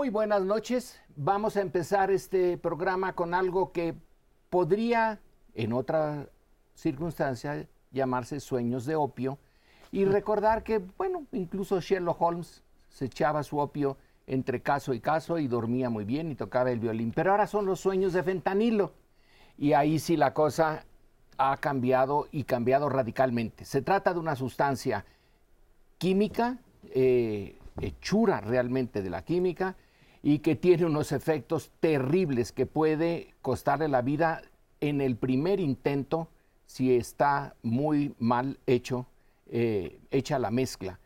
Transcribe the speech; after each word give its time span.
Muy 0.00 0.08
buenas 0.08 0.40
noches. 0.40 0.98
Vamos 1.14 1.58
a 1.58 1.60
empezar 1.60 2.10
este 2.10 2.56
programa 2.56 3.12
con 3.12 3.34
algo 3.34 3.70
que 3.70 3.94
podría, 4.48 5.20
en 5.54 5.74
otra 5.74 6.26
circunstancia, 6.74 7.68
llamarse 7.90 8.40
sueños 8.40 8.86
de 8.86 8.96
opio 8.96 9.36
y 9.92 10.06
recordar 10.06 10.64
que, 10.64 10.78
bueno, 10.78 11.26
incluso 11.32 11.82
Sherlock 11.82 12.18
Holmes 12.18 12.62
se 12.88 13.04
echaba 13.04 13.42
su 13.42 13.58
opio 13.58 13.98
entre 14.26 14.62
caso 14.62 14.94
y 14.94 15.00
caso 15.00 15.36
y 15.36 15.48
dormía 15.48 15.90
muy 15.90 16.06
bien 16.06 16.30
y 16.30 16.34
tocaba 16.34 16.70
el 16.70 16.80
violín. 16.80 17.12
Pero 17.14 17.32
ahora 17.32 17.46
son 17.46 17.66
los 17.66 17.78
sueños 17.78 18.14
de 18.14 18.22
fentanilo. 18.22 18.94
Y 19.58 19.74
ahí 19.74 19.98
sí 19.98 20.16
la 20.16 20.32
cosa 20.32 20.86
ha 21.36 21.58
cambiado 21.58 22.26
y 22.32 22.44
cambiado 22.44 22.88
radicalmente. 22.88 23.66
Se 23.66 23.82
trata 23.82 24.14
de 24.14 24.20
una 24.20 24.34
sustancia 24.34 25.04
química 25.98 26.56
eh, 26.94 27.58
hechura 27.82 28.40
realmente 28.40 29.02
de 29.02 29.10
la 29.10 29.26
química 29.26 29.76
y 30.22 30.40
que 30.40 30.56
tiene 30.56 30.84
unos 30.84 31.12
efectos 31.12 31.70
terribles 31.80 32.52
que 32.52 32.66
puede 32.66 33.34
costarle 33.42 33.88
la 33.88 34.02
vida 34.02 34.42
en 34.80 35.00
el 35.00 35.16
primer 35.16 35.60
intento 35.60 36.28
si 36.66 36.94
está 36.94 37.56
muy 37.62 38.14
mal 38.18 38.58
hecho, 38.66 39.06
eh, 39.48 39.98
hecha 40.10 40.38
la 40.38 40.50
mezcla. 40.50 41.00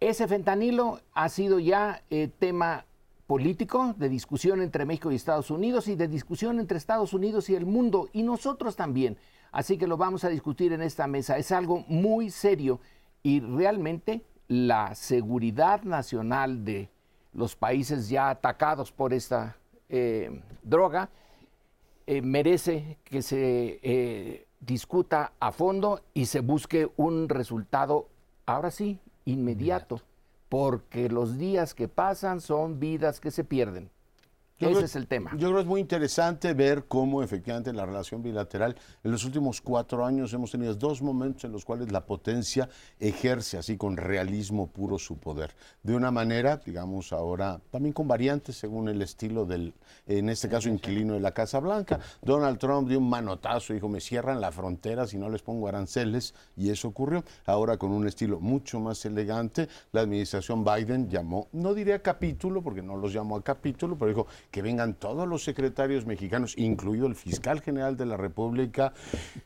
Ese 0.00 0.26
fentanilo 0.26 1.00
ha 1.12 1.28
sido 1.28 1.58
ya 1.58 2.02
eh, 2.10 2.28
tema 2.38 2.86
político 3.26 3.94
de 3.96 4.08
discusión 4.08 4.60
entre 4.60 4.84
México 4.84 5.12
y 5.12 5.14
Estados 5.14 5.50
Unidos 5.50 5.86
y 5.86 5.94
de 5.94 6.08
discusión 6.08 6.58
entre 6.58 6.78
Estados 6.78 7.12
Unidos 7.12 7.48
y 7.50 7.54
el 7.54 7.66
mundo 7.66 8.08
y 8.12 8.22
nosotros 8.22 8.74
también. 8.74 9.18
Así 9.52 9.78
que 9.78 9.86
lo 9.86 9.96
vamos 9.96 10.24
a 10.24 10.28
discutir 10.28 10.72
en 10.72 10.82
esta 10.82 11.06
mesa. 11.06 11.38
Es 11.38 11.52
algo 11.52 11.84
muy 11.86 12.30
serio 12.30 12.80
y 13.22 13.40
realmente 13.40 14.24
la 14.48 14.94
seguridad 14.96 15.82
nacional 15.84 16.64
de 16.64 16.88
los 17.32 17.56
países 17.56 18.08
ya 18.08 18.30
atacados 18.30 18.92
por 18.92 19.12
esta 19.12 19.56
eh, 19.88 20.42
droga 20.62 21.10
eh, 22.06 22.22
merece 22.22 22.98
que 23.04 23.22
se 23.22 23.78
eh, 23.82 24.46
discuta 24.58 25.32
a 25.38 25.52
fondo 25.52 26.02
y 26.12 26.26
se 26.26 26.40
busque 26.40 26.90
un 26.96 27.28
resultado, 27.28 28.08
ahora 28.46 28.70
sí, 28.70 28.98
inmediato, 29.24 30.00
porque 30.48 31.08
los 31.08 31.38
días 31.38 31.74
que 31.74 31.88
pasan 31.88 32.40
son 32.40 32.80
vidas 32.80 33.20
que 33.20 33.30
se 33.30 33.44
pierden. 33.44 33.90
Ese 34.60 34.84
es 34.84 34.96
el 34.96 35.06
tema. 35.06 35.30
Yo 35.32 35.48
creo 35.48 35.54
que 35.54 35.60
es 35.62 35.66
muy 35.66 35.80
interesante 35.80 36.52
ver 36.52 36.84
cómo 36.86 37.22
efectivamente 37.22 37.72
la 37.72 37.86
relación 37.86 38.22
bilateral 38.22 38.76
en 39.02 39.10
los 39.10 39.24
últimos 39.24 39.60
cuatro 39.60 40.04
años 40.04 40.32
hemos 40.34 40.50
tenido 40.50 40.74
dos 40.74 41.00
momentos 41.00 41.44
en 41.44 41.52
los 41.52 41.64
cuales 41.64 41.90
la 41.90 42.04
potencia 42.04 42.68
ejerce 42.98 43.56
así 43.56 43.76
con 43.76 43.96
realismo 43.96 44.66
puro 44.66 44.98
su 44.98 45.16
poder. 45.16 45.54
De 45.82 45.94
una 45.94 46.10
manera, 46.10 46.58
digamos 46.58 47.12
ahora, 47.12 47.60
también 47.70 47.92
con 47.92 48.06
variantes 48.06 48.56
según 48.56 48.88
el 48.88 49.00
estilo 49.02 49.46
del, 49.46 49.72
en 50.06 50.28
este 50.28 50.48
caso, 50.48 50.68
inquilino 50.68 51.14
de 51.14 51.20
la 51.20 51.32
Casa 51.32 51.58
Blanca. 51.58 51.98
Donald 52.22 52.58
Trump 52.58 52.88
dio 52.88 52.98
un 52.98 53.08
manotazo, 53.08 53.72
dijo, 53.72 53.88
me 53.88 54.00
cierran 54.00 54.40
la 54.40 54.52
frontera 54.52 55.06
si 55.06 55.16
no 55.16 55.30
les 55.30 55.42
pongo 55.42 55.68
aranceles, 55.68 56.34
y 56.56 56.70
eso 56.70 56.88
ocurrió. 56.88 57.24
Ahora 57.46 57.78
con 57.78 57.90
un 57.92 58.06
estilo 58.06 58.40
mucho 58.40 58.78
más 58.80 59.04
elegante, 59.04 59.68
la 59.92 60.02
administración 60.02 60.64
Biden 60.64 61.08
llamó, 61.08 61.48
no 61.52 61.72
diría 61.74 62.02
capítulo, 62.02 62.62
porque 62.62 62.82
no 62.82 62.96
los 62.96 63.12
llamó 63.12 63.36
a 63.36 63.42
capítulo, 63.42 63.96
pero 63.96 64.08
dijo, 64.08 64.26
que 64.50 64.62
vengan 64.62 64.94
todos 64.94 65.28
los 65.28 65.44
secretarios 65.44 66.06
mexicanos, 66.06 66.56
incluido 66.56 67.06
el 67.06 67.14
fiscal 67.14 67.60
general 67.60 67.96
de 67.96 68.06
la 68.06 68.16
República, 68.16 68.92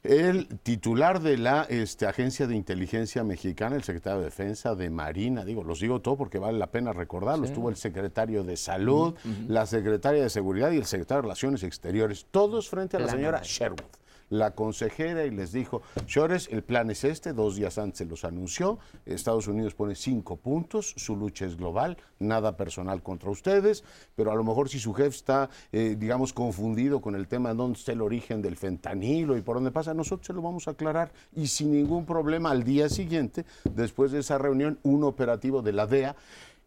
el 0.02 0.48
titular 0.62 1.20
de 1.20 1.38
la 1.38 1.62
este, 1.68 2.06
Agencia 2.06 2.46
de 2.46 2.56
Inteligencia 2.56 3.24
Mexicana, 3.24 3.76
el 3.76 3.82
secretario 3.82 4.20
de 4.20 4.26
Defensa, 4.26 4.74
de 4.74 4.90
Marina, 4.90 5.44
digo, 5.44 5.62
los 5.64 5.80
digo 5.80 6.00
todo 6.00 6.16
porque 6.16 6.38
vale 6.38 6.58
la 6.58 6.68
pena 6.68 6.92
recordarlo, 6.92 7.44
estuvo 7.44 7.68
el 7.68 7.76
secretario 7.76 8.44
de 8.44 8.56
Salud, 8.56 9.14
la 9.48 9.66
secretaria 9.66 10.22
de 10.22 10.30
Seguridad 10.30 10.70
y 10.70 10.76
el 10.76 10.86
secretario 10.86 11.22
de 11.22 11.22
Relaciones 11.22 11.62
Exteriores, 11.62 12.26
todos 12.30 12.68
frente 12.68 12.96
a 12.96 13.00
la 13.00 13.08
señora 13.08 13.40
Sherwood 13.42 14.03
la 14.38 14.54
consejera 14.54 15.24
y 15.24 15.30
les 15.30 15.52
dijo, 15.52 15.82
señores, 16.06 16.48
el 16.50 16.62
plan 16.62 16.90
es 16.90 17.04
este, 17.04 17.32
dos 17.32 17.56
días 17.56 17.78
antes 17.78 17.98
se 17.98 18.04
los 18.04 18.24
anunció, 18.24 18.78
Estados 19.06 19.46
Unidos 19.46 19.74
pone 19.74 19.94
cinco 19.94 20.36
puntos, 20.36 20.94
su 20.96 21.16
lucha 21.16 21.46
es 21.46 21.56
global, 21.56 21.96
nada 22.18 22.56
personal 22.56 23.02
contra 23.02 23.30
ustedes, 23.30 23.84
pero 24.16 24.32
a 24.32 24.34
lo 24.34 24.42
mejor 24.42 24.68
si 24.68 24.80
su 24.80 24.92
jefe 24.92 25.16
está, 25.16 25.50
eh, 25.72 25.96
digamos, 25.98 26.32
confundido 26.32 27.00
con 27.00 27.14
el 27.14 27.28
tema 27.28 27.50
de 27.50 27.54
dónde 27.54 27.78
está 27.78 27.92
el 27.92 28.02
origen 28.02 28.42
del 28.42 28.56
fentanilo 28.56 29.36
y 29.36 29.42
por 29.42 29.56
dónde 29.56 29.70
pasa, 29.70 29.94
nosotros 29.94 30.26
se 30.26 30.32
lo 30.32 30.42
vamos 30.42 30.66
a 30.66 30.72
aclarar 30.72 31.12
y 31.34 31.46
sin 31.46 31.72
ningún 31.72 32.04
problema 32.04 32.50
al 32.50 32.64
día 32.64 32.88
siguiente, 32.88 33.44
después 33.72 34.10
de 34.10 34.20
esa 34.20 34.38
reunión, 34.38 34.78
un 34.82 35.04
operativo 35.04 35.62
de 35.62 35.72
la 35.72 35.86
DEA, 35.86 36.16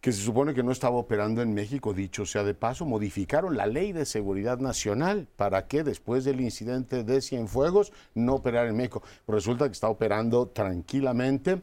que 0.07 0.13
se 0.13 0.21
supone 0.23 0.53
que 0.53 0.63
no 0.63 0.71
estaba 0.71 0.95
operando 0.95 1.41
en 1.41 1.53
México, 1.53 1.93
dicho 1.93 2.25
sea 2.25 2.45
de 2.45 2.53
paso, 2.53 2.85
modificaron 2.85 3.57
la 3.57 3.65
ley 3.65 3.91
de 3.91 4.05
seguridad 4.05 4.57
nacional. 4.57 5.27
Para 5.35 5.67
que 5.67 5.83
después 5.83 6.23
del 6.23 6.39
incidente 6.39 7.03
de 7.03 7.21
Cienfuegos 7.21 7.91
no 8.15 8.35
operara 8.35 8.69
en 8.69 8.77
México. 8.77 9.03
Resulta 9.27 9.65
que 9.65 9.73
está 9.73 9.89
operando 9.89 10.47
tranquilamente 10.47 11.61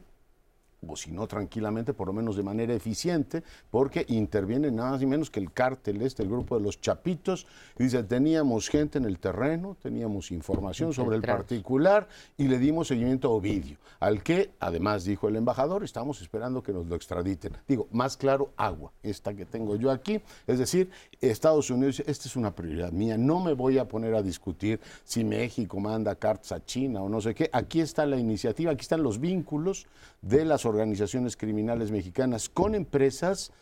o 0.89 0.97
si 0.97 1.11
no 1.11 1.27
tranquilamente, 1.27 1.93
por 1.93 2.09
lo 2.09 2.12
menos 2.12 2.37
de 2.37 2.43
manera 2.43 2.75
eficiente, 2.75 3.43
porque 3.71 4.05
interviene 4.09 4.71
nada 4.71 4.93
más 4.93 5.03
y 5.03 5.06
menos 5.06 5.31
que 5.31 5.41
el 5.41 5.53
cártel 5.53 6.03
este, 6.03 6.22
el 6.22 6.28
grupo 6.28 6.56
de 6.56 6.62
los 6.62 6.81
Chapitos, 6.81 7.47
dice, 7.78 8.03
teníamos 8.05 8.69
gente 8.69 8.99
en 8.99 9.05
el 9.05 9.19
terreno, 9.19 9.77
teníamos 9.83 10.31
información 10.31 10.93
sobre 10.93 11.17
el 11.17 11.23
particular 11.23 12.09
y 12.37 12.49
le 12.49 12.59
dimos 12.59 12.89
seguimiento 12.89 13.28
a 13.28 13.33
Ovidio, 13.33 13.78
al 14.00 14.23
que, 14.23 14.53
además 14.61 15.05
dijo 15.05 15.28
el 15.28 15.37
embajador, 15.37 15.84
estamos 15.84 16.21
esperando 16.21 16.62
que 16.62 16.73
nos 16.73 16.87
lo 16.87 16.97
extraditen. 16.97 17.56
Digo, 17.67 17.89
más 17.93 18.17
claro, 18.17 18.50
agua, 18.56 18.93
esta 19.03 19.34
que 19.34 19.44
tengo 19.44 19.77
yo 19.77 19.91
aquí, 19.91 20.21
es 20.47 20.59
decir, 20.59 20.91
Estados 21.21 21.71
Unidos, 21.71 22.03
esta 22.06 22.28
es 22.28 22.37
una 22.37 22.55
prioridad 22.55 22.93
mía, 22.93 23.17
no 23.17 23.41
me 23.41 23.53
voy 23.53 23.78
a 23.78 23.87
poner 23.87 24.15
a 24.15 24.23
discutir 24.23 24.81
si 25.05 25.25
México 25.25 25.81
manda 25.81 26.15
cartas 26.17 26.53
a 26.53 26.65
China 26.65 27.03
o 27.03 27.09
no 27.09 27.21
sé 27.21 27.34
qué, 27.34 27.49
aquí 27.53 27.81
está 27.81 28.06
la 28.06 28.17
iniciativa, 28.17 28.73
aquí 28.73 28.83
están 28.83 29.03
los 29.03 29.21
vínculos 29.21 29.87
de 30.25 30.45
las 30.45 30.65
organizaciones 30.65 31.37
criminales 31.37 31.91
mexicanas 31.91 32.49
con 32.49 32.75
empresas 32.75 33.53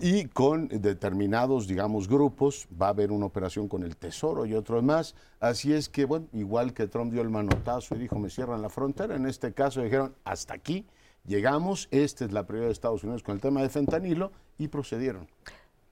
y 0.00 0.26
con 0.26 0.68
determinados, 0.68 1.66
digamos, 1.66 2.08
grupos. 2.08 2.68
Va 2.80 2.86
a 2.86 2.90
haber 2.90 3.10
una 3.10 3.26
operación 3.26 3.68
con 3.68 3.82
el 3.82 3.96
Tesoro 3.96 4.46
y 4.46 4.54
otros 4.54 4.82
más. 4.82 5.14
Así 5.40 5.72
es 5.72 5.88
que, 5.88 6.04
bueno, 6.04 6.26
igual 6.32 6.72
que 6.72 6.86
Trump 6.86 7.12
dio 7.12 7.22
el 7.22 7.30
manotazo 7.30 7.96
y 7.96 7.98
dijo, 7.98 8.18
me 8.18 8.30
cierran 8.30 8.62
la 8.62 8.68
frontera, 8.68 9.16
en 9.16 9.26
este 9.26 9.52
caso 9.52 9.82
dijeron, 9.82 10.14
hasta 10.24 10.54
aquí 10.54 10.86
llegamos, 11.26 11.88
esta 11.90 12.24
es 12.24 12.32
la 12.32 12.46
prioridad 12.46 12.68
de 12.68 12.72
Estados 12.72 13.02
Unidos 13.02 13.22
con 13.22 13.34
el 13.34 13.40
tema 13.40 13.60
de 13.60 13.68
fentanilo 13.68 14.30
y 14.58 14.68
procedieron. 14.68 15.28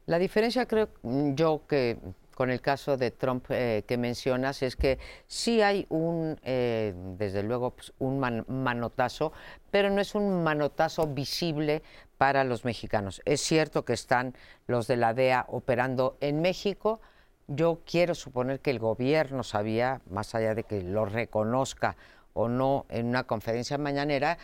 La 0.07 0.19
diferencia 0.19 0.67
creo 0.67 0.89
yo 1.35 1.63
que 1.69 1.99
con 2.41 2.49
el 2.49 2.63
caso 2.63 2.97
de 2.97 3.11
Trump 3.11 3.45
eh, 3.51 3.85
que 3.87 3.99
mencionas 3.99 4.63
es 4.63 4.75
que 4.75 4.99
sí 5.27 5.61
hay 5.61 5.85
un, 5.91 6.41
eh, 6.43 6.95
desde 7.19 7.43
luego, 7.43 7.73
pues, 7.73 7.93
un 7.99 8.19
manotazo, 8.49 9.35
pero 9.71 9.91
no 9.91 10.01
es 10.01 10.15
un 10.15 10.43
manotazo 10.43 11.07
visible 11.07 11.83
para 12.17 12.43
los 12.45 12.65
mexicanos. 12.65 13.21
Es 13.27 13.43
cierto 13.43 13.85
que 13.85 13.93
están 13.93 14.35
los 14.69 14.87
de 14.87 14.97
la 14.97 15.13
DEA 15.13 15.45
operando 15.49 16.17
en 16.23 16.41
México. 16.41 17.03
Yo 17.47 17.83
quiero 17.85 18.15
suponer 18.15 18.61
que 18.61 18.71
el 18.71 18.79
gobierno 18.79 19.43
sabía, 19.43 20.01
más 20.09 20.35
allá 20.35 20.55
de 20.55 20.65
que 20.65 20.83
lo 20.83 21.05
reconozca 21.05 21.99
o 22.33 22.49
no 22.49 22.87
en 22.89 23.09
una 23.09 23.25
conferencia 23.25 23.77
mañanera, 23.77 24.39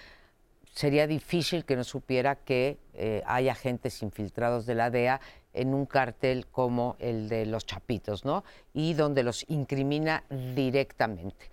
sería 0.75 1.07
difícil 1.07 1.65
que 1.65 1.77
no 1.77 1.85
supiera 1.85 2.37
que 2.37 2.77
eh, 2.93 3.23
hay 3.25 3.49
agentes 3.49 4.03
infiltrados 4.03 4.67
de 4.67 4.75
la 4.75 4.91
DEA 4.91 5.23
en 5.57 5.75
un 5.75 5.87
cartel 5.87 6.47
como 6.47 6.97
el 6.99 7.29
de 7.29 7.47
los 7.47 7.67
Chapitos, 7.67 8.25
¿no? 8.25 8.45
Y 8.73 8.95
donde 8.95 9.23
los 9.23 9.45
incrimina 9.49 10.25
directamente. 10.55 11.51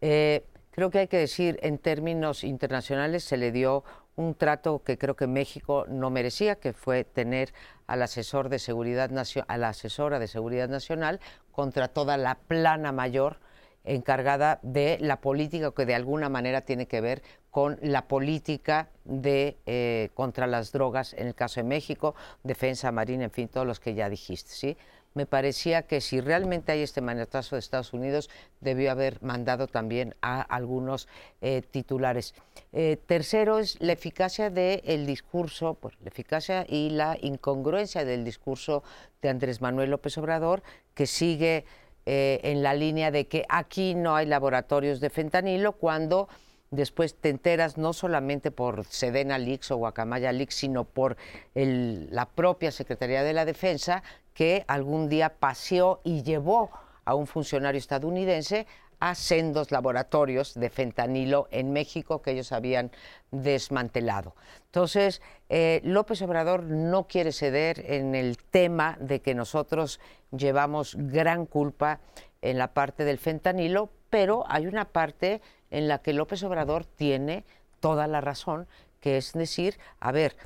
Eh, 0.00 0.44
creo 0.70 0.90
que 0.90 1.00
hay 1.00 1.08
que 1.08 1.18
decir, 1.18 1.58
en 1.62 1.78
términos 1.78 2.44
internacionales, 2.44 3.24
se 3.24 3.36
le 3.36 3.52
dio 3.52 3.84
un 4.16 4.34
trato 4.34 4.82
que 4.82 4.98
creo 4.98 5.16
que 5.16 5.26
México 5.26 5.86
no 5.88 6.10
merecía, 6.10 6.56
que 6.56 6.72
fue 6.72 7.04
tener 7.04 7.52
al 7.86 8.02
asesor 8.02 8.48
de 8.48 8.58
seguridad 8.58 9.10
a 9.46 9.58
la 9.58 9.68
asesora 9.68 10.18
de 10.18 10.28
seguridad 10.28 10.68
nacional 10.68 11.20
contra 11.50 11.88
toda 11.88 12.16
la 12.16 12.34
plana 12.34 12.92
mayor 12.92 13.38
encargada 13.84 14.60
de 14.62 14.98
la 15.00 15.20
política 15.20 15.72
que 15.72 15.86
de 15.86 15.94
alguna 15.94 16.28
manera 16.28 16.60
tiene 16.62 16.86
que 16.86 17.00
ver 17.00 17.22
con 17.52 17.78
la 17.82 18.08
política 18.08 18.88
de 19.04 19.58
eh, 19.66 20.08
contra 20.14 20.46
las 20.46 20.72
drogas 20.72 21.12
en 21.12 21.26
el 21.26 21.34
caso 21.34 21.60
de 21.60 21.64
México, 21.64 22.14
defensa 22.42 22.90
marina, 22.90 23.24
en 23.24 23.30
fin, 23.30 23.46
todos 23.46 23.66
los 23.66 23.78
que 23.78 23.94
ya 23.94 24.08
dijiste, 24.08 24.50
¿sí? 24.50 24.76
Me 25.12 25.26
parecía 25.26 25.82
que 25.82 26.00
si 26.00 26.22
realmente 26.22 26.72
hay 26.72 26.80
este 26.80 27.02
manotazo 27.02 27.54
de 27.54 27.60
Estados 27.60 27.92
Unidos, 27.92 28.30
debió 28.62 28.90
haber 28.90 29.22
mandado 29.22 29.66
también 29.66 30.14
a 30.22 30.40
algunos 30.40 31.08
eh, 31.42 31.60
titulares. 31.70 32.34
Eh, 32.72 32.96
tercero 33.06 33.58
es 33.58 33.78
la 33.82 33.92
eficacia 33.92 34.48
del 34.48 35.04
discurso, 35.04 35.74
pues, 35.74 35.94
la 36.00 36.08
eficacia 36.08 36.64
y 36.66 36.88
la 36.88 37.18
incongruencia 37.20 38.06
del 38.06 38.24
discurso 38.24 38.82
de 39.20 39.28
Andrés 39.28 39.60
Manuel 39.60 39.90
López 39.90 40.16
Obrador, 40.16 40.62
que 40.94 41.06
sigue 41.06 41.66
en 42.04 42.64
la 42.64 42.74
línea 42.74 43.12
de 43.12 43.28
que 43.28 43.44
aquí 43.48 43.94
no 43.94 44.16
hay 44.16 44.26
laboratorios 44.26 44.98
de 44.98 45.08
fentanilo, 45.08 45.72
cuando 45.72 46.28
después 46.72 47.14
te 47.14 47.28
enteras 47.28 47.78
no 47.78 47.92
solamente 47.92 48.50
por 48.50 48.84
Sedena 48.86 49.38
Leaks 49.38 49.70
o 49.70 49.76
Guacamaya 49.76 50.32
Leaks, 50.32 50.56
sino 50.56 50.84
por 50.84 51.16
la 51.54 52.28
propia 52.28 52.72
Secretaría 52.72 53.22
de 53.22 53.32
la 53.32 53.44
Defensa, 53.44 54.02
que 54.34 54.64
algún 54.66 55.08
día 55.08 55.34
paseó 55.38 56.00
y 56.02 56.22
llevó 56.22 56.70
a 57.04 57.14
un 57.14 57.26
funcionario 57.26 57.78
estadounidense 57.78 58.66
a 58.98 59.16
sendos 59.16 59.72
laboratorios 59.72 60.54
de 60.54 60.70
fentanilo 60.70 61.48
en 61.50 61.72
México 61.72 62.22
que 62.22 62.30
ellos 62.30 62.52
habían 62.52 62.92
desmantelado. 63.32 64.36
Entonces, 64.66 65.20
eh, 65.48 65.80
López 65.82 66.22
Obrador 66.22 66.62
no 66.62 67.08
quiere 67.08 67.32
ceder 67.32 67.84
en 67.90 68.14
el 68.14 68.38
tema 68.38 68.96
de 69.00 69.20
que 69.20 69.34
nosotros 69.34 69.98
llevamos 70.30 70.94
gran 70.96 71.46
culpa 71.46 71.98
en 72.42 72.58
la 72.58 72.74
parte 72.74 73.04
del 73.04 73.18
fentanilo, 73.18 73.90
pero 74.08 74.44
hay 74.48 74.68
una 74.68 74.84
parte 74.84 75.42
en 75.72 75.88
la 75.88 75.98
que 75.98 76.12
López 76.12 76.44
Obrador 76.44 76.84
tiene 76.84 77.44
toda 77.80 78.06
la 78.06 78.20
razón, 78.20 78.68
que 79.00 79.16
es 79.16 79.32
decir, 79.32 79.78
a 79.98 80.12
ver, 80.12 80.36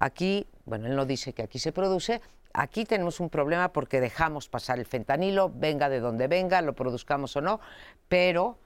aquí, 0.00 0.46
bueno, 0.64 0.86
él 0.86 0.96
no 0.96 1.04
dice 1.04 1.34
que 1.34 1.42
aquí 1.42 1.58
se 1.58 1.72
produce, 1.72 2.22
Aquí 2.58 2.86
tenemos 2.86 3.20
un 3.20 3.28
problema 3.28 3.70
porque 3.70 4.00
dejamos 4.00 4.48
pasar 4.48 4.78
el 4.78 4.86
fentanilo, 4.86 5.52
venga 5.54 5.90
de 5.90 6.00
donde 6.00 6.26
venga, 6.26 6.62
lo 6.62 6.72
produzcamos 6.72 7.36
o 7.36 7.42
no, 7.42 7.60
pero 8.08 8.56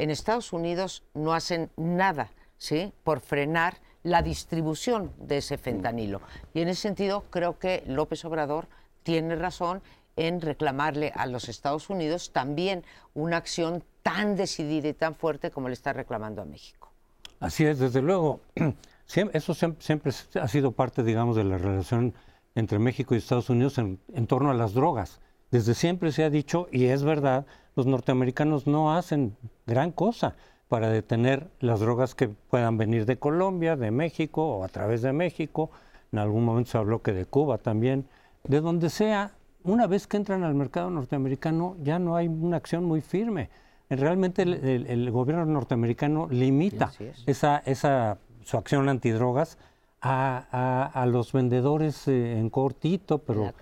en 0.00 0.10
Estados 0.10 0.52
Unidos 0.52 1.04
no 1.14 1.32
hacen 1.32 1.70
nada 1.76 2.32
¿sí? 2.58 2.92
por 3.04 3.20
frenar 3.20 3.78
la 4.02 4.22
distribución 4.22 5.12
de 5.16 5.36
ese 5.36 5.58
fentanilo. 5.58 6.22
Y 6.54 6.60
en 6.60 6.68
ese 6.70 6.82
sentido 6.82 7.22
creo 7.30 7.56
que 7.60 7.84
López 7.86 8.24
Obrador 8.24 8.66
tiene 9.04 9.36
razón 9.36 9.80
en 10.16 10.40
reclamarle 10.40 11.12
a 11.14 11.26
los 11.26 11.48
Estados 11.48 11.88
Unidos 11.88 12.32
también 12.32 12.82
una 13.14 13.36
acción 13.36 13.84
tan 14.06 14.36
decidida 14.36 14.86
y 14.86 14.94
tan 14.94 15.16
fuerte 15.16 15.50
como 15.50 15.66
le 15.66 15.74
está 15.74 15.92
reclamando 15.92 16.40
a 16.40 16.44
México. 16.44 16.92
Así 17.40 17.64
es, 17.64 17.80
desde 17.80 18.02
luego. 18.02 18.40
Eso 19.32 19.52
siempre 19.52 20.12
ha 20.40 20.46
sido 20.46 20.70
parte, 20.70 21.02
digamos, 21.02 21.34
de 21.34 21.42
la 21.42 21.58
relación 21.58 22.14
entre 22.54 22.78
México 22.78 23.14
y 23.14 23.18
Estados 23.18 23.50
Unidos 23.50 23.78
en, 23.78 23.98
torno 24.28 24.52
a 24.52 24.54
las 24.54 24.74
drogas. 24.74 25.18
Desde 25.50 25.74
siempre 25.74 26.12
se 26.12 26.22
ha 26.22 26.30
dicho, 26.30 26.68
y 26.70 26.84
es 26.84 27.02
verdad, 27.02 27.46
los 27.74 27.86
norteamericanos 27.86 28.68
no 28.68 28.94
hacen 28.94 29.36
gran 29.66 29.90
cosa 29.90 30.36
para 30.68 30.88
detener 30.88 31.48
las 31.58 31.80
drogas 31.80 32.14
que 32.14 32.28
puedan 32.28 32.78
venir 32.78 33.06
de 33.06 33.18
Colombia, 33.18 33.74
de 33.74 33.90
México 33.90 34.58
o 34.58 34.62
a 34.62 34.68
través 34.68 35.02
de 35.02 35.12
México. 35.12 35.72
En 36.12 36.20
algún 36.20 36.44
momento 36.44 36.70
se 36.70 36.78
habló 36.78 37.02
que 37.02 37.12
de 37.12 37.24
Cuba 37.24 37.58
también. 37.58 38.06
De 38.44 38.60
donde 38.60 38.88
sea, 38.88 39.32
una 39.64 39.88
vez 39.88 40.06
que 40.06 40.16
entran 40.16 40.44
al 40.44 40.54
mercado 40.54 40.90
norteamericano 40.90 41.76
ya 41.82 41.98
no 41.98 42.14
hay 42.14 42.28
una 42.28 42.56
acción 42.56 42.84
muy 42.84 43.00
firme. 43.00 43.50
Realmente 43.88 44.42
el, 44.42 45.10
gobierno 45.10 45.44
norteamericano 45.44 46.28
limita 46.30 46.92
esa, 47.26 47.58
esa, 47.64 48.18
su 48.42 48.56
acción 48.56 48.88
antidrogas 48.88 49.58
a, 50.00 51.06
los 51.08 51.32
vendedores 51.32 52.08
eh, 52.08 52.38
en 52.38 52.50
cortito, 52.50 53.18
pero 53.18 53.52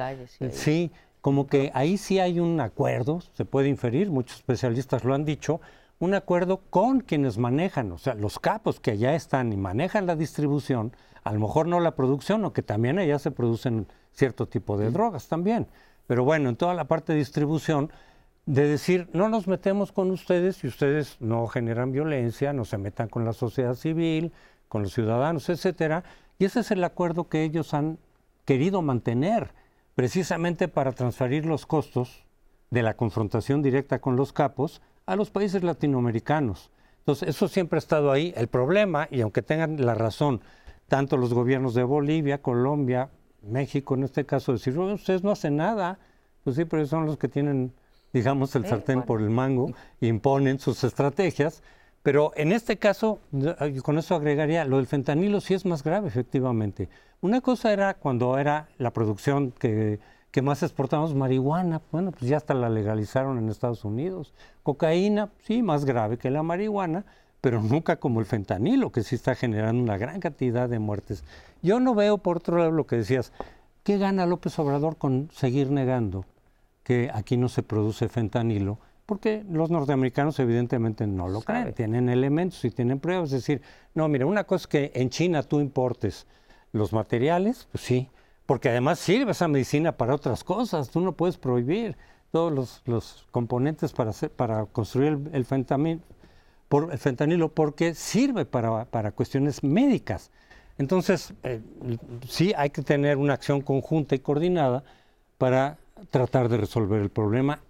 sí, 0.51 0.91
como 1.21 1.47
que 1.47 1.71
ahí 1.75 1.97
sí 1.97 2.19
hay 2.19 2.41
un 2.41 2.61
acuerdo, 2.61 3.21
se 3.35 3.45
puede 3.45 3.69
inferir, 3.69 4.11
muchos 4.11 4.37
especialistas 4.37 5.05
lo 5.05 5.15
han 5.15 5.25
dicho, 5.25 5.61
un 5.99 6.15
acuerdo 6.15 6.61
con 6.71 7.01
quienes 7.01 7.39
manejan, 7.39 7.93
o 7.93 7.99
sea, 7.99 8.15
los 8.15 8.39
capos 8.39 8.81
que 8.81 8.93
allá 8.93 9.15
están 9.15 9.53
y 9.53 9.57
manejan 9.57 10.07
la 10.07 10.17
distribución, 10.17 10.93
a 11.23 11.33
lo 11.33 11.41
mejor 11.41 11.67
no 11.67 11.81
la 11.81 11.95
producción, 11.95 12.45
o 12.45 12.53
que 12.53 12.63
también 12.63 12.99
allá 12.99 13.19
se 13.19 13.31
producen 13.31 13.87
cierto 14.13 14.47
tipo 14.47 14.77
de 14.77 14.91
drogas 14.91 15.29
también. 15.29 15.67
Pero 16.07 16.25
bueno, 16.25 16.51
en 16.51 16.57
toda 16.57 16.75
la 16.75 16.85
parte 16.85 17.15
de 17.15 17.21
distribución, 17.21 17.91
de 18.47 18.69
decir, 18.69 19.09
no 19.13 19.29
nos 19.29 19.47
metemos 19.49 19.93
con 19.93 20.11
ustedes 20.11 20.63
y 20.65 20.67
ustedes 20.67 21.17
no 21.21 21.47
generan 21.47 21.93
violencia, 21.93 22.53
no 22.53 22.65
se 22.65 22.79
metan 22.79 23.09
con 23.09 23.25
la 23.25 23.33
sociedad 23.33 23.75
civil, 23.75 24.33
con 24.69 24.83
los 24.83 24.93
ciudadanos, 24.93 25.49
etcétera, 25.49 26.05
y 26.39 26.45
ese 26.45 26.61
es 26.61 26.71
el 26.71 26.85
acuerdo 26.85 27.29
que 27.29 27.45
ellos 27.45 27.75
han 27.75 27.99
querido 28.45 28.83
mantener, 28.83 29.53
precisamente 29.95 30.69
para 30.69 30.93
transferir 30.93 31.47
los 31.47 31.67
costos 31.67 32.25
de 32.71 32.83
la 32.83 32.95
confrontación 32.95 33.63
directa 33.63 34.01
con 34.01 34.17
los 34.17 34.33
capos 34.33 34.83
a 35.07 35.17
los 35.17 35.31
países 35.31 35.63
latinoamericanos. 35.63 36.71
Entonces, 36.99 37.29
eso 37.29 37.49
siempre 37.49 37.77
ha 37.77 37.79
estado 37.79 38.11
ahí. 38.11 38.33
El 38.37 38.49
problema, 38.49 39.09
y 39.11 39.21
aunque 39.21 39.43
tengan 39.43 39.85
la 39.85 39.95
razón, 39.95 40.41
tanto 40.89 41.17
los 41.17 41.33
gobiernos 41.33 41.75
de 41.75 41.85
Bolivia, 41.85 42.43
Colombia, 42.43 43.11
México, 43.43 43.95
en 43.95 44.05
este 44.05 44.25
caso, 44.27 44.53
decir, 44.53 44.79
ustedes 44.79 45.23
no 45.23 45.31
hacen 45.31 45.57
nada, 45.57 45.99
pues 46.43 46.57
sí, 46.57 46.65
pero 46.65 46.85
son 46.87 47.07
los 47.07 47.19
que 47.19 47.29
tienen, 47.29 47.73
digamos, 48.15 48.55
el 48.55 48.65
sartén 48.65 49.03
por 49.03 49.21
el 49.21 49.29
mango, 49.29 49.73
imponen 50.01 50.61
sus 50.61 50.85
estrategias, 50.85 51.63
pero 52.03 52.33
en 52.37 52.53
este 52.53 52.79
caso, 52.79 53.19
con 53.83 53.99
eso 53.99 54.15
agregaría, 54.15 54.65
lo 54.65 54.77
del 54.77 54.87
fentanilo 54.87 55.41
sí 55.41 55.53
es 55.55 55.67
más 55.67 55.83
grave, 55.83 56.09
efectivamente. 56.09 56.89
Una 57.21 57.41
cosa 57.41 57.73
era 57.73 57.95
cuando 57.95 58.39
era 58.39 58.69
la 58.79 58.93
producción 58.93 59.51
que, 59.51 59.99
más 60.43 60.63
exportamos, 60.63 61.15
marihuana, 61.15 61.81
bueno, 61.91 62.13
pues 62.13 62.29
ya 62.29 62.37
hasta 62.37 62.55
la 62.55 62.69
legalizaron 62.69 63.39
en 63.39 63.49
Estados 63.49 63.85
Unidos. 63.85 64.33
Cocaína, 64.63 65.31
sí, 65.43 65.63
más 65.63 65.85
grave 65.85 66.19
que 66.19 66.31
la 66.31 66.43
marihuana, 66.43 67.05
pero 67.41 67.63
nunca 67.63 67.97
como 67.97 68.21
el 68.21 68.27
fentanilo, 68.27 68.93
que 68.93 69.03
sí 69.03 69.17
está 69.17 69.35
generando 69.35 69.83
una 69.83 69.97
gran 69.97 70.21
cantidad 70.21 70.69
de 70.69 70.79
muertes. 70.79 71.25
Yo 71.63 71.81
no 71.81 71.95
veo, 71.95 72.19
por 72.19 72.37
otro 72.37 72.59
lado, 72.59 72.71
lo 72.71 72.87
que 72.87 72.97
decías, 72.97 73.33
¿qué 73.83 73.99
gana 73.99 74.27
López 74.27 74.57
Obrador 74.59 74.99
con 74.99 75.31
seguir 75.33 75.71
negando 75.71 76.27
que 76.85 77.11
aquí 77.13 77.37
no 77.37 77.49
se 77.49 77.65
produce 77.65 78.09
fentanilo? 78.09 78.79
porque 79.07 79.45
los 79.51 79.71
norteamericanos 79.71 80.39
evidentemente 80.39 81.07
no 81.07 81.29
lo 81.29 81.43
creen, 81.43 81.75
tienen 81.75 82.09
elementos 82.09 82.65
y 82.65 82.71
tienen 82.71 83.01
pruebas. 83.01 83.33
Es 83.33 83.43
decir, 83.43 83.63
no, 83.95 84.09
mira, 84.09 84.27
una 84.27 84.45
cosa 84.45 84.63
es 84.63 84.67
que 84.67 84.93
en 84.95 85.11
China 85.11 85.43
tú 85.43 85.61
importes 85.61 86.27
los 86.73 86.93
materiales, 86.93 87.69
pues 87.71 87.85
sí, 87.85 88.09
porque 88.47 88.71
además 88.71 88.99
sirve 88.99 89.33
esa 89.33 89.49
medicina 89.49 89.93
para 89.93 90.15
otras 90.15 90.43
cosas, 90.43 90.91
tú 90.91 91.01
no 91.01 91.13
puedes 91.13 91.37
prohibir 91.37 91.97
todos 92.31 92.83
los, 92.87 93.27
componentes 93.31 93.93
para, 93.93 94.11
hacer, 94.11 94.31
para 94.31 94.65
construir 94.67 95.31
el, 95.33 95.45
fentanilo, 95.45 96.01
por, 96.69 96.91
el 96.91 96.99
fentanilo 96.99 97.49
porque 97.51 97.95
sirve 97.95 98.45
para, 98.45 98.87
para 98.87 99.13
cuestiones 99.13 99.63
médicas. 99.63 100.31
Entonces, 100.77 101.33
eh, 101.45 101.61
sí 102.29 102.53
hay 102.57 102.71
que 102.71 102.83
tener 102.83 103.19
una 103.19 103.35
acción 103.35 103.61
conjunta 103.61 104.17
y 104.17 104.19
coordinada 104.19 104.83
para 105.39 105.79
tratar 106.11 106.49
de 106.49 106.57
resolver 106.57 107.01
el 107.01 107.11
problema 107.11 107.61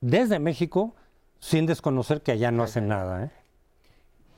desde 0.00 0.38
México 0.38 0.94
sin 1.38 1.66
desconocer 1.66 2.22
que 2.22 2.32
allá 2.32 2.50
no 2.50 2.62
hacen 2.62 2.88
nada. 2.88 3.24
¿eh? 3.24 3.30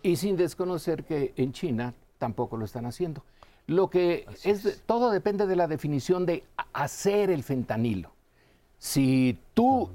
Y 0.03 0.17
sin 0.17 0.37
desconocer 0.37 1.05
que 1.05 1.33
en 1.37 1.53
China 1.53 1.95
tampoco 2.19 2.57
lo 2.57 2.65
están 2.65 2.87
haciendo. 2.87 3.25
Lo 3.67 3.91
que 3.91 4.27
es, 4.45 4.83
todo 4.87 5.11
depende 5.11 5.47
de 5.47 5.57
la 5.57 5.67
definición 5.67 6.25
de 6.25 6.45
hacer 6.73 7.31
el 7.31 7.43
fentanilo. 7.43 8.13
Si 8.79 9.39
tú 9.55 9.91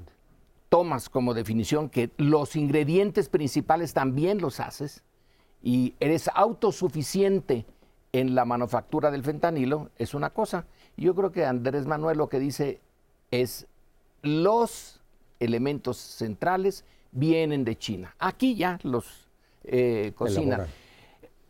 tomas 0.68 1.08
como 1.08 1.34
definición 1.34 1.88
que 1.88 2.10
los 2.16 2.56
ingredientes 2.56 3.28
principales 3.28 3.94
también 3.94 4.40
los 4.40 4.60
haces 4.60 5.02
y 5.62 5.94
eres 6.00 6.30
autosuficiente 6.34 7.64
en 8.12 8.34
la 8.34 8.44
manufactura 8.44 9.10
del 9.10 9.22
fentanilo, 9.22 9.90
es 9.96 10.12
una 10.14 10.30
cosa. 10.30 10.66
Yo 10.96 11.14
creo 11.14 11.32
que 11.32 11.46
Andrés 11.46 11.86
Manuel 11.86 12.18
lo 12.18 12.28
que 12.28 12.38
dice 12.38 12.80
es 13.32 13.66
los 14.22 15.00
elementos 15.40 15.96
centrales 15.96 16.84
vienen 17.10 17.64
de 17.64 17.76
China. 17.76 18.14
Aquí 18.20 18.54
ya 18.54 18.78
los 18.84 19.28
eh, 19.64 20.12
cocinan. 20.14 20.66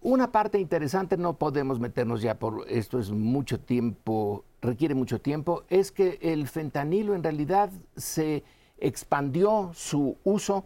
Una 0.00 0.32
parte 0.32 0.58
interesante, 0.58 1.16
no 1.16 1.34
podemos 1.34 1.78
meternos 1.78 2.22
ya 2.22 2.38
por 2.38 2.64
esto, 2.68 2.98
es 2.98 3.10
mucho 3.10 3.60
tiempo, 3.60 4.44
requiere 4.60 4.94
mucho 4.94 5.20
tiempo, 5.20 5.62
es 5.68 5.92
que 5.92 6.18
el 6.22 6.48
fentanilo 6.48 7.14
en 7.14 7.22
realidad 7.22 7.70
se 7.96 8.42
expandió 8.78 9.70
su 9.74 10.16
uso 10.24 10.64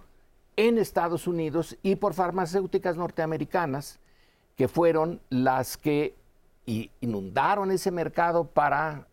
en 0.56 0.78
Estados 0.78 1.26
Unidos 1.26 1.76
y 1.82 1.96
por 1.96 2.14
farmacéuticas 2.14 2.96
norteamericanas, 2.96 4.00
que 4.56 4.68
fueron 4.68 5.20
las 5.28 5.76
que 5.76 6.14
inundaron 7.00 7.70
ese 7.70 7.90
mercado 7.90 8.44
para 8.46 9.06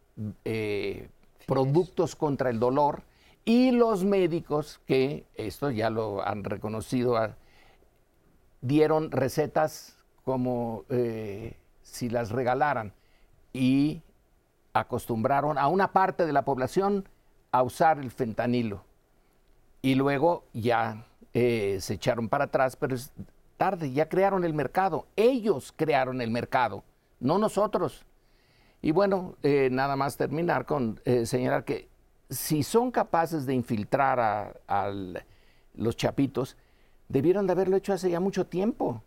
eh, 0.46 1.10
productos 1.46 2.16
contra 2.16 2.50
el 2.50 2.60
dolor 2.60 3.04
y 3.46 3.72
los 3.72 4.04
médicos, 4.06 4.80
que 4.86 5.26
esto 5.36 5.70
ya 5.70 5.90
lo 5.90 6.26
han 6.26 6.44
reconocido, 6.44 7.18
ah, 7.18 7.36
dieron 8.62 9.12
recetas 9.12 9.98
como 10.24 10.86
eh, 10.90 11.58
si 11.82 12.10
las 12.10 12.32
regalaran 12.32 12.94
y 13.52 14.02
acostumbraron 14.72 15.58
a 15.58 15.68
una 15.68 15.92
parte 15.92 16.26
de 16.26 16.34
la 16.34 16.46
población 16.46 17.08
a 17.52 17.62
usar 17.62 18.00
el 18.00 18.12
fentanilo. 18.12 18.84
Y 19.82 19.96
luego 19.96 20.46
ya 20.54 21.06
eh, 21.34 21.78
se 21.82 21.96
echaron 21.96 22.30
para 22.30 22.46
atrás, 22.46 22.78
pero 22.78 22.96
es 22.96 23.12
tarde, 23.58 23.92
ya 23.92 24.08
crearon 24.08 24.46
el 24.46 24.54
mercado. 24.54 25.08
Ellos 25.16 25.74
crearon 25.76 26.22
el 26.22 26.32
mercado, 26.32 26.84
no 27.20 27.38
nosotros. 27.38 28.06
Y 28.84 28.92
bueno, 28.92 29.38
eh, 29.42 29.70
nada 29.72 29.96
más 29.96 30.18
terminar 30.18 30.68
con 30.68 31.02
señalar 31.26 31.66
que 31.66 31.88
si 32.30 32.64
son 32.64 32.92
capaces 32.92 33.46
de 33.46 33.54
infiltrar 33.54 34.20
a, 34.68 34.92
los 35.76 35.98
chapitos, 35.98 36.56
debieron 37.10 37.48
de 37.48 37.54
haberlo 37.54 37.78
hecho 37.78 37.94
hace 37.94 38.12
ya 38.12 38.20
mucho 38.20 38.46
tiempo. 38.46 39.02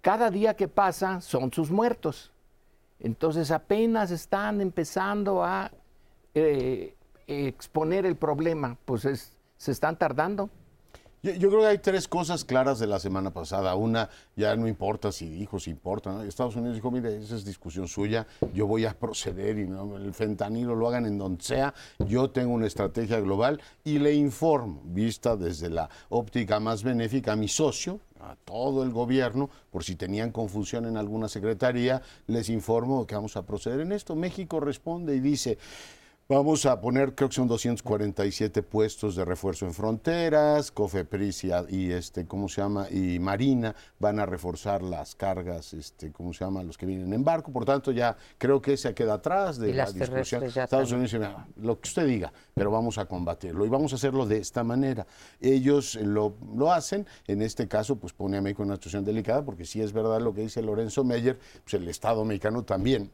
cada 0.00 0.30
día 0.30 0.54
que 0.54 0.68
pasa 0.68 1.20
son 1.20 1.52
sus 1.52 1.70
muertos. 1.70 2.32
Entonces 3.00 3.50
apenas 3.50 4.10
están 4.10 4.60
empezando 4.60 5.44
a 5.44 5.70
eh, 6.34 6.94
exponer 7.26 8.06
el 8.06 8.16
problema, 8.16 8.78
pues 8.84 9.32
se 9.56 9.72
están 9.72 9.96
tardando. 9.96 10.48
Yo, 11.22 11.48
creo 11.48 11.60
que 11.62 11.66
hay 11.66 11.78
tres 11.78 12.06
cosas 12.06 12.44
claras 12.44 12.78
de 12.78 12.86
la 12.86 13.00
semana 13.00 13.32
pasada. 13.32 13.74
Una, 13.74 14.08
ya 14.36 14.54
no 14.54 14.68
importa 14.68 15.10
si 15.10 15.28
dijo, 15.28 15.58
si 15.58 15.70
importa. 15.70 16.24
Estados 16.24 16.54
Unidos 16.56 16.76
dijo, 16.76 16.90
mire, 16.90 17.16
esa 17.16 17.34
es 17.34 17.44
discusión 17.44 17.88
suya, 17.88 18.26
yo 18.54 18.66
voy 18.66 18.84
a 18.84 18.96
proceder 18.96 19.58
y 19.58 19.66
no, 19.66 19.96
el 19.96 20.14
fentanilo 20.14 20.74
lo 20.74 20.86
hagan 20.88 21.06
en 21.06 21.18
donde 21.18 21.42
sea. 21.42 21.74
Yo 22.06 22.30
tengo 22.30 22.52
una 22.52 22.66
estrategia 22.66 23.18
global 23.20 23.60
y 23.82 23.98
le 23.98 24.14
informo, 24.14 24.82
vista 24.84 25.36
desde 25.36 25.70
la 25.70 25.88
óptica 26.10 26.60
más 26.60 26.82
benéfica, 26.82 27.32
a 27.32 27.36
mi 27.36 27.48
socio, 27.48 27.98
a 28.20 28.36
todo 28.44 28.82
el 28.82 28.90
gobierno, 28.90 29.50
por 29.70 29.84
si 29.84 29.96
tenían 29.96 30.32
confusión 30.32 30.86
en 30.86 30.96
alguna 30.96 31.28
secretaría, 31.28 32.02
les 32.26 32.48
informo 32.48 33.06
que 33.06 33.14
vamos 33.14 33.36
a 33.36 33.44
proceder 33.44 33.80
en 33.80 33.92
esto. 33.92 34.14
México 34.14 34.60
responde 34.60 35.14
y 35.16 35.20
dice, 35.20 35.58
Vamos 36.28 36.66
a 36.66 36.80
poner, 36.80 37.14
creo 37.14 37.28
que 37.28 37.36
son 37.36 37.46
247 37.46 38.64
puestos 38.64 39.14
de 39.14 39.24
refuerzo 39.24 39.64
en 39.64 39.72
fronteras, 39.72 40.72
Cofepris 40.72 41.44
y, 41.68 41.92
este, 41.92 42.26
¿cómo 42.26 42.48
se 42.48 42.62
llama? 42.62 42.88
Y 42.90 43.20
Marina 43.20 43.76
van 44.00 44.18
a 44.18 44.26
reforzar 44.26 44.82
las 44.82 45.14
cargas, 45.14 45.72
este, 45.72 46.10
¿cómo 46.10 46.32
se 46.32 46.44
llama? 46.44 46.64
Los 46.64 46.76
que 46.76 46.84
vienen 46.84 47.12
en 47.12 47.22
barco. 47.22 47.52
Por 47.52 47.64
tanto, 47.64 47.92
ya 47.92 48.16
creo 48.38 48.60
que 48.60 48.76
se 48.76 48.92
queda 48.92 49.14
atrás 49.14 49.56
de 49.58 49.72
la 49.72 49.88
discusión. 49.88 50.42
Estados 50.42 50.90
Unidos 50.90 51.12
dice, 51.12 51.30
lo 51.58 51.80
que 51.80 51.88
usted 51.88 52.08
diga, 52.08 52.32
pero 52.54 52.72
vamos 52.72 52.98
a 52.98 53.04
combatirlo 53.04 53.64
y 53.64 53.68
vamos 53.68 53.92
a 53.92 53.94
hacerlo 53.94 54.26
de 54.26 54.38
esta 54.38 54.64
manera. 54.64 55.06
Ellos 55.40 55.94
lo, 55.94 56.34
lo 56.56 56.72
hacen, 56.72 57.06
en 57.28 57.40
este 57.40 57.68
caso, 57.68 58.00
pues 58.00 58.12
pone 58.12 58.38
a 58.38 58.42
México 58.42 58.64
en 58.64 58.70
una 58.70 58.76
situación 58.78 59.04
delicada, 59.04 59.44
porque 59.44 59.64
si 59.64 59.80
es 59.80 59.92
verdad 59.92 60.20
lo 60.20 60.34
que 60.34 60.40
dice 60.40 60.60
Lorenzo 60.60 61.04
Meyer, 61.04 61.38
pues 61.62 61.74
el 61.74 61.86
Estado 61.86 62.24
mexicano 62.24 62.64
también 62.64 63.12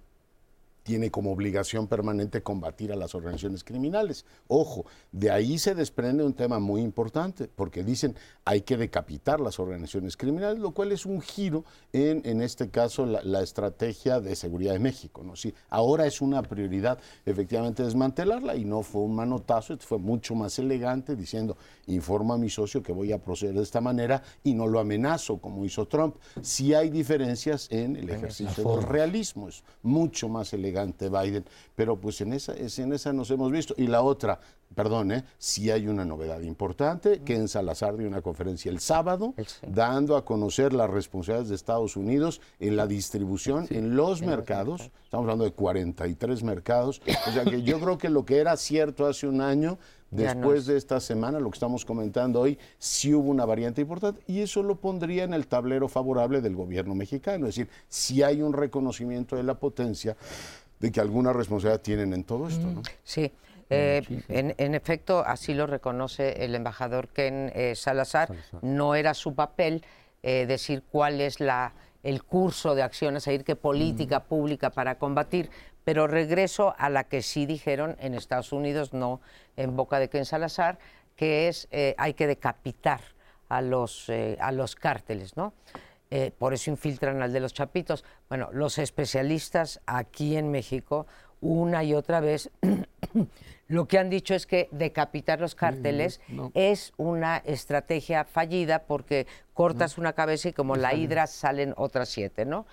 tiene 0.82 1.10
como 1.10 1.32
obligación 1.32 1.86
permanente 1.86 2.42
combatir 2.42 2.92
a 2.92 2.96
las 2.96 3.14
organizaciones 3.14 3.64
criminales. 3.64 4.24
Ojo, 4.48 4.84
de 5.12 5.30
ahí 5.30 5.58
se 5.58 5.74
desprende 5.74 6.24
un 6.24 6.34
tema 6.34 6.58
muy 6.58 6.80
importante, 6.80 7.48
porque 7.48 7.84
dicen 7.84 8.16
hay 8.44 8.62
que 8.62 8.76
decapitar 8.76 9.40
las 9.40 9.60
organizaciones 9.60 10.16
criminales, 10.16 10.58
lo 10.58 10.72
cual 10.72 10.92
es 10.92 11.06
un 11.06 11.20
giro 11.20 11.64
en, 11.92 12.22
en 12.24 12.42
este 12.42 12.70
caso, 12.70 13.06
la, 13.06 13.42
estrategia 13.42 14.20
de 14.20 14.36
seguridad 14.36 14.72
de 14.72 14.78
México. 14.78 15.22
¿no? 15.24 15.36
Sí, 15.36 15.54
ahora 15.68 16.06
es 16.06 16.20
una 16.20 16.42
prioridad 16.42 16.98
efectivamente 17.26 17.82
desmantelarla 17.82 18.56
y 18.56 18.64
no 18.64 18.82
fue 18.82 19.02
un 19.02 19.14
manotazo, 19.14 19.76
fue 19.78 19.98
mucho 19.98 20.34
más 20.34 20.58
elegante 20.58 21.16
diciendo, 21.16 21.56
informa 21.86 22.34
a 22.34 22.38
mi 22.38 22.50
socio 22.50 22.82
que 22.82 22.92
voy 22.92 23.12
a 23.12 23.18
proceder 23.18 23.54
de 23.54 23.62
esta 23.62 23.80
manera 23.80 24.22
y 24.42 24.54
no 24.54 24.66
lo 24.66 24.80
amenazo 24.80 25.38
como 25.38 25.64
hizo 25.64 25.86
Trump. 25.86 26.16
Sí 26.40 26.74
hay 26.74 26.90
diferencias 26.90 27.68
en 27.70 27.96
el 27.96 28.10
ejercicio 28.10 28.64
del 28.64 28.82
realismo, 28.82 29.48
es 29.48 29.62
mucho 29.82 30.28
más 30.28 30.52
elegante 30.52 30.71
Biden, 31.08 31.44
pero 31.74 31.96
pues 31.96 32.20
en 32.20 32.32
esa, 32.32 32.54
en 32.54 32.92
esa 32.92 33.12
nos 33.12 33.30
hemos 33.30 33.50
visto. 33.52 33.74
Y 33.76 33.86
la 33.86 34.02
otra, 34.02 34.40
perdón, 34.74 35.12
¿eh? 35.12 35.24
sí 35.38 35.70
hay 35.70 35.88
una 35.88 36.04
novedad 36.04 36.40
importante, 36.40 37.20
que 37.20 37.34
en 37.34 37.48
Salazar 37.48 37.96
dio 37.96 38.08
una 38.08 38.22
conferencia 38.22 38.70
el 38.70 38.80
sábado, 38.80 39.34
dando 39.66 40.16
a 40.16 40.24
conocer 40.24 40.72
las 40.72 40.90
responsabilidades 40.90 41.48
de 41.48 41.54
Estados 41.54 41.96
Unidos 41.96 42.40
en 42.60 42.76
la 42.76 42.86
distribución 42.86 43.66
en 43.70 43.96
los 43.96 44.22
mercados, 44.22 44.90
estamos 45.04 45.24
hablando 45.24 45.44
de 45.44 45.52
43 45.52 46.42
mercados, 46.42 47.00
o 47.28 47.32
sea 47.32 47.44
que 47.44 47.62
yo 47.62 47.80
creo 47.80 47.98
que 47.98 48.08
lo 48.08 48.24
que 48.24 48.38
era 48.38 48.56
cierto 48.56 49.06
hace 49.06 49.26
un 49.26 49.40
año, 49.40 49.78
Después 50.12 50.66
de 50.66 50.76
esta 50.76 51.00
semana, 51.00 51.40
lo 51.40 51.50
que 51.50 51.56
estamos 51.56 51.86
comentando 51.86 52.40
hoy, 52.40 52.58
sí 52.78 53.14
hubo 53.14 53.30
una 53.30 53.46
variante 53.46 53.80
importante 53.80 54.20
y 54.26 54.40
eso 54.40 54.62
lo 54.62 54.76
pondría 54.76 55.24
en 55.24 55.32
el 55.32 55.46
tablero 55.46 55.88
favorable 55.88 56.42
del 56.42 56.54
gobierno 56.54 56.94
mexicano. 56.94 57.46
Es 57.46 57.56
decir, 57.56 57.70
si 57.88 58.22
hay 58.22 58.42
un 58.42 58.52
reconocimiento 58.52 59.36
de 59.36 59.42
la 59.42 59.54
potencia 59.54 60.14
de 60.80 60.92
que 60.92 61.00
alguna 61.00 61.32
responsabilidad 61.32 61.80
tienen 61.80 62.12
en 62.12 62.24
todo 62.24 62.46
esto. 62.46 62.66
¿no? 62.66 62.80
Mm, 62.80 62.84
sí. 63.02 63.32
Eh, 63.72 64.02
en, 64.28 64.74
efecto, 64.74 65.24
así 65.24 65.54
lo 65.54 65.66
reconoce 65.66 66.44
el 66.44 66.54
embajador 66.54 67.08
Ken 67.08 67.50
eh, 67.54 67.74
Salazar. 67.74 68.28
No 68.60 68.94
era 68.94 69.14
su 69.14 69.34
papel 69.34 69.84
eh, 70.22 70.46
decir 70.46 70.82
cuál 70.90 71.20
es 71.20 71.40
la, 71.40 71.72
el 72.02 72.22
curso 72.22 72.74
de 72.74 72.82
acción 72.82 73.16
a 73.16 73.20
seguir, 73.20 73.44
qué 73.44 73.56
política 73.56 74.20
mm. 74.20 74.24
pública 74.24 74.70
para 74.70 74.96
combatir, 74.96 75.50
pero 75.84 76.06
regreso 76.06 76.74
a 76.78 76.90
la 76.90 77.04
que 77.04 77.22
sí 77.22 77.46
dijeron 77.46 77.96
en 78.00 78.14
Estados 78.14 78.52
Unidos, 78.52 78.92
no 78.92 79.20
en 79.56 79.74
boca 79.74 79.98
de 79.98 80.08
Ken 80.08 80.24
Salazar, 80.24 80.78
que 81.16 81.48
es 81.48 81.68
hay 81.96 82.14
que 82.14 82.26
decapitar 82.26 83.00
a 83.48 83.60
los, 83.60 84.10
a 84.38 84.52
los 84.52 84.76
cárteles, 84.76 85.36
¿no? 85.36 85.52
Por 86.38 86.54
eso 86.54 86.70
infiltran 86.70 87.22
al 87.22 87.32
de 87.32 87.40
los 87.40 87.52
chapitos. 87.52 88.04
Bueno, 88.28 88.50
los 88.52 88.78
especialistas 88.78 89.80
aquí 89.86 90.36
en 90.36 90.50
México, 90.50 91.06
una 91.40 91.84
y 91.84 91.94
otra 91.94 92.20
vez, 92.20 92.50
lo 93.68 93.86
que 93.86 93.98
han 93.98 94.10
dicho 94.10 94.34
es 94.34 94.46
que 94.46 94.68
decapitar 94.70 95.40
los 95.40 95.54
cárteles 95.54 96.20
es 96.54 96.92
una 96.96 97.38
estrategia 97.38 98.24
fallida 98.24 98.80
porque 98.80 99.26
cortas 99.54 99.98
una 99.98 100.12
cabeza 100.12 100.50
y 100.50 100.52
como 100.52 100.76
la 100.76 100.94
hidra 100.94 101.26
salen 101.26 101.72
otras 101.76 102.08
siete, 102.08 102.44
¿no? 102.44 102.66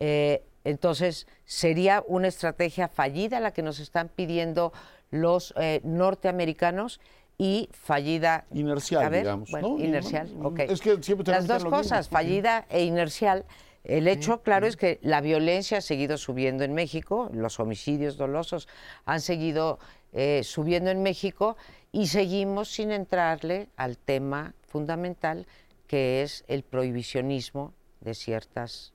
Eh, 0.00 0.42
entonces, 0.64 1.28
sería 1.44 2.02
una 2.08 2.26
estrategia 2.26 2.88
fallida 2.88 3.38
la 3.38 3.52
que 3.52 3.62
nos 3.62 3.78
están 3.78 4.08
pidiendo 4.08 4.72
los 5.10 5.54
eh, 5.56 5.80
norteamericanos 5.84 7.00
y 7.38 7.68
fallida. 7.72 8.46
Inercial, 8.52 9.12
digamos. 9.12 9.50
inercial, 9.78 10.28
ok. 10.42 10.60
Es 10.60 10.80
que 10.80 11.02
siempre 11.02 11.30
Las 11.32 11.46
dos 11.46 11.64
cosas, 11.64 12.08
fallida 12.08 12.66
e 12.68 12.84
inercial. 12.84 13.44
El 13.84 14.08
hecho, 14.08 14.42
claro, 14.42 14.66
es 14.66 14.76
que 14.76 14.98
la 15.02 15.20
violencia 15.20 15.78
ha 15.78 15.80
seguido 15.80 16.18
subiendo 16.18 16.64
en 16.64 16.74
México, 16.74 17.30
los 17.32 17.60
homicidios 17.60 18.16
dolosos 18.16 18.66
han 19.04 19.20
seguido 19.20 19.78
eh, 20.12 20.42
subiendo 20.44 20.90
en 20.90 21.02
México 21.02 21.56
y 21.92 22.06
seguimos 22.08 22.68
sin 22.68 22.90
entrarle 22.90 23.68
al 23.76 23.98
tema 23.98 24.54
fundamental 24.62 25.46
que 25.86 26.22
es 26.22 26.44
el 26.48 26.62
prohibicionismo 26.62 27.72
de 28.00 28.14
ciertas 28.14 28.92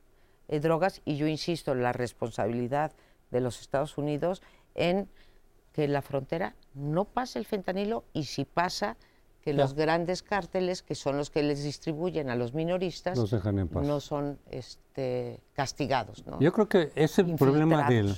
eh, 0.48 0.60
drogas 0.60 1.01
y 1.06 1.18
yo 1.18 1.27
insisto, 1.27 1.75
la 1.75 1.94
responsabilidad 1.94 2.91
de 3.32 3.41
los 3.41 3.62
Estados 3.62 3.98
Unidos 3.98 4.41
en 4.75 5.08
que 5.74 5.88
la 5.88 6.01
frontera 6.01 6.56
no 6.74 7.06
pase 7.06 7.39
el 7.39 7.46
fentanilo 7.46 8.03
y 8.13 8.25
si 8.25 8.46
pasa, 8.46 8.98
que 9.41 9.53
los 9.53 9.74
grandes 9.74 10.22
cárteles, 10.22 10.84
que 10.84 10.94
son 10.94 11.18
los 11.18 11.32
que 11.32 11.41
les 11.41 11.63
distribuyen 11.63 12.30
a 12.30 12.36
los 12.36 12.53
minoristas, 12.53 13.18
no 13.18 14.00
son 14.00 14.38
este, 14.51 15.39
castigados. 15.53 16.24
Yo 16.39 16.53
creo 16.53 16.70
que 16.70 16.91
ese 16.96 17.24
problema 17.24 17.88
del... 17.89 18.15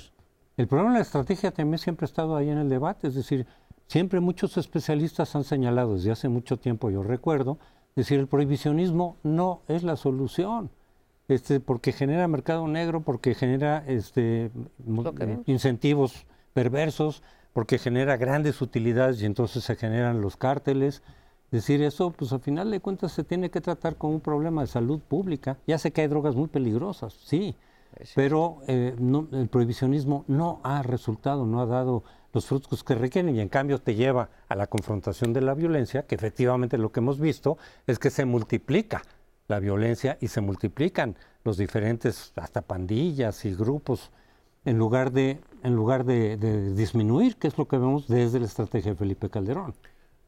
El 0.56 0.68
problema 0.68 0.92
de 0.92 0.98
la 0.98 1.02
estrategia 1.02 1.50
también 1.50 1.78
siempre 1.78 2.04
ha 2.04 2.08
estado 2.08 2.36
ahí 2.36 2.48
en 2.48 2.58
el 2.58 2.68
debate, 2.68 3.08
es 3.08 3.14
decir, 3.14 3.46
siempre 3.86 4.20
muchos 4.20 4.56
especialistas 4.56 5.34
han 5.34 5.44
señalado 5.44 5.94
desde 5.94 6.12
hace 6.12 6.28
mucho 6.28 6.56
tiempo, 6.58 6.90
yo 6.90 7.02
recuerdo, 7.02 7.58
decir, 7.96 8.18
el 8.20 8.28
prohibicionismo 8.28 9.16
no 9.22 9.62
es 9.68 9.82
la 9.82 9.96
solución. 9.96 10.70
Este, 11.26 11.58
porque 11.58 11.92
genera 11.92 12.28
mercado 12.28 12.68
negro, 12.68 13.00
porque 13.00 13.34
genera 13.34 13.82
este, 13.86 14.50
incentivos 15.46 16.26
perversos, 16.52 17.22
porque 17.54 17.78
genera 17.78 18.18
grandes 18.18 18.60
utilidades 18.60 19.22
y 19.22 19.26
entonces 19.26 19.64
se 19.64 19.74
generan 19.76 20.20
los 20.20 20.36
cárteles. 20.36 21.02
Decir 21.50 21.82
eso, 21.82 22.10
pues 22.10 22.32
al 22.32 22.40
final 22.40 22.70
de 22.70 22.80
cuentas 22.80 23.12
se 23.12 23.24
tiene 23.24 23.50
que 23.50 23.62
tratar 23.62 23.96
como 23.96 24.14
un 24.14 24.20
problema 24.20 24.62
de 24.62 24.66
salud 24.66 25.00
pública. 25.00 25.56
Ya 25.66 25.78
sé 25.78 25.92
que 25.92 26.02
hay 26.02 26.08
drogas 26.08 26.34
muy 26.34 26.48
peligrosas, 26.48 27.14
sí, 27.14 27.56
pero 28.14 28.58
eh, 28.66 28.94
el 29.32 29.48
prohibicionismo 29.48 30.24
no 30.28 30.60
ha 30.64 30.82
resultado, 30.82 31.46
no 31.46 31.60
ha 31.60 31.66
dado 31.66 32.04
los 32.32 32.46
frutos 32.46 32.82
que 32.82 32.94
requieren 32.94 33.34
y 33.36 33.40
en 33.40 33.48
cambio 33.48 33.78
te 33.78 33.94
lleva 33.94 34.28
a 34.48 34.56
la 34.56 34.66
confrontación 34.66 35.32
de 35.32 35.40
la 35.40 35.54
violencia, 35.54 36.06
que 36.06 36.14
efectivamente 36.16 36.78
lo 36.78 36.90
que 36.90 37.00
hemos 37.00 37.20
visto 37.20 37.56
es 37.86 37.98
que 37.98 38.10
se 38.10 38.24
multiplica 38.24 39.02
la 39.46 39.60
violencia 39.60 40.18
y 40.20 40.28
se 40.28 40.40
multiplican 40.40 41.16
los 41.44 41.56
diferentes, 41.56 42.32
hasta 42.36 42.62
pandillas 42.62 43.44
y 43.44 43.54
grupos 43.54 44.10
en 44.64 44.78
lugar 44.78 45.12
de, 45.12 45.40
en 45.62 45.74
lugar 45.74 46.04
de, 46.04 46.36
disminuir, 46.74 47.36
que 47.36 47.48
es 47.48 47.58
lo 47.58 47.68
que 47.68 47.76
vemos 47.76 48.08
desde 48.08 48.40
la 48.40 48.46
estrategia 48.46 48.92
de 48.92 48.96
Felipe 48.96 49.28
Calderón. 49.28 49.74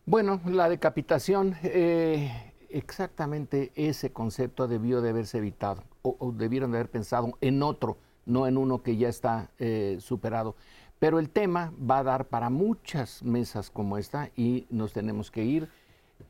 Bueno, 0.05 0.41
la 0.45 0.69
decapitación, 0.69 1.57
eh, 1.63 2.53
exactamente 2.69 3.73
ese 3.75 4.13
concepto 4.13 4.69
debió 4.69 5.01
de 5.01 5.11
haberse 5.11 5.39
evitado, 5.39 5.83
o, 6.19 6.33
debieron 6.33 6.73
de 6.73 6.79
haber 6.79 6.91
pensado 6.91 7.37
en 7.41 7.63
otro, 7.63 7.99
no 8.25 8.47
en 8.47 8.57
uno 8.57 8.83
que 8.83 8.97
ya 8.97 9.09
está 9.09 9.51
eh, 9.59 9.97
superado. 10.01 10.57
Pero 10.99 11.19
el 11.19 11.31
tema 11.31 11.73
va 11.79 11.99
a 11.99 12.03
dar 12.03 12.27
para 12.27 12.49
muchas 12.51 13.23
mesas 13.23 13.71
como 13.71 13.99
esta 13.99 14.31
y 14.37 14.67
nos 14.71 14.93
tenemos 14.93 15.31
que 15.31 15.45
ir. 15.45 15.69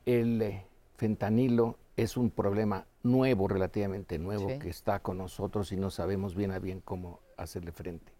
El 0.05 0.41
eh, 0.41 0.65
fentanilo 0.97 1.77
es 1.95 2.17
un 2.17 2.29
problema 2.29 2.85
nuevo, 3.03 3.47
relativamente 3.47 4.19
nuevo, 4.19 4.47
que 4.59 4.69
está 4.69 4.99
con 4.99 5.17
nosotros 5.17 5.71
y 5.71 5.77
no 5.77 5.89
sabemos 5.89 6.35
bien 6.35 6.51
a 6.51 6.59
bien 6.59 6.81
cómo 6.81 7.19
hacerle 7.37 7.71
frente. 7.71 8.16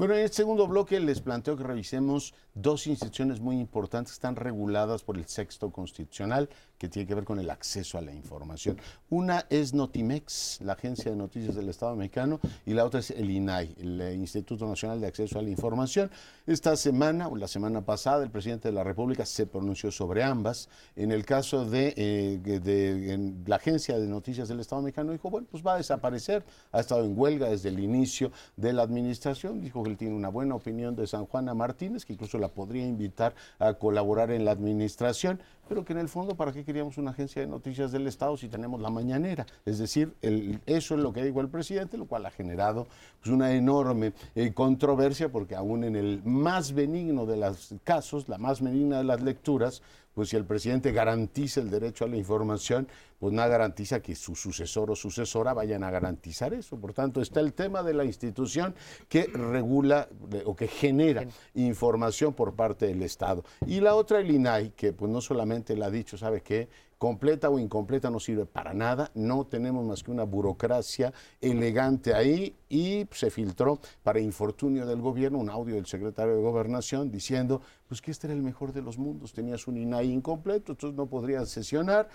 Bueno, 0.00 0.14
en 0.14 0.22
el 0.22 0.32
segundo 0.32 0.66
bloque 0.66 0.98
les 0.98 1.20
planteo 1.20 1.58
que 1.58 1.62
revisemos 1.62 2.32
dos 2.54 2.86
instituciones 2.86 3.38
muy 3.38 3.60
importantes 3.60 4.12
que 4.12 4.16
están 4.16 4.34
reguladas 4.34 5.02
por 5.02 5.18
el 5.18 5.26
sexto 5.26 5.70
constitucional 5.70 6.48
que 6.80 6.88
tiene 6.88 7.06
que 7.06 7.14
ver 7.14 7.24
con 7.24 7.38
el 7.38 7.50
acceso 7.50 7.98
a 7.98 8.00
la 8.00 8.10
información. 8.10 8.78
Una 9.10 9.44
es 9.50 9.74
Notimex, 9.74 10.60
la 10.62 10.72
Agencia 10.72 11.10
de 11.10 11.16
Noticias 11.16 11.54
del 11.54 11.68
Estado 11.68 11.94
Mexicano, 11.94 12.40
y 12.64 12.72
la 12.72 12.86
otra 12.86 13.00
es 13.00 13.10
el 13.10 13.30
INAI, 13.30 13.74
el 13.78 14.00
eh, 14.00 14.14
Instituto 14.14 14.66
Nacional 14.66 14.98
de 14.98 15.06
Acceso 15.06 15.38
a 15.38 15.42
la 15.42 15.50
Información. 15.50 16.10
Esta 16.46 16.74
semana, 16.76 17.28
o 17.28 17.36
la 17.36 17.48
semana 17.48 17.82
pasada, 17.82 18.24
el 18.24 18.30
presidente 18.30 18.68
de 18.68 18.74
la 18.74 18.82
República 18.82 19.26
se 19.26 19.46
pronunció 19.46 19.92
sobre 19.92 20.22
ambas. 20.22 20.70
En 20.96 21.12
el 21.12 21.26
caso 21.26 21.66
de, 21.66 21.92
eh, 21.98 23.42
la 23.44 23.56
Agencia 23.56 23.98
de 23.98 24.06
Noticias 24.06 24.48
del 24.48 24.60
Estado 24.60 24.80
Mexicano, 24.80 25.12
dijo, 25.12 25.28
bueno, 25.28 25.48
pues 25.50 25.62
va 25.62 25.74
a 25.74 25.76
desaparecer. 25.76 26.46
Ha 26.72 26.80
estado 26.80 27.04
en 27.04 27.12
huelga 27.14 27.50
desde 27.50 27.68
el 27.68 27.78
inicio 27.78 28.32
de 28.56 28.72
la 28.72 28.84
administración. 28.84 29.60
Dijo 29.60 29.82
que 29.82 29.90
él 29.90 29.98
tiene 29.98 30.14
una 30.14 30.30
buena 30.30 30.54
opinión 30.54 30.96
de 30.96 31.06
San 31.06 31.26
Juana 31.26 31.52
Martínez, 31.52 32.06
que 32.06 32.14
incluso 32.14 32.38
la 32.38 32.48
podría 32.48 32.86
invitar 32.86 33.34
a 33.58 33.74
colaborar 33.74 34.30
en 34.30 34.46
la 34.46 34.52
administración 34.52 35.42
pero 35.70 35.84
que 35.84 35.92
en 35.92 36.00
el 36.00 36.08
fondo, 36.08 36.34
¿para 36.34 36.50
qué 36.50 36.64
queríamos 36.64 36.98
una 36.98 37.12
agencia 37.12 37.40
de 37.42 37.46
noticias 37.46 37.92
del 37.92 38.04
Estado 38.08 38.36
si 38.36 38.48
tenemos 38.48 38.80
la 38.80 38.90
mañanera? 38.90 39.46
Es 39.64 39.78
decir, 39.78 40.12
eso 40.66 40.94
es 40.96 41.00
lo 41.00 41.12
que 41.12 41.22
dijo 41.22 41.40
el 41.40 41.48
presidente, 41.48 41.96
lo 41.96 42.06
cual 42.06 42.26
ha 42.26 42.32
generado 42.32 42.88
pues, 43.20 43.32
una 43.32 43.52
enorme 43.52 44.12
eh, 44.34 44.52
controversia, 44.52 45.30
porque 45.30 45.54
aún 45.54 45.84
en 45.84 45.94
el 45.94 46.22
más 46.24 46.72
benigno 46.72 47.24
de 47.24 47.36
los 47.36 47.72
casos, 47.84 48.28
la 48.28 48.36
más 48.36 48.60
benigna 48.60 48.98
de 48.98 49.04
las 49.04 49.20
lecturas, 49.20 49.80
pues 50.14 50.30
si 50.30 50.36
el 50.36 50.44
presidente 50.44 50.92
garantiza 50.92 51.60
el 51.60 51.70
derecho 51.70 52.04
a 52.04 52.08
la 52.08 52.16
información, 52.16 52.88
pues 53.18 53.32
no 53.34 53.46
garantiza 53.48 54.00
que 54.00 54.14
su 54.14 54.34
sucesor 54.34 54.90
o 54.90 54.96
sucesora 54.96 55.52
vayan 55.52 55.84
a 55.84 55.90
garantizar 55.90 56.54
eso. 56.54 56.78
Por 56.78 56.94
tanto, 56.94 57.20
está 57.20 57.40
el 57.40 57.52
tema 57.52 57.82
de 57.82 57.94
la 57.94 58.04
institución 58.04 58.74
que 59.08 59.24
regula 59.24 60.08
o 60.44 60.56
que 60.56 60.68
genera 60.68 61.26
información 61.54 62.32
por 62.32 62.54
parte 62.54 62.86
del 62.86 63.02
Estado. 63.02 63.44
Y 63.66 63.80
la 63.80 63.94
otra, 63.94 64.20
el 64.20 64.30
INAI, 64.30 64.70
que 64.70 64.92
pues 64.92 65.10
no 65.10 65.20
solamente 65.20 65.76
le 65.76 65.84
ha 65.84 65.90
dicho, 65.90 66.16
¿sabe 66.16 66.40
qué? 66.40 66.68
Completa 67.00 67.48
o 67.48 67.58
incompleta 67.58 68.10
no 68.10 68.20
sirve 68.20 68.44
para 68.44 68.74
nada, 68.74 69.10
no 69.14 69.46
tenemos 69.46 69.86
más 69.86 70.02
que 70.02 70.10
una 70.10 70.24
burocracia 70.24 71.14
elegante 71.40 72.12
ahí 72.12 72.54
y 72.68 73.06
se 73.10 73.30
filtró 73.30 73.80
para 74.02 74.20
infortunio 74.20 74.84
del 74.84 75.00
gobierno 75.00 75.38
un 75.38 75.48
audio 75.48 75.76
del 75.76 75.86
secretario 75.86 76.36
de 76.36 76.42
gobernación 76.42 77.10
diciendo 77.10 77.62
pues 77.88 78.02
que 78.02 78.10
este 78.10 78.26
era 78.26 78.34
el 78.34 78.42
mejor 78.42 78.74
de 78.74 78.82
los 78.82 78.98
mundos, 78.98 79.32
tenías 79.32 79.66
un 79.66 79.78
INAI 79.78 80.12
incompleto, 80.12 80.72
entonces 80.72 80.94
no 80.94 81.06
podrías 81.06 81.48
sesionar. 81.48 82.10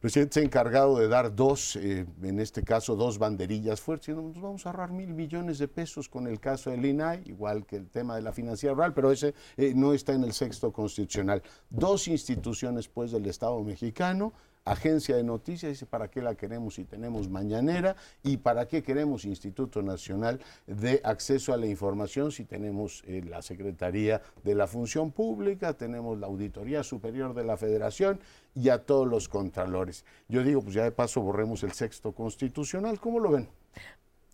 Presidente 0.00 0.32
se 0.32 0.40
ha 0.40 0.44
encargado 0.44 0.98
de 0.98 1.08
dar 1.08 1.36
dos, 1.36 1.76
eh, 1.76 2.06
en 2.22 2.40
este 2.40 2.62
caso, 2.62 2.96
dos 2.96 3.18
banderillas 3.18 3.82
fuertes. 3.82 4.16
Nos 4.16 4.40
vamos 4.40 4.64
a 4.64 4.70
ahorrar 4.70 4.92
mil 4.92 5.12
millones 5.12 5.58
de 5.58 5.68
pesos 5.68 6.08
con 6.08 6.26
el 6.26 6.40
caso 6.40 6.70
del 6.70 6.86
INAI, 6.86 7.24
igual 7.26 7.66
que 7.66 7.76
el 7.76 7.90
tema 7.90 8.16
de 8.16 8.22
la 8.22 8.32
financiera 8.32 8.74
rural, 8.74 8.94
pero 8.94 9.12
ese 9.12 9.34
eh, 9.58 9.74
no 9.76 9.92
está 9.92 10.14
en 10.14 10.24
el 10.24 10.32
sexto 10.32 10.72
constitucional. 10.72 11.42
Dos 11.68 12.08
instituciones, 12.08 12.88
pues, 12.88 13.12
del 13.12 13.26
Estado 13.26 13.62
mexicano 13.62 14.32
agencia 14.64 15.16
de 15.16 15.24
noticias, 15.24 15.72
dice, 15.72 15.86
¿para 15.86 16.08
qué 16.10 16.22
la 16.22 16.34
queremos 16.34 16.74
si 16.74 16.84
tenemos 16.84 17.28
mañanera? 17.28 17.96
¿Y 18.22 18.38
para 18.38 18.68
qué 18.68 18.82
queremos 18.82 19.24
Instituto 19.24 19.82
Nacional 19.82 20.40
de 20.66 21.00
Acceso 21.04 21.52
a 21.52 21.56
la 21.56 21.66
Información 21.66 22.30
si 22.32 22.44
tenemos 22.44 23.02
eh, 23.06 23.22
la 23.26 23.42
Secretaría 23.42 24.22
de 24.44 24.54
la 24.54 24.66
Función 24.66 25.12
Pública, 25.12 25.74
tenemos 25.74 26.18
la 26.18 26.26
Auditoría 26.26 26.82
Superior 26.82 27.34
de 27.34 27.44
la 27.44 27.56
Federación 27.56 28.20
y 28.54 28.68
a 28.68 28.78
todos 28.78 29.06
los 29.06 29.28
contralores? 29.28 30.04
Yo 30.28 30.42
digo, 30.42 30.62
pues 30.62 30.74
ya 30.74 30.84
de 30.84 30.92
paso 30.92 31.20
borremos 31.20 31.62
el 31.62 31.72
sexto 31.72 32.12
constitucional, 32.12 33.00
¿cómo 33.00 33.20
lo 33.20 33.30
ven? 33.30 33.48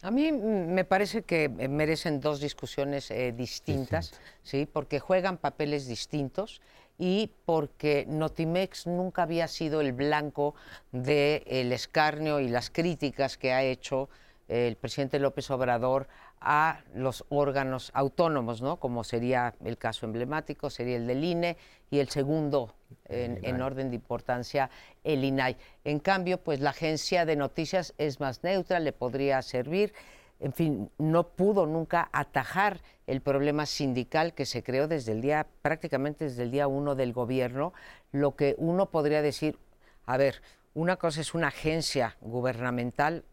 A 0.03 0.11
mí 0.11 0.31
me 0.31 0.85
parece 0.85 1.23
que 1.23 1.45
eh, 1.45 1.69
merecen 1.69 2.21
dos 2.21 2.40
discusiones 2.40 3.11
eh, 3.11 3.33
distintas, 3.33 4.12
¿sí? 4.43 4.69
porque 4.71 5.01
juegan 5.01 5.38
papeles 5.38 5.87
distintos 5.87 6.61
y 6.99 7.31
porque 7.45 8.05
Notimex 8.09 8.87
nunca 8.87 9.23
había 9.23 9.49
sido 9.49 9.81
el 9.81 9.93
blanco 9.93 10.55
del 10.93 11.73
escarnio 11.73 12.40
y 12.40 12.49
las 12.49 12.71
críticas 12.71 13.37
que 13.37 13.53
ha 13.53 13.62
hecho 13.62 14.09
el 14.49 14.77
presidente 14.77 15.19
López 15.19 15.51
Obrador 15.51 16.09
a 16.41 16.81
los 16.95 17.25
órganos 17.29 17.91
autónomos, 17.95 18.63
¿no? 18.63 18.77
como 18.79 19.05
sería 19.05 19.55
el 19.65 19.79
caso 19.79 20.07
emblemático, 20.07 20.71
sería 20.71 20.97
el 20.97 21.07
del 21.07 21.25
INE 21.25 21.57
y 21.91 21.99
el 21.99 22.09
segundo 22.09 22.75
en, 23.07 23.39
en, 23.43 23.61
orden 23.61 23.91
de 23.91 23.97
importancia, 23.97 24.71
el 25.03 25.25
INAI. 25.25 25.57
En 25.85 25.99
cambio, 25.99 26.39
pues 26.39 26.61
la 26.61 26.71
agencia 26.71 27.25
de 27.25 27.37
noticias 27.37 27.95
es 27.99 28.21
más 28.21 28.45
neutra, 28.45 28.79
le 28.79 28.93
podría 28.93 29.43
servir 29.43 29.93
en 30.39 30.53
fin, 30.53 30.91
no 30.99 31.29
pudo 31.29 31.67
nunca 31.67 32.11
atajar 32.13 32.81
el 33.07 33.21
problema 33.23 33.65
sindical 33.65 34.35
que 34.35 34.45
se 34.45 34.63
creó 34.63 34.87
desde 34.87 35.13
el 35.13 35.23
día, 35.23 35.47
prácticamente 35.63 36.25
desde 36.25 36.43
el 36.43 36.51
día 36.51 36.67
uno 36.67 36.95
del 36.95 37.13
gobierno, 37.13 37.73
lo 38.13 38.37
que 38.37 38.55
uno 38.59 38.91
podría 38.91 39.23
decir, 39.23 39.59
a 40.05 40.17
ver, 40.17 40.43
una 40.75 40.97
cosa 40.97 41.23
es 41.23 41.35
una 41.35 41.49
agencia 41.49 42.17
gubernamental, 42.21 43.25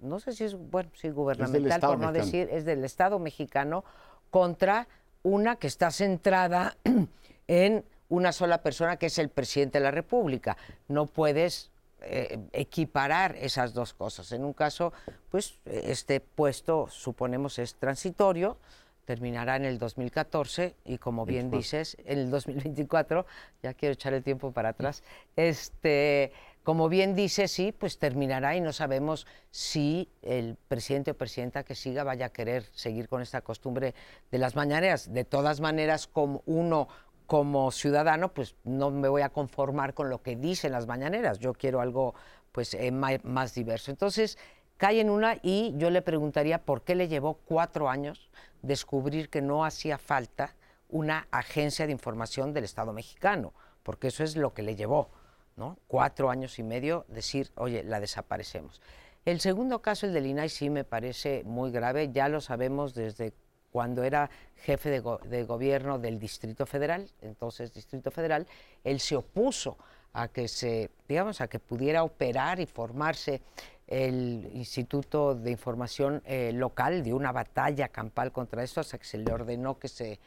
no 0.00 0.20
sé 0.20 0.32
si 0.32 0.44
es, 0.44 0.54
bueno, 0.54 0.90
sí, 0.94 1.10
gubernamental, 1.10 1.80
por 1.80 1.98
no 1.98 2.12
decir, 2.12 2.48
es 2.50 2.64
del 2.64 2.84
Estado 2.84 3.18
mexicano, 3.18 3.84
contra 4.30 4.88
una 5.22 5.56
que 5.56 5.66
está 5.66 5.90
centrada 5.90 6.76
en 7.46 7.84
una 8.08 8.32
sola 8.32 8.62
persona, 8.62 8.96
que 8.96 9.06
es 9.06 9.18
el 9.18 9.28
presidente 9.28 9.78
de 9.78 9.84
la 9.84 9.90
República. 9.90 10.56
No 10.88 11.06
puedes 11.06 11.70
eh, 12.00 12.38
equiparar 12.52 13.36
esas 13.36 13.74
dos 13.74 13.92
cosas. 13.92 14.32
En 14.32 14.44
un 14.44 14.52
caso, 14.52 14.92
pues 15.30 15.58
este 15.64 16.20
puesto 16.20 16.86
suponemos 16.88 17.58
es 17.58 17.74
transitorio, 17.74 18.56
terminará 19.04 19.56
en 19.56 19.64
el 19.64 19.78
2014 19.78 20.76
y 20.84 20.98
como 20.98 21.24
bien 21.24 21.50
dices, 21.50 21.96
en 22.04 22.18
el 22.18 22.30
2024, 22.30 23.26
ya 23.62 23.74
quiero 23.74 23.94
echar 23.94 24.14
el 24.14 24.22
tiempo 24.22 24.52
para 24.52 24.68
atrás, 24.68 25.02
este, 25.34 26.32
como 26.68 26.90
bien 26.90 27.14
dices, 27.14 27.50
sí, 27.50 27.72
pues 27.72 27.98
terminará 27.98 28.54
y 28.54 28.60
no 28.60 28.74
sabemos 28.74 29.26
si 29.50 30.10
el 30.20 30.58
presidente 30.68 31.12
o 31.12 31.16
presidenta 31.16 31.64
que 31.64 31.74
siga 31.74 32.04
vaya 32.04 32.26
a 32.26 32.28
querer 32.28 32.64
seguir 32.74 33.08
con 33.08 33.22
esta 33.22 33.40
costumbre 33.40 33.94
de 34.30 34.36
las 34.36 34.54
mañaneras. 34.54 35.10
De 35.10 35.24
todas 35.24 35.62
maneras, 35.62 36.06
como 36.06 36.42
uno 36.44 36.88
como 37.26 37.70
ciudadano, 37.70 38.34
pues 38.34 38.54
no 38.64 38.90
me 38.90 39.08
voy 39.08 39.22
a 39.22 39.30
conformar 39.30 39.94
con 39.94 40.10
lo 40.10 40.20
que 40.20 40.36
dicen 40.36 40.72
las 40.72 40.86
mañaneras. 40.86 41.38
Yo 41.38 41.54
quiero 41.54 41.80
algo 41.80 42.14
pues 42.52 42.74
eh, 42.74 42.90
más, 42.90 43.54
diverso. 43.54 43.90
Entonces, 43.90 44.36
cae 44.76 45.00
en 45.00 45.08
una 45.08 45.38
y 45.42 45.72
yo 45.78 45.88
le 45.88 46.02
preguntaría 46.02 46.66
por 46.66 46.82
qué 46.82 46.94
le 46.94 47.08
llevó 47.08 47.38
cuatro 47.46 47.88
años 47.88 48.28
descubrir 48.60 49.30
que 49.30 49.40
no 49.40 49.64
hacía 49.64 49.96
falta 49.96 50.54
una 50.90 51.28
agencia 51.30 51.86
de 51.86 51.92
información 51.92 52.52
del 52.52 52.64
Estado 52.64 52.92
mexicano, 52.92 53.54
porque 53.82 54.08
eso 54.08 54.22
es 54.22 54.36
lo 54.36 54.52
que 54.52 54.62
le 54.62 54.76
llevó, 54.76 55.08
Cuatro 55.86 56.30
años 56.30 56.58
y 56.58 56.62
medio 56.62 57.04
decir, 57.08 57.50
oye, 57.56 57.82
la 57.82 58.00
desaparecemos. 58.00 58.80
El 59.24 59.40
segundo 59.40 59.82
caso, 59.82 60.06
el 60.06 60.14
del 60.14 60.26
INAI, 60.26 60.48
sí 60.48 60.70
me 60.70 60.84
parece 60.84 61.42
muy 61.44 61.70
grave, 61.70 62.10
ya 62.12 62.28
lo 62.28 62.40
sabemos 62.40 62.94
desde 62.94 63.34
cuando 63.70 64.02
era 64.02 64.30
jefe 64.56 64.88
de, 64.90 65.44
gobierno 65.44 65.98
del 65.98 66.18
Distrito 66.18 66.64
Federal, 66.64 67.10
entonces 67.20 67.74
Distrito 67.74 68.10
Federal, 68.10 68.46
él 68.84 69.00
se 69.00 69.16
opuso 69.16 69.76
a 70.14 70.28
que 70.28 70.48
se, 70.48 70.90
digamos, 71.06 71.40
a 71.40 71.48
que 71.48 71.58
pudiera 71.58 72.02
operar 72.02 72.60
y 72.60 72.66
formarse 72.66 73.42
el 73.86 74.50
Instituto 74.54 75.34
de 75.34 75.50
Información 75.50 76.22
eh, 76.24 76.52
Local, 76.54 77.02
de 77.02 77.12
una 77.12 77.32
batalla 77.32 77.88
campal 77.88 78.32
contra 78.32 78.62
esto, 78.62 78.80
hasta 78.80 78.98
que 78.98 79.04
se 79.04 79.18
le 79.18 79.30
ordenó 79.32 79.78
que 79.78 79.88
se 79.88 80.18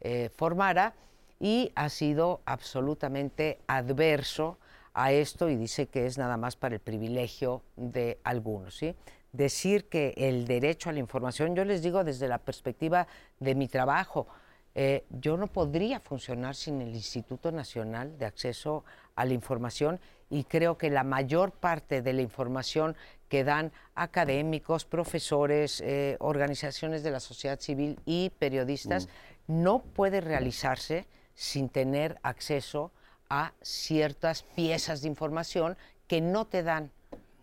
eh, 0.00 0.30
formara, 0.34 0.94
y 1.38 1.72
ha 1.74 1.88
sido 1.88 2.42
absolutamente 2.44 3.58
adverso 3.66 4.58
a 4.94 5.12
esto 5.12 5.48
y 5.48 5.56
dice 5.56 5.86
que 5.86 6.06
es 6.06 6.18
nada 6.18 6.36
más 6.36 6.56
para 6.56 6.74
el 6.74 6.80
privilegio 6.80 7.62
de 7.76 8.18
algunos. 8.24 8.76
¿sí? 8.76 8.94
decir 9.32 9.88
que 9.88 10.14
el 10.16 10.46
derecho 10.46 10.90
a 10.90 10.92
la 10.92 10.98
información, 10.98 11.54
yo 11.54 11.64
les 11.64 11.82
digo 11.82 12.04
desde 12.04 12.28
la 12.28 12.38
perspectiva 12.38 13.06
de 13.38 13.54
mi 13.54 13.68
trabajo, 13.68 14.26
eh, 14.74 15.04
yo 15.10 15.36
no 15.36 15.48
podría 15.48 16.00
funcionar 16.00 16.54
sin 16.54 16.80
el 16.80 16.94
Instituto 16.94 17.50
Nacional 17.50 18.18
de 18.18 18.26
Acceso 18.26 18.84
a 19.16 19.24
la 19.24 19.34
Información 19.34 20.00
y 20.28 20.44
creo 20.44 20.78
que 20.78 20.90
la 20.90 21.02
mayor 21.02 21.50
parte 21.50 22.02
de 22.02 22.12
la 22.12 22.22
información 22.22 22.96
que 23.28 23.42
dan 23.42 23.72
académicos, 23.96 24.84
profesores, 24.84 25.80
eh, 25.80 26.16
organizaciones 26.20 27.02
de 27.02 27.10
la 27.10 27.20
sociedad 27.20 27.58
civil 27.58 27.98
y 28.04 28.30
periodistas 28.38 29.08
mm. 29.48 29.62
no 29.62 29.80
puede 29.80 30.20
realizarse 30.20 31.06
sin 31.34 31.68
tener 31.68 32.18
acceso 32.22 32.92
a 33.30 33.54
ciertas 33.62 34.42
piezas 34.42 35.00
de 35.00 35.08
información 35.08 35.76
que 36.06 36.20
no 36.20 36.46
te 36.46 36.62
dan 36.62 36.90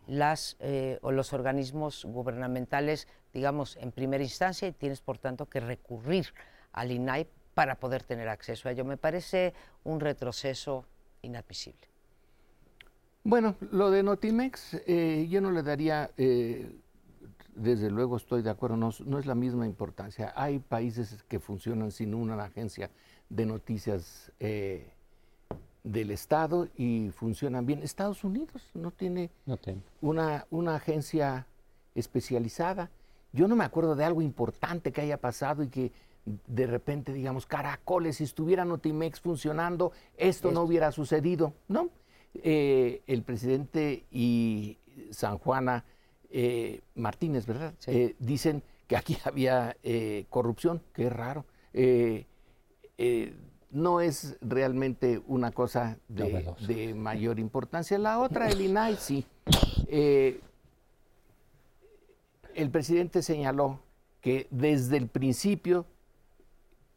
las, 0.06 0.58
eh, 0.60 1.00
o 1.02 1.12
los 1.12 1.34
organismos 1.34 2.06
gubernamentales, 2.06 3.08
digamos, 3.34 3.78
en 3.78 3.92
primera 3.92 4.24
instancia 4.24 4.68
y 4.68 4.74
tienes, 4.74 5.02
por 5.02 5.18
tanto, 5.18 5.48
que 5.48 5.62
recurrir 5.62 6.28
al 6.74 6.92
INAI 6.92 7.28
para 7.54 7.76
poder 7.76 8.04
tener 8.04 8.28
acceso 8.28 8.68
a 8.68 8.74
ello. 8.74 8.86
Me 8.86 8.98
parece 8.98 9.54
un 9.84 10.00
retroceso 10.00 10.86
inadmisible. 11.22 11.88
Bueno, 13.24 13.56
lo 13.72 13.90
de 13.90 14.04
Notimex, 14.04 14.82
eh, 14.86 15.26
yo 15.30 15.42
no 15.42 15.52
le 15.52 15.64
daría 15.64 16.12
eh, 16.18 16.80
desde 17.56 17.90
luego 17.90 18.18
estoy 18.18 18.42
de 18.42 18.50
acuerdo, 18.50 18.78
no, 18.78 18.92
no, 19.06 19.20
es 19.20 19.26
la 19.26 19.36
misma 19.36 19.66
importancia. 19.66 20.32
Hay 20.36 20.60
países 20.60 21.24
que 21.24 21.40
funcionan 21.40 21.92
sin 21.92 22.14
una 22.14 22.42
agencia 22.42 22.92
de 23.30 23.46
noticias 23.46 24.32
del 25.92 26.12
Estado 26.12 26.68
y 26.76 27.12
funcionan 27.12 27.66
bien. 27.66 27.82
Estados 27.82 28.24
Unidos 28.24 28.70
no 28.74 28.92
tiene, 28.92 29.30
Una, 30.02 30.46
una 30.50 30.76
agencia 30.76 31.48
especializada. 31.96 32.92
Yo 33.32 33.48
no 33.48 33.56
me 33.56 33.64
acuerdo 33.64 33.96
de 33.96 34.06
algo 34.06 34.22
importante 34.22 34.92
que 34.92 35.02
haya 35.02 35.20
pasado 35.20 35.64
y 35.64 35.70
que 35.70 35.92
de 36.26 36.68
repente 36.68 37.14
digamos, 37.14 37.46
caracoles, 37.46 38.18
si 38.18 38.26
estuviera 38.26 38.66
Notimex 38.66 39.22
funcionando, 39.22 39.94
esto 40.18 40.52
no 40.52 40.62
hubiera 40.64 40.92
sucedido. 40.92 41.54
No, 41.68 41.90
eh, 42.36 43.02
el 43.08 43.24
presidente 43.24 44.06
y 44.12 44.78
San 45.12 45.38
Juana 45.38 45.86
eh, 46.30 46.82
Martínez, 46.96 47.46
¿verdad? 47.46 47.74
Eh, 47.88 48.16
dicen 48.20 48.62
que 48.88 48.98
aquí 48.98 49.18
había 49.24 49.76
corrupción, 50.30 50.82
qué 50.94 51.10
raro 51.10 51.46
no 53.72 54.02
es 54.02 54.38
realmente 54.42 55.22
una 55.28 55.52
cosa 55.52 55.98
de, 56.08 56.94
mayor 56.96 57.40
importancia. 57.40 57.98
La 57.98 58.20
otra, 58.20 58.48
el 58.50 58.62
INAI, 58.62 58.96
sí. 58.98 59.26
Eh, 59.88 60.40
el 62.56 62.72
presidente 62.72 63.22
señaló 63.22 63.80
que 64.22 64.48
desde 64.50 64.98
el 64.98 65.08
principio, 65.08 65.86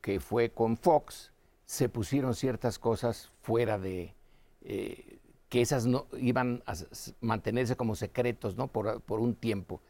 que 0.00 0.20
fue 0.20 0.50
con 0.50 0.76
Fox, 0.76 1.33
se 1.66 1.88
pusieron 1.88 2.35
ciertas 2.35 2.78
cosas 2.78 3.30
fuera 3.42 3.78
de... 3.78 4.14
Eh, 4.62 5.18
que 5.48 5.61
esas 5.61 5.85
no 5.85 6.06
iban 6.16 6.62
a 6.64 6.74
mantenerse 7.20 7.74
como 7.74 7.96
secretos 7.96 8.56
¿no? 8.56 8.68
por, 8.68 9.00
por 9.02 9.18
un 9.18 9.35
tiempo. 9.35 9.80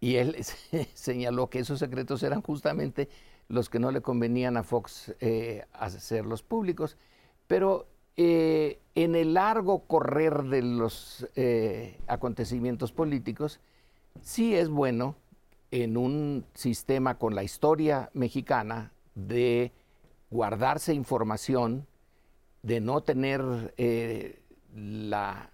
Y 0.00 0.16
él 0.16 0.36
señaló 0.94 1.50
que 1.50 1.58
esos 1.58 1.78
secretos 1.78 2.22
eran 2.22 2.40
justamente 2.40 3.10
los 3.48 3.68
que 3.68 3.78
no 3.78 3.90
le 3.90 4.00
convenían 4.00 4.56
a 4.56 4.62
Fox 4.62 5.14
eh, 5.20 5.64
hacerlos 5.72 6.42
públicos. 6.42 6.96
Pero 7.46 7.86
eh, 8.16 8.80
en 8.94 9.14
el 9.14 9.34
largo 9.34 9.86
correr 9.86 10.44
de 10.44 10.62
los 10.62 11.26
eh, 11.36 12.00
acontecimientos 12.06 12.92
políticos, 12.92 13.60
sí 14.20 14.54
es 14.54 14.68
bueno 14.68 15.16
en 15.70 15.96
un 15.96 16.44
sistema 16.54 17.18
con 17.18 17.34
la 17.34 17.42
historia 17.42 18.10
mexicana 18.14 18.92
de 19.14 19.72
guardarse 20.30 20.94
información, 20.94 21.86
de 22.62 22.80
no 22.80 23.02
tener 23.02 23.74
la 24.74 25.50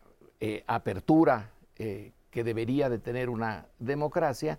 apertura 0.67 1.51
que 1.77 2.45
debería 2.45 2.89
de 2.89 2.99
tener 2.99 3.29
una 3.29 3.67
democracia, 3.79 4.59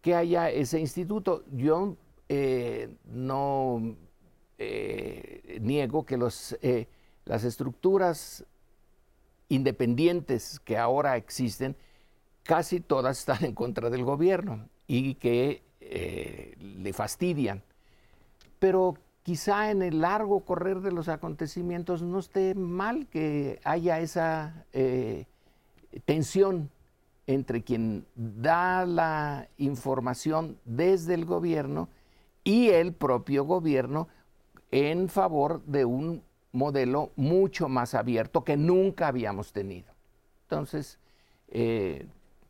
que 0.00 0.14
haya 0.14 0.50
ese 0.50 0.78
instituto. 0.80 1.44
Yo 1.50 1.96
eh, 2.32 2.88
no 3.06 3.96
eh, 4.56 5.58
niego 5.60 6.06
que 6.06 6.16
los, 6.16 6.56
eh, 6.62 6.86
las 7.24 7.42
estructuras 7.42 8.44
independientes 9.48 10.60
que 10.60 10.78
ahora 10.78 11.16
existen, 11.16 11.74
casi 12.44 12.78
todas 12.78 13.18
están 13.18 13.44
en 13.44 13.52
contra 13.52 13.90
del 13.90 14.04
gobierno 14.04 14.68
y 14.86 15.16
que 15.16 15.64
le 16.60 16.92
fastidian. 16.92 17.64
Pero 18.60 18.94
quizá 19.24 19.72
en 19.72 19.82
el 19.82 20.00
largo 20.00 20.44
correr 20.44 20.82
de 20.82 20.92
los 20.92 21.08
acontecimientos 21.08 22.00
no 22.00 22.20
esté 22.20 22.54
mal 22.54 23.08
que 23.08 23.58
haya 23.64 23.98
esa 23.98 24.66
tensión 26.04 26.70
entre 27.26 27.62
quien 27.62 28.06
da 28.14 28.86
la 28.86 29.48
información 29.58 30.60
desde 30.64 31.14
el 31.14 31.24
gobierno 31.24 31.88
y 32.50 32.70
el 32.70 32.92
propio 32.92 33.44
gobierno 33.44 34.08
en 34.72 35.08
favor 35.08 35.62
de 35.66 35.84
un 35.84 36.24
modelo 36.50 37.12
mucho 37.14 37.68
más 37.68 37.94
abierto 37.94 38.42
que 38.42 38.56
nunca 38.56 39.06
habíamos 39.06 39.52
tenido. 39.52 39.92
Entonces, 40.42 40.98
eh, 41.46 42.08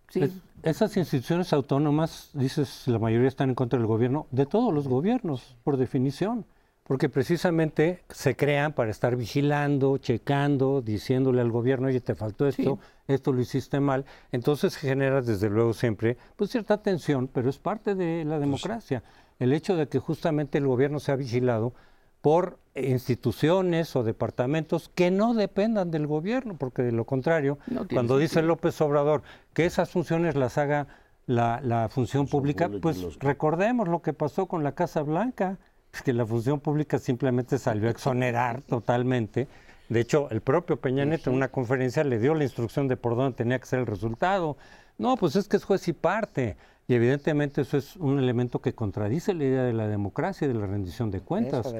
sí. 0.08 0.22
esas 0.62 0.96
instituciones 0.96 1.52
autónomas, 1.52 2.30
dices, 2.32 2.88
la 2.88 2.98
mayoría 2.98 3.28
están 3.28 3.50
en 3.50 3.54
contra 3.54 3.78
del 3.78 3.86
gobierno, 3.86 4.26
de 4.30 4.46
todos 4.46 4.72
los 4.72 4.88
gobiernos, 4.88 5.58
por 5.64 5.76
definición, 5.76 6.46
porque 6.84 7.10
precisamente 7.10 8.02
se 8.08 8.34
crean 8.36 8.72
para 8.72 8.90
estar 8.90 9.16
vigilando, 9.16 9.98
checando, 9.98 10.80
diciéndole 10.80 11.42
al 11.42 11.50
gobierno, 11.50 11.88
oye, 11.88 12.00
te 12.00 12.14
faltó 12.14 12.48
esto, 12.48 12.78
esto 13.06 13.34
lo 13.34 13.42
hiciste 13.42 13.80
mal. 13.80 14.06
Entonces 14.32 14.76
genera, 14.76 15.20
desde 15.20 15.50
luego, 15.50 15.74
siempre, 15.74 16.16
pues 16.36 16.50
cierta 16.50 16.82
tensión, 16.82 17.28
pero 17.28 17.50
es 17.50 17.58
parte 17.58 17.94
de 17.94 18.24
la 18.24 18.36
pues 18.36 18.40
democracia 18.40 19.02
el 19.40 19.52
hecho 19.52 19.74
de 19.74 19.88
que 19.88 19.98
justamente 19.98 20.58
el 20.58 20.66
gobierno 20.66 21.00
sea 21.00 21.16
vigilado 21.16 21.72
por 22.20 22.58
instituciones 22.74 23.96
o 23.96 24.04
departamentos 24.04 24.90
que 24.94 25.10
no 25.10 25.34
dependan 25.34 25.90
del 25.90 26.06
gobierno, 26.06 26.56
porque 26.56 26.82
de 26.82 26.92
lo 26.92 27.04
contrario, 27.04 27.58
cuando 27.92 28.18
dice 28.18 28.42
López 28.42 28.80
Obrador 28.80 29.22
que 29.54 29.64
esas 29.64 29.90
funciones 29.90 30.36
las 30.36 30.58
haga 30.58 30.86
la, 31.26 31.88
función 31.90 32.26
pública, 32.26 32.70
pues 32.82 33.18
recordemos 33.18 33.88
lo 33.88 34.02
que 34.02 34.12
pasó 34.12 34.46
con 34.46 34.62
la 34.62 34.72
Casa 34.72 35.02
Blanca, 35.02 35.58
es 35.92 36.02
que 36.02 36.12
la 36.12 36.26
función 36.26 36.60
pública 36.60 36.98
simplemente 36.98 37.58
salió 37.58 37.88
a 37.88 37.90
exonerar 37.90 38.62
totalmente. 38.68 39.48
De 39.88 40.00
hecho, 40.00 40.28
el 40.30 40.40
propio 40.40 40.76
Peña 40.76 41.04
Nieto 41.04 41.30
en 41.30 41.36
una 41.36 41.48
conferencia 41.48 42.04
le 42.04 42.18
dio 42.20 42.34
la 42.34 42.44
instrucción 42.44 42.86
de 42.86 42.96
por 42.96 43.16
dónde 43.16 43.36
tenía 43.36 43.58
que 43.58 43.66
ser 43.66 43.80
el 43.80 43.86
resultado. 43.86 44.56
No, 44.98 45.16
pues 45.16 45.34
es 45.34 45.48
que 45.48 45.56
es 45.56 45.64
juez 45.64 45.88
y 45.88 45.92
parte. 45.92 46.56
Y 46.90 46.94
evidentemente 46.94 47.60
eso 47.60 47.76
es 47.76 47.94
un 47.94 48.18
elemento 48.18 48.60
que 48.60 48.74
contradice 48.74 49.32
la 49.32 49.44
idea 49.44 49.62
de 49.62 49.72
la 49.72 49.86
democracia 49.86 50.46
y 50.46 50.48
de 50.48 50.58
la 50.58 50.66
rendición 50.66 51.12
de 51.12 51.20
cuentas. 51.20 51.72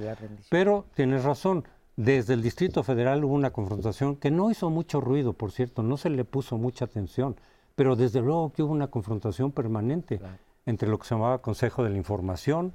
Pero 0.49 0.87
tienes 0.95 1.25
razón, 1.25 1.65
desde 1.97 2.35
el 2.35 2.43
Distrito 2.43 2.85
Federal 2.85 3.25
hubo 3.25 3.35
una 3.35 3.51
confrontación 3.51 4.15
que 4.15 4.31
no 4.31 4.53
hizo 4.53 4.71
mucho 4.71 5.01
ruido, 5.01 5.33
por 5.33 5.51
cierto, 5.51 5.83
no 5.83 5.97
se 5.97 6.11
le 6.11 6.25
puso 6.25 6.59
mucha 6.59 6.85
atención, 6.85 7.35
pero 7.75 7.97
desde 7.97 8.21
luego 8.21 8.53
que 8.53 8.63
hubo 8.63 8.71
una 8.71 8.87
confrontación 8.87 9.51
permanente 9.51 10.21
entre 10.65 10.89
lo 10.89 10.97
que 11.01 11.09
se 11.09 11.17
llamaba 11.17 11.43
Consejo 11.43 11.83
de 11.83 11.91
la 11.91 11.97
Información 11.97 12.73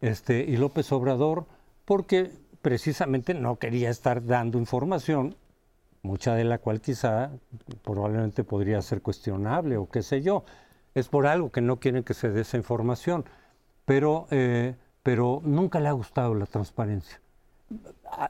este, 0.00 0.44
y 0.44 0.58
López 0.58 0.92
Obrador, 0.92 1.46
porque 1.84 2.30
precisamente 2.60 3.34
no 3.34 3.56
quería 3.56 3.90
estar 3.90 4.24
dando 4.24 4.56
información, 4.56 5.34
mucha 6.02 6.36
de 6.36 6.44
la 6.44 6.58
cual 6.58 6.80
quizá 6.80 7.32
probablemente 7.82 8.44
podría 8.44 8.80
ser 8.82 9.02
cuestionable 9.02 9.78
o 9.78 9.88
qué 9.88 10.02
sé 10.02 10.22
yo 10.22 10.44
es 10.94 11.08
por 11.08 11.26
algo 11.26 11.50
que 11.50 11.60
no 11.60 11.78
quieren 11.78 12.04
que 12.04 12.14
se 12.14 12.30
dé 12.30 12.42
esa 12.42 12.56
información, 12.56 13.24
pero, 13.84 14.26
eh, 14.30 14.74
pero 15.02 15.40
nunca 15.44 15.80
le 15.80 15.88
ha 15.88 15.92
gustado 15.92 16.34
la 16.34 16.46
transparencia. 16.46 17.20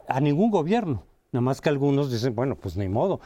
A, 0.07 0.21
ningún 0.21 0.51
gobierno, 0.51 1.03
nada 1.33 1.41
más 1.41 1.61
que 1.61 1.69
algunos 1.69 2.13
dicen, 2.13 2.35
bueno, 2.35 2.55
pues 2.55 2.77
ni 2.77 2.89
modo. 2.89 3.21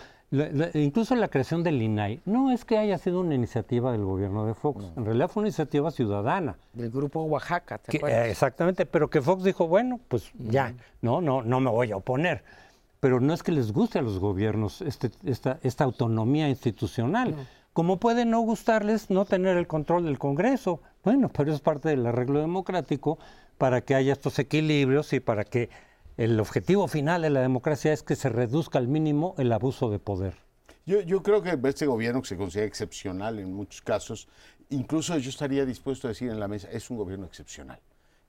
incluso 0.74 1.14
la 1.14 1.28
creación 1.28 1.62
del 1.62 1.80
INAI 1.82 2.22
no 2.24 2.50
es 2.50 2.64
que 2.64 2.78
haya 2.78 2.96
sido 2.96 3.20
una 3.20 3.34
iniciativa 3.34 3.92
del 3.92 4.04
gobierno 4.04 4.46
de 4.46 4.54
Fox, 4.54 4.86
en 4.96 5.04
realidad 5.04 5.28
fue 5.28 5.42
una 5.42 5.48
iniciativa 5.48 5.90
ciudadana. 5.90 6.56
Del 6.72 6.90
grupo 6.90 7.22
Oaxaca, 7.24 7.78
¿te 7.78 7.98
acuerdas? 7.98 8.28
exactamente, 8.28 8.86
pero 8.86 9.10
que 9.10 9.20
Fox 9.20 9.44
dijo, 9.44 9.68
bueno, 9.68 10.00
pues 10.08 10.30
ya, 10.38 10.74
no, 11.02 11.20
no, 11.20 11.42
no 11.42 11.60
me 11.60 11.70
voy 11.70 11.92
a 11.92 11.96
oponer. 11.96 12.42
Pero 12.98 13.20
no 13.20 13.34
es 13.34 13.42
que 13.42 13.52
les 13.52 13.72
guste 13.72 13.98
a 13.98 14.02
los 14.02 14.18
gobiernos 14.18 14.80
este, 14.80 15.10
esta, 15.24 15.58
esta 15.62 15.84
autonomía 15.84 16.48
institucional. 16.48 17.34
Como 17.76 17.98
puede 17.98 18.24
no 18.24 18.40
gustarles 18.40 19.10
no 19.10 19.26
tener 19.26 19.58
el 19.58 19.66
control 19.66 20.06
del 20.06 20.18
Congreso. 20.18 20.80
Bueno, 21.04 21.28
pero 21.28 21.52
es 21.52 21.60
parte 21.60 21.90
del 21.90 22.06
arreglo 22.06 22.40
democrático 22.40 23.18
para 23.58 23.82
que 23.82 23.94
haya 23.94 24.14
estos 24.14 24.38
equilibrios 24.38 25.12
y 25.12 25.20
para 25.20 25.44
que 25.44 25.68
el 26.16 26.40
objetivo 26.40 26.88
final 26.88 27.20
de 27.20 27.28
la 27.28 27.42
democracia 27.42 27.92
es 27.92 28.02
que 28.02 28.16
se 28.16 28.30
reduzca 28.30 28.78
al 28.78 28.88
mínimo 28.88 29.34
el 29.36 29.52
abuso 29.52 29.90
de 29.90 29.98
poder. 29.98 30.36
Yo, 30.86 31.02
yo 31.02 31.22
creo 31.22 31.42
que 31.42 31.58
este 31.64 31.84
gobierno 31.84 32.22
que 32.22 32.28
se 32.28 32.38
considera 32.38 32.66
excepcional 32.66 33.38
en 33.38 33.52
muchos 33.52 33.82
casos, 33.82 34.26
incluso 34.70 35.18
yo 35.18 35.28
estaría 35.28 35.66
dispuesto 35.66 36.08
a 36.08 36.12
decir 36.12 36.30
en 36.30 36.40
la 36.40 36.48
mesa, 36.48 36.70
es 36.70 36.88
un 36.88 36.96
gobierno 36.96 37.26
excepcional 37.26 37.78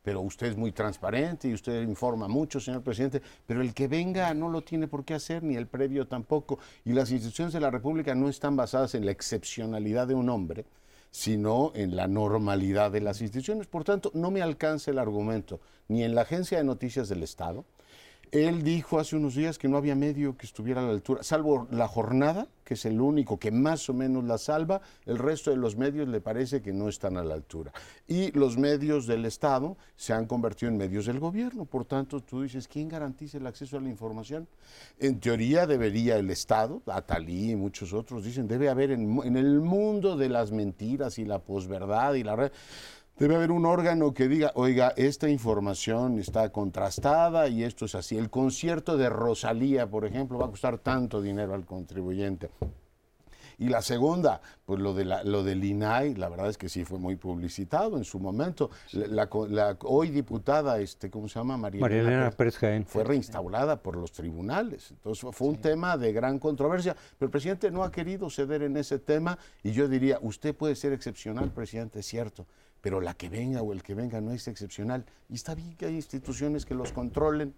pero 0.07 0.21
usted 0.21 0.47
es 0.47 0.55
muy 0.55 0.71
transparente 0.71 1.49
y 1.49 1.53
usted 1.53 1.81
informa 1.81 2.29
mucho, 2.29 2.61
señor 2.61 2.81
presidente, 2.81 3.21
pero 3.45 3.59
el 3.59 3.73
que 3.73 3.89
venga 3.89 4.33
no 4.33 4.47
lo 4.47 4.61
tiene 4.61 4.87
por 4.87 5.03
qué 5.03 5.15
hacer, 5.15 5.43
ni 5.43 5.57
el 5.57 5.67
previo 5.67 6.07
tampoco. 6.07 6.59
Y 6.85 6.93
las 6.93 7.11
instituciones 7.11 7.53
de 7.53 7.59
la 7.59 7.71
República 7.71 8.15
no 8.15 8.29
están 8.29 8.55
basadas 8.55 8.95
en 8.95 9.05
la 9.05 9.11
excepcionalidad 9.11 10.07
de 10.07 10.15
un 10.15 10.29
hombre, 10.29 10.63
sino 11.11 11.73
en 11.75 11.97
la 11.97 12.07
normalidad 12.07 12.89
de 12.89 13.01
las 13.01 13.19
instituciones. 13.19 13.67
Por 13.67 13.83
tanto, 13.83 14.09
no 14.13 14.31
me 14.31 14.41
alcanza 14.41 14.91
el 14.91 14.99
argumento 14.99 15.59
ni 15.89 16.05
en 16.05 16.15
la 16.15 16.21
Agencia 16.21 16.57
de 16.57 16.63
Noticias 16.63 17.09
del 17.09 17.21
Estado, 17.21 17.65
Él 18.31 18.63
dijo 18.63 18.99
hace 18.99 19.15
unos 19.15 19.35
días 19.35 19.57
que 19.57 19.67
no 19.67 19.77
había 19.77 19.95
medio 19.95 20.37
que 20.37 20.45
estuviera 20.45 20.81
a 20.81 20.85
la 20.85 20.91
altura, 20.91 21.23
salvo 21.23 21.67
la 21.71 21.87
jornada, 21.87 22.47
que 22.63 22.73
es 22.73 22.85
el 22.85 22.99
único 22.99 23.39
que 23.39 23.49
más 23.51 23.89
o 23.89 23.93
menos 23.93 24.25
la 24.25 24.37
salva, 24.37 24.81
el 25.05 25.17
resto 25.17 25.51
de 25.51 25.57
los 25.57 25.77
medios 25.77 26.07
le 26.07 26.19
parece 26.19 26.61
que 26.61 26.73
no 26.73 26.89
están 26.89 27.15
a 27.15 27.23
la 27.23 27.33
altura. 27.33 27.71
Y 28.07 28.31
los 28.31 28.57
medios 28.57 29.07
del 29.07 29.25
Estado 29.25 29.77
se 29.95 30.11
han 30.11 30.25
convertido 30.25 30.71
en 30.71 30.77
medios 30.77 31.05
del 31.05 31.19
gobierno, 31.19 31.65
por 31.65 31.85
tanto 31.85 32.19
tú 32.19 32.41
dices, 32.41 32.67
¿quién 32.67 32.89
garantiza 32.89 33.37
el 33.37 33.47
acceso 33.47 33.77
a 33.77 33.81
la 33.81 33.89
información? 33.89 34.47
En 34.99 35.19
teoría 35.19 35.65
debería 35.65 36.17
el 36.17 36.29
Estado, 36.29 36.81
Atalí 36.87 37.51
y 37.51 37.55
muchos 37.55 37.93
otros 37.93 38.25
dicen, 38.25 38.47
debe 38.47 38.67
haber 38.67 38.91
en, 38.91 39.19
en 39.23 39.37
el 39.37 39.61
mundo 39.61 40.17
de 40.17 40.27
las 40.27 40.51
mentiras 40.51 41.17
y 41.19 41.25
la 41.25 41.39
posverdad 41.39 42.15
y 42.15 42.23
la 42.23 42.35
red 42.35 42.51
Debe 43.17 43.35
haber 43.35 43.49
un 43.49 43.65
órgano 43.65 44.13
que 44.13 44.27
diga, 44.27 44.51
oiga, 44.53 44.93
esta 44.95 45.27
información 45.27 46.19
está 46.19 46.51
contrastada 46.51 47.47
y 47.47 47.63
esto 47.63 47.85
es 47.85 47.95
así. 47.95 48.15
El 48.15 48.29
concierto 48.29 48.95
de 48.95 49.09
Rosalía, 49.09 49.89
por 49.89 50.05
ejemplo, 50.05 50.37
va 50.37 50.45
a 50.45 50.49
costar 50.51 50.77
tanto 50.77 51.19
dinero 51.19 51.55
al 51.55 51.65
contribuyente. 51.65 52.51
Y 53.57 53.69
la 53.69 53.81
segunda, 53.81 54.39
pues 54.67 54.79
lo, 54.79 54.93
de 54.93 55.03
la, 55.03 55.23
lo 55.23 55.43
del 55.43 55.63
INAI, 55.63 56.13
la 56.13 56.29
verdad 56.29 56.47
es 56.49 56.59
que 56.59 56.69
sí 56.69 56.85
fue 56.85 56.99
muy 56.99 57.15
publicitado 57.15 57.97
en 57.97 58.03
su 58.03 58.19
momento. 58.19 58.69
La, 58.91 59.27
hoy 59.85 60.11
diputada, 60.11 60.79
este, 60.79 61.09
¿cómo 61.09 61.27
se 61.27 61.39
llama? 61.39 61.57
María, 61.57 61.83
Elena 61.87 62.29
Pérez 62.29 62.59
Jaén. 62.59 62.85
Fue 62.85 63.03
reinstaurada 63.03 63.81
por 63.81 63.95
los 63.95 64.11
tribunales. 64.11 64.91
Entonces 64.91 65.27
fue 65.31 65.47
un 65.47 65.57
tema 65.57 65.97
de 65.97 66.13
gran 66.13 66.37
controversia. 66.37 66.95
Pero 67.17 67.25
el 67.25 67.31
presidente 67.31 67.71
no 67.71 67.83
ha 67.83 67.91
querido 67.91 68.29
ceder 68.29 68.61
en 68.61 68.77
ese 68.77 68.99
tema 68.99 69.39
y 69.63 69.71
yo 69.71 69.87
diría, 69.87 70.19
usted 70.21 70.53
puede 70.53 70.75
ser 70.75 70.93
excepcional, 70.93 71.49
presidente, 71.49 72.01
es 72.01 72.05
cierto 72.05 72.45
pero 72.87 73.01
la 73.01 73.15
que 73.15 73.27
venga 73.27 73.61
o 73.61 73.73
el 73.73 73.83
que 73.83 73.93
venga 73.93 74.21
no 74.21 74.31
es 74.31 74.47
excepcional. 74.47 75.03
Y 75.27 75.33
está 75.33 75.53
bien 75.55 75.75
que 75.75 75.87
hay 75.87 75.95
instituciones 75.95 76.65
que 76.65 76.73
los 76.73 76.93
controlen. 76.93 77.53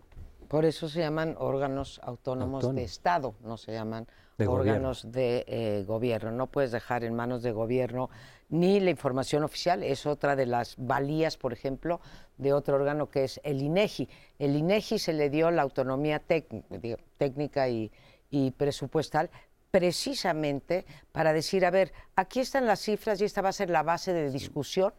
Por 0.47 0.65
eso 0.65 0.89
se 0.89 1.01
llaman 1.01 1.35
órganos 1.37 2.01
autónomos 2.03 2.73
de 2.73 2.81
Estado, 2.81 3.35
no 3.43 3.55
se 3.55 3.73
llaman 3.73 4.07
órganos 4.39 5.11
de 5.11 5.45
eh, 5.47 5.83
gobierno. 5.85 6.31
No 6.31 6.47
puedes 6.47 6.71
dejar 6.71 7.03
en 7.03 7.13
manos 7.13 7.43
de 7.43 7.51
gobierno 7.51 8.09
ni 8.49 8.79
la 8.79 8.89
información 8.89 9.43
oficial, 9.43 9.83
es 9.83 10.07
otra 10.07 10.35
de 10.35 10.47
las 10.47 10.73
valías, 10.79 11.37
por 11.37 11.53
ejemplo, 11.53 12.01
de 12.39 12.51
otro 12.51 12.77
órgano 12.77 13.11
que 13.11 13.25
es 13.25 13.39
el 13.43 13.61
INEGI. 13.61 14.09
El 14.39 14.55
INEGI 14.55 14.97
se 14.97 15.13
le 15.13 15.29
dio 15.29 15.51
la 15.51 15.61
autonomía 15.61 16.23
técnica 17.19 17.69
y, 17.69 17.91
y 18.31 18.49
presupuestal 18.49 19.29
precisamente 19.69 20.87
para 21.11 21.33
decir, 21.33 21.67
a 21.67 21.69
ver, 21.69 21.93
aquí 22.15 22.39
están 22.39 22.65
las 22.65 22.79
cifras 22.79 23.21
y 23.21 23.25
esta 23.25 23.43
va 23.43 23.49
a 23.49 23.53
ser 23.53 23.69
la 23.69 23.83
base 23.83 24.11
de 24.11 24.31
discusión 24.31 24.91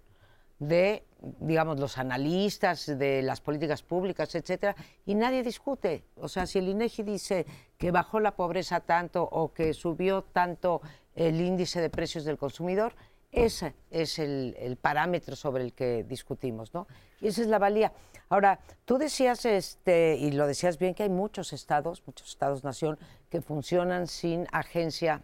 de, 0.60 1.04
digamos, 1.40 1.80
los 1.80 1.98
analistas 1.98 2.86
de 2.86 3.22
las 3.22 3.40
políticas 3.40 3.82
públicas, 3.82 4.32
etcétera, 4.34 4.76
y 5.06 5.14
nadie 5.14 5.42
discute. 5.42 6.04
O 6.16 6.28
sea, 6.28 6.46
si 6.46 6.58
el 6.58 6.68
INEGI 6.68 7.02
dice 7.02 7.46
que 7.76 7.90
bajó 7.90 8.20
la 8.20 8.36
pobreza 8.36 8.80
tanto 8.80 9.22
o 9.24 9.52
que 9.52 9.74
subió 9.74 10.22
tanto 10.22 10.82
el 11.16 11.40
índice 11.40 11.80
de 11.80 11.90
precios 11.90 12.24
del 12.24 12.38
consumidor, 12.38 12.94
ese 13.32 13.74
es 13.90 14.18
el, 14.18 14.76
parámetro 14.80 15.34
sobre 15.34 15.64
el 15.64 15.72
que 15.72 16.04
discutimos, 16.04 16.74
¿no? 16.74 16.86
Y 17.20 17.28
esa 17.28 17.42
es 17.42 17.46
la 17.46 17.58
valía. 17.58 17.92
Ahora, 18.28 18.60
tú 18.84 18.98
decías, 18.98 19.44
este, 19.44 20.16
y 20.16 20.32
lo 20.32 20.46
decías 20.46 20.78
bien, 20.78 20.94
que 20.94 21.04
hay 21.04 21.08
muchos 21.08 21.52
estados, 21.52 22.02
muchos 22.06 22.28
estados-nación, 22.28 22.98
que 23.28 23.40
funcionan 23.40 24.08
sin 24.08 24.46
agencia 24.52 25.22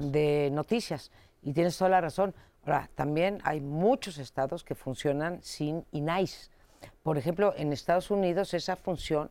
de 0.00 0.50
noticias. 0.52 1.10
Y 1.42 1.52
tienes 1.52 1.76
toda 1.76 1.90
la 1.90 2.00
razón. 2.00 2.34
Ahora, 2.64 2.90
también 2.94 3.38
hay 3.44 3.60
muchos 3.60 4.18
estados 4.18 4.64
que 4.64 4.74
funcionan 4.74 5.42
sin 5.42 5.84
INAIS. 5.92 6.50
Por 7.02 7.18
ejemplo, 7.18 7.54
en 7.56 7.72
Estados 7.72 8.10
Unidos 8.10 8.54
esa 8.54 8.76
función 8.76 9.30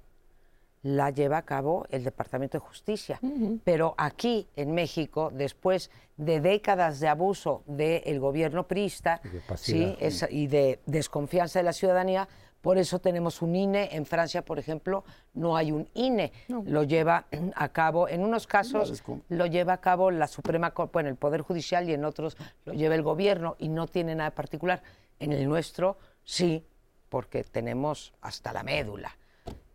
la 0.81 1.09
lleva 1.09 1.37
a 1.37 1.41
cabo 1.41 1.85
el 1.89 2.03
Departamento 2.03 2.57
de 2.57 2.65
Justicia. 2.65 3.19
Pero 3.63 3.95
aquí, 3.97 4.47
en 4.55 4.73
México, 4.73 5.29
después 5.33 5.91
de 6.17 6.39
décadas 6.39 6.99
de 6.99 7.07
abuso 7.07 7.63
del 7.65 8.19
gobierno 8.19 8.67
priista 8.67 9.21
¿sí? 9.55 9.97
y 10.29 10.47
de 10.47 10.79
desconfianza 10.85 11.59
de 11.59 11.63
la 11.63 11.73
ciudadanía, 11.73 12.27
por 12.61 12.77
eso 12.77 12.99
tenemos 12.99 13.41
un 13.41 13.55
INE. 13.55 13.89
En 13.91 14.05
Francia, 14.05 14.43
por 14.43 14.59
ejemplo, 14.59 15.03
no 15.33 15.55
hay 15.55 15.71
un 15.71 15.87
INE. 15.93 16.31
Lo 16.65 16.83
lleva 16.83 17.25
a 17.55 17.69
cabo, 17.69 18.07
en 18.07 18.23
unos 18.23 18.47
casos 18.47 19.03
lo 19.29 19.45
lleva 19.45 19.73
a 19.73 19.81
cabo 19.81 20.11
la 20.11 20.27
Suprema 20.27 20.71
Corte, 20.71 20.91
bueno, 20.93 21.09
el 21.09 21.15
Poder 21.15 21.41
Judicial 21.41 21.89
y 21.89 21.93
en 21.93 22.05
otros 22.05 22.37
lo 22.65 22.73
lleva 22.73 22.95
el 22.95 23.03
gobierno 23.03 23.55
y 23.59 23.69
no 23.69 23.87
tiene 23.87 24.15
nada 24.15 24.31
particular. 24.31 24.81
En 25.19 25.33
el 25.33 25.47
nuestro, 25.47 25.97
sí, 26.23 26.65
porque 27.09 27.43
tenemos 27.43 28.13
hasta 28.21 28.53
la 28.53 28.63
médula 28.63 29.17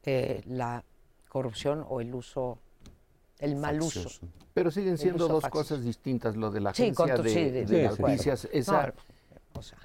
eh, 0.07 0.43
la 0.47 0.85
corrupción 1.29 1.85
o 1.89 2.01
el 2.01 2.15
uso, 2.15 2.59
el 3.39 3.57
mal 3.57 3.81
uso. 3.81 4.09
Pero 4.53 4.71
siguen 4.71 4.99
siendo 4.99 5.27
dos 5.27 5.45
cosas 5.49 5.83
distintas, 5.83 6.37
lo 6.37 6.51
de 6.51 6.61
la 6.61 6.71
agencia 6.71 7.17
de, 7.17 7.89
noticias. 7.99 8.47
Esa, 8.53 8.93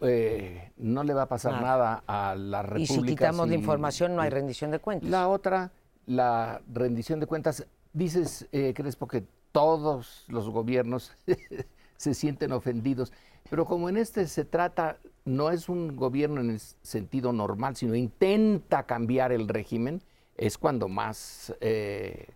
eh, 0.01 0.71
no 0.77 1.03
le 1.03 1.13
va 1.13 1.23
a 1.23 1.27
pasar 1.27 1.61
nada. 1.61 2.03
a 2.07 2.35
la 2.35 2.61
República. 2.61 2.93
Y 2.93 2.97
si 2.97 3.05
quitamos 3.05 3.47
la 3.47 3.55
información 3.55 4.15
no 4.15 4.21
hay 4.21 4.29
rendición 4.29 4.71
de 4.71 4.79
cuentas. 4.79 5.09
La 5.09 5.27
otra, 5.27 5.71
la 6.05 6.61
rendición 6.71 7.19
de 7.19 7.27
cuentas, 7.27 7.65
dices, 7.93 8.47
eh, 8.51 8.73
Crespo, 8.75 9.07
que 9.07 9.23
todos 9.51 10.25
los 10.27 10.49
gobiernos 10.49 11.11
se 11.97 12.13
sienten 12.13 12.51
ofendidos, 12.51 13.11
pero 13.49 13.65
como 13.65 13.89
en 13.89 13.97
este 13.97 14.27
se 14.27 14.45
trata, 14.45 14.97
no 15.25 15.49
es 15.49 15.69
un 15.69 15.95
gobierno 15.95 16.41
en 16.41 16.51
el 16.51 16.59
sentido 16.59 17.33
normal, 17.33 17.75
sino 17.75 17.95
intenta 17.95 18.83
cambiar 18.83 19.31
el 19.31 19.47
régimen, 19.47 20.01
es 20.37 20.57
cuando 20.57 20.87
más 20.87 21.53
eh, 21.59 22.27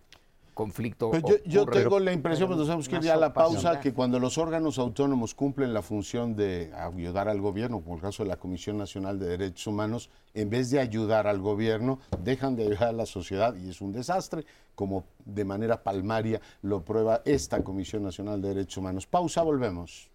conflicto. 0.54 1.10
Pues 1.10 1.22
yo, 1.24 1.36
yo, 1.44 1.66
tengo 1.66 1.98
la 1.98 2.12
impresión, 2.12 2.48
cuando 2.48 2.64
tenemos 2.64 2.88
que 2.88 2.96
ir 2.96 3.10
a 3.10 3.16
la 3.16 3.32
pausa, 3.32 3.80
que 3.80 3.92
cuando 3.92 4.18
los 4.18 4.38
órganos 4.38 4.78
autónomos 4.78 5.34
cumplen 5.34 5.74
la 5.74 5.82
función 5.82 6.34
de 6.36 6.72
ayudar 6.74 7.28
al 7.28 7.40
gobierno, 7.40 7.80
como 7.82 7.96
el 7.96 8.00
caso 8.00 8.22
de 8.22 8.28
la 8.30 8.36
Comisión 8.36 8.78
Nacional 8.78 9.18
de 9.18 9.26
Derechos 9.26 9.66
Humanos, 9.66 10.10
en 10.32 10.48
vez 10.48 10.70
de 10.70 10.80
ayudar 10.80 11.26
al 11.26 11.40
gobierno, 11.40 11.98
dejan 12.20 12.56
de 12.56 12.64
ayudar 12.64 12.88
a 12.88 12.92
la 12.92 13.06
sociedad 13.06 13.54
y 13.56 13.68
es 13.68 13.80
un 13.80 13.92
desastre, 13.92 14.46
como 14.74 15.04
de 15.24 15.44
manera 15.44 15.82
palmaria 15.82 16.40
lo 16.62 16.84
prueba 16.84 17.22
esta 17.24 17.62
Comisión 17.62 18.02
Nacional 18.02 18.40
de 18.40 18.48
Derechos 18.48 18.78
Humanos. 18.78 19.06
Pausa, 19.06 19.42
volvemos. 19.42 20.10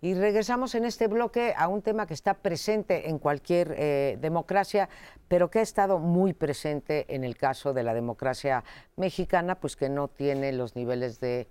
Y 0.00 0.14
regresamos 0.14 0.76
en 0.76 0.84
este 0.84 1.08
bloque 1.08 1.54
a 1.56 1.66
un 1.66 1.82
tema 1.82 2.06
que 2.06 2.14
está 2.14 2.34
presente 2.34 3.08
en 3.08 3.18
cualquier 3.18 3.74
eh, 3.76 4.16
democracia, 4.20 4.88
pero 5.26 5.50
que 5.50 5.58
ha 5.58 5.62
estado 5.62 5.98
muy 5.98 6.34
presente 6.34 7.04
en 7.12 7.24
el 7.24 7.36
caso 7.36 7.72
de 7.72 7.82
la 7.82 7.94
democracia 7.94 8.62
mexicana, 8.96 9.56
pues 9.56 9.74
que 9.74 9.88
no 9.88 10.06
tiene 10.06 10.52
los 10.52 10.76
niveles 10.76 11.18
de, 11.18 11.48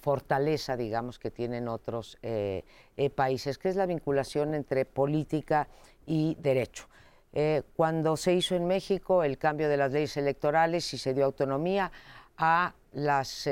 fortaleza, 0.00 0.76
digamos, 0.76 1.18
que 1.18 1.30
tienen 1.30 1.68
otros 1.68 2.18
eh, 2.22 2.64
eh, 2.96 3.10
países, 3.10 3.58
que 3.58 3.68
es 3.68 3.76
la 3.76 3.86
vinculación 3.86 4.54
entre 4.54 4.84
política 4.84 5.68
y 6.06 6.36
derecho. 6.40 6.88
cuando 7.76 8.16
se 8.16 8.32
hizo 8.32 8.54
en 8.56 8.66
México 8.66 9.22
el 9.22 9.36
cambio 9.36 9.68
de 9.68 9.76
las 9.76 9.92
leyes 9.92 10.16
electorales 10.16 10.94
y 10.94 10.98
se 10.98 11.12
dio 11.12 11.26
autonomía 11.26 11.92
a 12.38 12.74
las, 12.92 13.46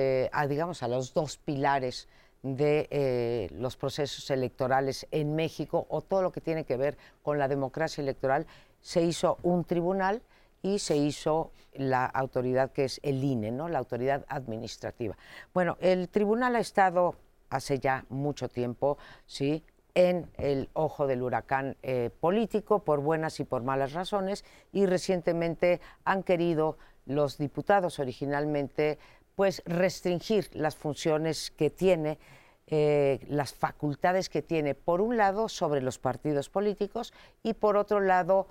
digamos, 0.48 0.82
a 0.82 0.88
los 0.88 1.12
dos 1.12 1.36
pilares 1.36 2.08
de 2.44 2.88
eh, 2.90 3.48
los 3.52 3.76
procesos 3.76 4.30
electorales 4.30 5.06
en 5.10 5.34
México 5.34 5.86
o 5.88 6.02
todo 6.02 6.20
lo 6.20 6.30
que 6.30 6.42
tiene 6.42 6.64
que 6.64 6.76
ver 6.76 6.98
con 7.22 7.38
la 7.38 7.48
democracia 7.48 8.02
electoral, 8.02 8.46
se 8.82 9.02
hizo 9.02 9.38
un 9.42 9.64
tribunal 9.64 10.20
y 10.62 10.78
se 10.78 10.96
hizo 10.96 11.52
la 11.72 12.04
autoridad 12.04 12.70
que 12.70 12.84
es 12.84 13.00
el 13.02 13.24
INE, 13.24 13.50
¿no? 13.50 13.68
la 13.68 13.78
autoridad 13.78 14.26
administrativa. 14.28 15.16
Bueno, 15.54 15.78
el 15.80 16.10
tribunal 16.10 16.54
ha 16.56 16.60
estado 16.60 17.16
hace 17.48 17.78
ya 17.78 18.04
mucho 18.10 18.48
tiempo, 18.50 18.98
¿sí? 19.24 19.64
en 19.94 20.30
el 20.36 20.68
ojo 20.74 21.06
del 21.06 21.22
huracán 21.22 21.76
eh, 21.82 22.10
político 22.20 22.84
por 22.84 23.00
buenas 23.00 23.40
y 23.40 23.44
por 23.44 23.62
malas 23.62 23.94
razones 23.94 24.44
y 24.70 24.84
recientemente 24.84 25.80
han 26.04 26.24
querido 26.24 26.76
los 27.06 27.38
diputados 27.38 27.98
originalmente 28.00 28.98
pues 29.36 29.62
restringir 29.66 30.48
las 30.52 30.76
funciones 30.76 31.50
que 31.50 31.70
tiene, 31.70 32.18
eh, 32.66 33.20
las 33.28 33.52
facultades 33.52 34.28
que 34.28 34.42
tiene, 34.42 34.74
por 34.74 35.00
un 35.00 35.16
lado, 35.16 35.48
sobre 35.48 35.80
los 35.80 35.98
partidos 35.98 36.48
políticos 36.48 37.12
y 37.42 37.54
por 37.54 37.76
otro 37.76 38.00
lado, 38.00 38.46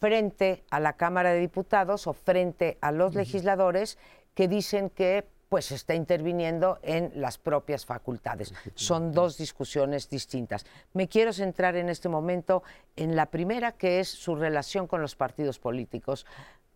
frente 0.00 0.64
a 0.70 0.80
la 0.80 0.94
Cámara 0.94 1.32
de 1.32 1.40
Diputados 1.40 2.06
o 2.06 2.12
frente 2.12 2.78
a 2.80 2.92
los 2.92 3.14
legisladores 3.14 3.98
que 4.34 4.48
dicen 4.48 4.90
que 4.90 5.26
pues 5.48 5.70
está 5.70 5.94
interviniendo 5.94 6.78
en 6.82 7.12
las 7.14 7.38
propias 7.38 7.86
facultades. 7.86 8.52
Son 8.74 9.12
dos 9.12 9.36
discusiones 9.38 10.08
distintas. 10.08 10.66
Me 10.94 11.06
quiero 11.06 11.32
centrar 11.32 11.76
en 11.76 11.88
este 11.88 12.08
momento 12.08 12.64
en 12.96 13.14
la 13.14 13.26
primera, 13.26 13.72
que 13.72 14.00
es 14.00 14.08
su 14.08 14.34
relación 14.34 14.88
con 14.88 15.00
los 15.00 15.14
partidos 15.14 15.60
políticos. 15.60 16.26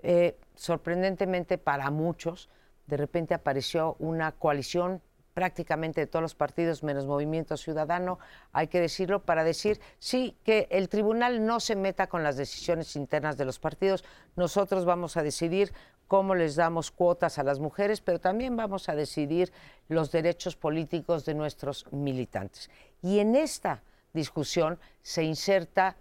Eh, 0.01 0.37
sorprendentemente 0.55 1.59
para 1.59 1.91
muchos, 1.91 2.49
de 2.89 2.97
repente 2.97 3.35
apareció 3.35 3.97
una 3.99 4.33
coalición 4.33 5.01
prácticamente 5.35 6.01
de 6.01 6.09
todos 6.09 6.23
los 6.23 6.35
partidos 6.35 6.83
menos 6.83 7.07
Movimiento 7.07 7.57
Ciudadano, 7.57 8.19
hay 8.53 8.67
que 8.67 8.81
decirlo, 8.81 9.23
para 9.23 9.45
decir 9.45 9.81
sí 10.01 10.37
que 10.43 10.67
el 10.71 10.89
tribunal 10.89 11.47
no 11.47 11.61
se 11.61 11.77
meta 11.77 12.09
con 12.09 12.25
las 12.25 12.37
decisiones 12.37 12.97
internas 12.97 13.37
de 13.37 13.45
los 13.45 13.61
partidos. 13.61 14.05
Nosotros 14.35 14.85
vamos 14.85 15.17
a 15.17 15.23
decidir 15.23 15.73
cómo 16.09 16.35
les 16.35 16.57
damos 16.57 16.91
cuotas 16.91 17.39
a 17.39 17.45
las 17.45 17.61
mujeres, 17.61 18.01
pero 18.01 18.19
también 18.19 18.57
vamos 18.57 18.89
a 18.89 18.97
decidir 18.97 19.53
los 19.89 20.11
derechos 20.11 20.57
políticos 20.57 21.25
de 21.25 21.35
nuestros 21.35 21.87
militantes. 21.93 22.69
Y 23.01 23.21
en 23.21 23.37
esta 23.37 23.83
discusión 24.15 24.81
se 25.03 25.23
inserta 25.23 25.95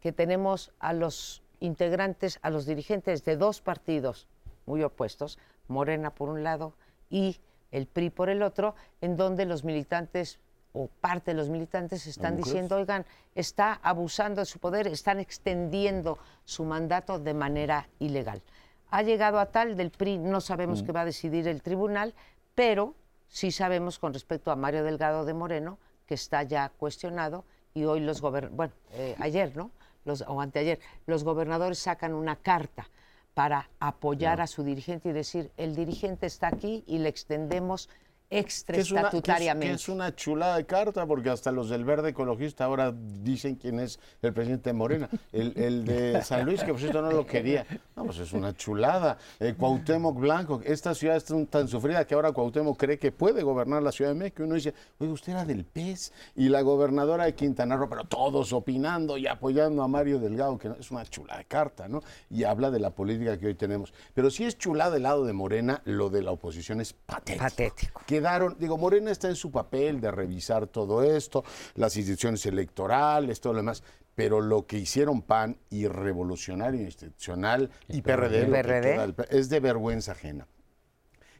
que 0.00 0.10
tenemos 0.10 0.72
a 0.80 0.94
los 0.94 1.44
integrantes, 1.60 2.40
a 2.42 2.50
los 2.50 2.66
dirigentes 2.66 3.24
de 3.24 3.36
dos 3.36 3.60
partidos 3.60 4.26
muy 4.66 4.82
opuestos, 4.82 5.38
Morena 5.70 6.10
por 6.10 6.28
un 6.28 6.42
lado 6.42 6.74
y 7.08 7.40
el 7.70 7.86
PRI 7.86 8.10
por 8.10 8.28
el 8.28 8.42
otro, 8.42 8.74
en 9.00 9.16
donde 9.16 9.46
los 9.46 9.64
militantes 9.64 10.38
o 10.72 10.88
parte 10.88 11.32
de 11.32 11.36
los 11.36 11.48
militantes 11.48 12.06
están 12.06 12.36
diciendo, 12.36 12.76
oigan, 12.76 13.04
está 13.34 13.80
abusando 13.82 14.40
de 14.40 14.46
su 14.46 14.58
poder, 14.58 14.86
están 14.86 15.18
extendiendo 15.18 16.18
su 16.44 16.64
mandato 16.64 17.18
de 17.18 17.34
manera 17.34 17.88
ilegal. 17.98 18.42
Ha 18.90 19.02
llegado 19.02 19.38
a 19.38 19.46
tal 19.46 19.76
del 19.76 19.90
PRI, 19.90 20.18
no 20.18 20.40
sabemos 20.40 20.82
mm. 20.82 20.86
qué 20.86 20.92
va 20.92 21.00
a 21.00 21.04
decidir 21.04 21.48
el 21.48 21.62
tribunal, 21.62 22.14
pero 22.54 22.94
sí 23.28 23.50
sabemos 23.50 23.98
con 23.98 24.12
respecto 24.12 24.50
a 24.50 24.56
Mario 24.56 24.84
Delgado 24.84 25.24
de 25.24 25.34
Moreno, 25.34 25.78
que 26.06 26.14
está 26.14 26.42
ya 26.42 26.70
cuestionado 26.76 27.44
y 27.74 27.84
hoy 27.84 28.00
los 28.00 28.20
gobernadores, 28.20 28.56
bueno, 28.56 28.72
eh, 28.92 29.16
ayer, 29.18 29.56
¿no? 29.56 29.70
Los, 30.04 30.22
o 30.26 30.40
anteayer, 30.40 30.80
los 31.06 31.24
gobernadores 31.24 31.78
sacan 31.78 32.14
una 32.14 32.36
carta 32.36 32.88
para 33.34 33.70
apoyar 33.78 34.40
a 34.40 34.46
su 34.46 34.64
dirigente 34.64 35.10
y 35.10 35.12
decir, 35.12 35.50
el 35.56 35.74
dirigente 35.74 36.26
está 36.26 36.48
aquí 36.48 36.84
y 36.86 36.98
le 36.98 37.08
extendemos 37.08 37.88
extraestatutariamente. 38.30 39.74
Es, 39.74 39.82
es, 39.82 39.88
una 39.88 40.14
chulada 40.14 40.56
de 40.56 40.64
carta, 40.64 41.04
porque 41.04 41.30
hasta 41.30 41.50
los 41.50 41.68
del 41.68 41.84
verde 41.84 42.10
ecologista 42.10 42.64
ahora 42.64 42.94
dicen 42.94 43.56
quién 43.56 43.80
es 43.80 43.98
el 44.22 44.32
presidente 44.32 44.70
de 44.70 44.74
Morena. 44.74 45.08
El, 45.32 45.84
de 45.84 46.22
San 46.22 46.46
Luis, 46.46 46.62
que 46.62 46.70
por 46.70 46.80
cierto 46.80 47.02
no 47.02 47.10
lo 47.10 47.26
quería. 47.26 47.66
Vamos, 47.96 48.18
es 48.18 48.32
una 48.32 48.56
chulada. 48.56 49.18
Eh, 49.40 49.54
Cuauhtémoc 49.58 50.18
Blanco, 50.18 50.60
esta 50.64 50.94
ciudad 50.94 51.16
es 51.16 51.24
tan, 51.50 51.66
sufrida 51.66 52.06
que 52.06 52.14
ahora 52.14 52.30
Cuauhtémoc 52.32 52.78
cree 52.78 52.98
que 52.98 53.10
puede 53.10 53.42
gobernar 53.42 53.82
la 53.82 53.90
Ciudad 53.90 54.12
de 54.12 54.14
México. 54.14 54.42
Y 54.42 54.46
uno 54.46 54.54
dice, 54.54 54.74
oye, 54.98 55.10
usted 55.10 55.32
era 55.32 55.44
del 55.44 55.64
PES. 55.64 56.12
Y 56.36 56.48
la 56.48 56.62
gobernadora 56.62 57.24
de 57.24 57.34
Quintana 57.34 57.76
Roo, 57.76 57.88
pero 57.88 58.04
todos 58.04 58.52
opinando 58.52 59.18
y 59.18 59.26
apoyando 59.26 59.82
a 59.82 59.88
Mario 59.88 60.20
Delgado, 60.20 60.56
que 60.56 60.70
es 60.78 60.90
una 60.92 61.04
chulada 61.04 61.40
de 61.40 61.46
carta, 61.46 61.88
¿no? 61.88 62.02
Y 62.30 62.44
habla 62.44 62.70
de 62.70 62.78
la 62.78 62.90
política 62.90 63.38
que 63.38 63.48
hoy 63.48 63.54
tenemos. 63.54 63.92
Pero 64.14 64.30
si 64.30 64.44
es 64.44 64.56
chulada 64.56 64.92
del 64.92 65.02
lado 65.02 65.24
de 65.24 65.32
Morena, 65.32 65.82
lo 65.84 66.10
de 66.10 66.22
la 66.22 66.30
oposición 66.30 66.80
es 66.80 66.92
patético. 66.92 67.44
Patético 67.44 68.02
digo, 68.58 68.78
Morena 68.78 69.10
está 69.10 69.28
en 69.28 69.36
su 69.36 69.50
papel 69.50 70.00
de 70.00 70.10
revisar 70.10 70.66
todo 70.66 71.02
esto, 71.02 71.44
las 71.74 71.96
instituciones 71.96 72.44
electorales, 72.46 73.40
todo 73.40 73.54
lo 73.54 73.58
demás, 73.58 73.82
pero 74.14 74.40
lo 74.40 74.66
que 74.66 74.78
hicieron 74.78 75.22
PAN 75.22 75.56
y 75.70 75.86
Revolucionario 75.86 76.82
Institucional 76.82 77.70
y 77.88 78.02
PRD, 78.02 79.14
es 79.30 79.48
de 79.48 79.60
vergüenza 79.60 80.12
ajena. 80.12 80.46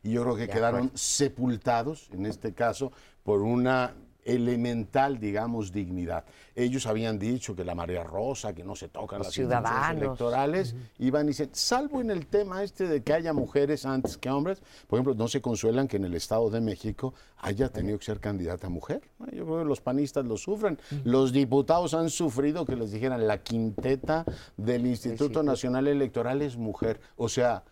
Y 0.03 0.13
yo 0.13 0.23
creo 0.23 0.37
que 0.37 0.49
quedaron 0.49 0.91
sepultados, 0.95 2.09
en 2.13 2.25
este 2.25 2.55
caso, 2.55 2.91
por 3.23 3.43
una 3.43 3.95
elemental, 4.35 5.19
digamos, 5.19 5.73
dignidad. 5.73 6.25
Ellos 6.55 6.87
habían 6.87 7.19
dicho 7.19 7.55
que 7.57 7.65
la 7.65 7.75
María 7.75 8.05
Rosa, 8.05 8.53
que 8.55 8.65
no 8.65 8.77
se 8.77 8.89
tocan 8.89 9.21
las 9.23 9.33
ciudadanos 9.33 10.03
electorales, 10.03 10.75
iban 10.99 11.27
y 11.27 11.29
dicen, 11.29 11.51
salvo 11.53 12.01
en 12.01 12.11
el 12.11 12.27
tema 12.27 12.63
este 12.63 12.87
de 12.87 13.03
que 13.03 13.13
haya 13.13 13.33
mujeres 13.33 13.87
antes 13.87 14.17
que 14.17 14.31
hombres, 14.31 14.63
por 14.87 14.99
ejemplo, 14.99 15.15
no 15.15 15.29
se 15.29 15.41
consuelan 15.41 15.89
que 15.89 15.97
en 15.97 16.05
el 16.05 16.15
Estado 16.15 16.51
de 16.51 16.61
México 16.61 17.15
haya 17.39 17.69
tenido 17.69 17.99
que 17.99 18.05
ser 18.05 18.21
candidata 18.21 18.69
mujer. 18.69 19.03
Yo 19.33 19.45
creo 19.45 19.59
que 19.61 19.65
los 19.65 19.81
panistas 19.81 20.25
lo 20.25 20.37
sufren. 20.37 20.79
Los 21.05 21.33
diputados 21.33 21.95
han 21.95 22.11
sufrido 22.11 22.65
que 22.67 22.77
les 22.77 22.93
dijeran 22.93 23.27
la 23.27 23.39
quinteta 23.39 24.25
del 24.57 24.87
Instituto 24.87 25.43
Nacional 25.43 25.89
Electoral 25.89 26.43
es 26.43 26.57
mujer. 26.57 27.01
O 27.17 27.29
sea, 27.29 27.65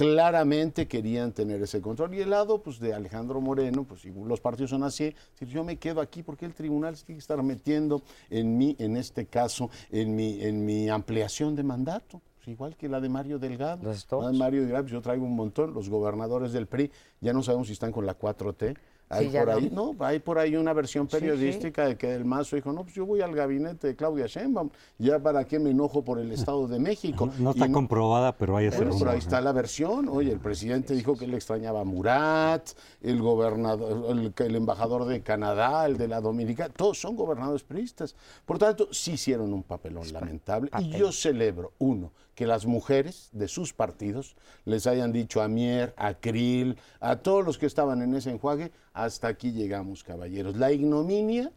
claramente 0.00 0.88
querían 0.88 1.32
tener 1.32 1.62
ese 1.62 1.82
control. 1.82 2.14
Y 2.14 2.20
el 2.22 2.30
lado 2.30 2.62
pues, 2.62 2.80
de 2.80 2.94
Alejandro 2.94 3.38
Moreno, 3.42 3.84
pues 3.84 4.00
si 4.00 4.10
los 4.10 4.40
partidos 4.40 4.70
son 4.70 4.82
así, 4.82 5.14
si 5.34 5.44
yo 5.44 5.62
me 5.62 5.76
quedo 5.76 6.00
aquí 6.00 6.22
porque 6.22 6.46
el 6.46 6.54
tribunal 6.54 6.94
tiene 6.96 7.18
que 7.18 7.20
estar 7.20 7.42
metiendo 7.42 8.00
en 8.30 8.56
mí, 8.56 8.74
en 8.78 8.96
este 8.96 9.26
caso, 9.26 9.68
en 9.90 10.16
mi, 10.16 10.42
en 10.42 10.64
mi 10.64 10.88
ampliación 10.88 11.54
de 11.54 11.64
mandato. 11.64 12.22
Pues, 12.38 12.48
igual 12.48 12.76
que 12.76 12.88
la 12.88 12.98
de 13.02 13.10
Mario 13.10 13.38
Delgado. 13.38 13.82
La 13.82 14.30
de 14.30 14.38
Mario 14.38 14.62
Delgado, 14.62 14.84
pues, 14.84 14.92
yo 14.92 15.02
traigo 15.02 15.26
un 15.26 15.36
montón, 15.36 15.74
los 15.74 15.90
gobernadores 15.90 16.52
del 16.52 16.66
PRI, 16.66 16.90
ya 17.20 17.34
no 17.34 17.42
sabemos 17.42 17.66
si 17.66 17.74
están 17.74 17.92
con 17.92 18.06
la 18.06 18.18
4T, 18.18 18.78
hay 19.12 19.28
por 19.28 19.50
ahí, 19.50 19.70
no. 19.72 19.96
hay 19.98 20.20
por 20.20 20.38
ahí 20.38 20.54
una 20.54 20.72
versión 20.72 21.08
periodística 21.08 21.84
de 21.86 21.96
que 21.96 22.14
el 22.14 22.24
Mazo 22.24 22.54
dijo, 22.54 22.72
no, 22.72 22.84
pues 22.84 22.94
yo 22.94 23.04
voy 23.04 23.20
al 23.20 23.34
gabinete 23.34 23.88
de 23.88 23.96
Claudia 23.96 24.26
Sheinbaum, 24.26 24.70
ya 24.98 25.18
para 25.18 25.44
qué 25.44 25.58
me 25.58 25.70
enojo 25.70 26.04
por 26.04 26.20
el 26.20 26.30
Estado 26.30 26.68
de 26.68 26.78
México. 26.78 27.28
No, 27.38 27.50
está 27.50 27.70
comprobada, 27.72 28.36
pero 28.36 28.56
hay 28.56 28.66
ese 28.66 28.78
Pero 28.78 29.10
ahí 29.10 29.18
está 29.18 29.40
la 29.40 29.50
versión, 29.50 30.08
oye, 30.08 30.30
el 30.30 30.38
presidente 30.38 30.94
dijo 30.94 31.16
que 31.16 31.26
le 31.26 31.36
extrañaba 31.36 31.80
a 31.80 31.84
Murat, 31.84 32.70
el 33.02 33.20
gobernador, 33.20 34.16
el, 34.38 34.56
embajador 34.56 35.04
de 35.06 35.22
Canadá, 35.22 35.86
el 35.86 35.98
de 35.98 36.06
la 36.06 36.20
Dominicana, 36.20 36.72
todos 36.72 37.00
son 37.00 37.16
gobernadores 37.16 37.64
priistas. 37.64 38.14
Por 38.46 38.58
tanto, 38.58 38.88
sí 38.92 39.12
hicieron 39.12 39.52
un 39.52 39.64
papelón 39.64 40.12
lamentable 40.12 40.70
y 40.78 40.90
yo 40.90 41.10
celebro, 41.10 41.72
uno, 41.78 42.12
que 42.40 42.46
las 42.46 42.64
mujeres 42.64 43.28
de 43.32 43.48
sus 43.48 43.74
partidos 43.74 44.34
les 44.64 44.86
hayan 44.86 45.12
dicho 45.12 45.42
a 45.42 45.48
Mier, 45.48 45.92
a 45.98 46.14
Krill, 46.14 46.78
a 46.98 47.16
todos 47.16 47.44
los 47.44 47.58
que 47.58 47.66
estaban 47.66 48.00
en 48.00 48.14
ese 48.14 48.30
enjuague, 48.30 48.72
hasta 48.94 49.28
aquí 49.28 49.52
llegamos, 49.52 50.02
caballeros. 50.02 50.56
La 50.56 50.72
ignominia 50.72 51.52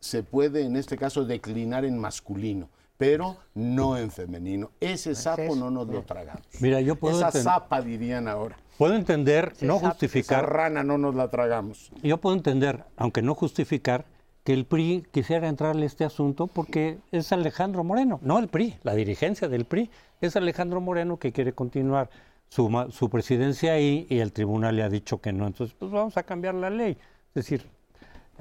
se 0.00 0.22
puede, 0.22 0.64
en 0.64 0.76
este 0.76 0.96
caso, 0.96 1.26
declinar 1.26 1.84
en 1.84 1.98
masculino, 1.98 2.70
pero 2.96 3.36
no 3.52 3.98
en 3.98 4.10
femenino. 4.10 4.70
Ese 4.80 5.14
sapo 5.14 5.54
no 5.54 5.70
nos 5.70 5.86
lo 5.88 6.00
tragamos. 6.00 6.46
Mira, 6.60 6.80
yo 6.80 6.96
puedo 6.96 7.18
Esa 7.18 7.30
zapa 7.30 7.82
dirían 7.82 8.26
ahora. 8.26 8.56
Puedo 8.78 8.94
entender, 8.94 9.52
no 9.60 9.80
justificar. 9.80 10.44
Esa 10.44 10.50
rana 10.50 10.82
no 10.82 10.96
nos 10.96 11.14
la 11.14 11.28
tragamos. 11.28 11.92
Yo 12.02 12.16
puedo 12.16 12.34
entender, 12.34 12.84
aunque 12.96 13.20
no 13.20 13.34
justificar, 13.34 14.06
que 14.44 14.52
el 14.52 14.64
PRI 14.64 15.06
quisiera 15.10 15.48
entrarle 15.48 15.84
a 15.84 15.86
este 15.86 16.04
asunto 16.04 16.46
porque 16.46 16.98
es 17.12 17.32
Alejandro 17.32 17.84
Moreno, 17.84 18.18
no 18.22 18.38
el 18.38 18.48
PRI, 18.48 18.76
la 18.82 18.94
dirigencia 18.94 19.48
del 19.48 19.64
PRI, 19.64 19.90
es 20.26 20.36
Alejandro 20.36 20.80
Moreno 20.80 21.18
que 21.18 21.32
quiere 21.32 21.52
continuar 21.52 22.10
su, 22.48 22.88
su 22.90 23.10
presidencia 23.10 23.72
ahí 23.72 24.06
y 24.08 24.18
el 24.18 24.32
tribunal 24.32 24.76
le 24.76 24.82
ha 24.82 24.88
dicho 24.88 25.20
que 25.20 25.32
no, 25.32 25.46
entonces 25.46 25.74
pues 25.78 25.90
vamos 25.90 26.16
a 26.16 26.22
cambiar 26.22 26.54
la 26.54 26.70
ley. 26.70 26.98
Es 27.28 27.34
decir, 27.34 27.66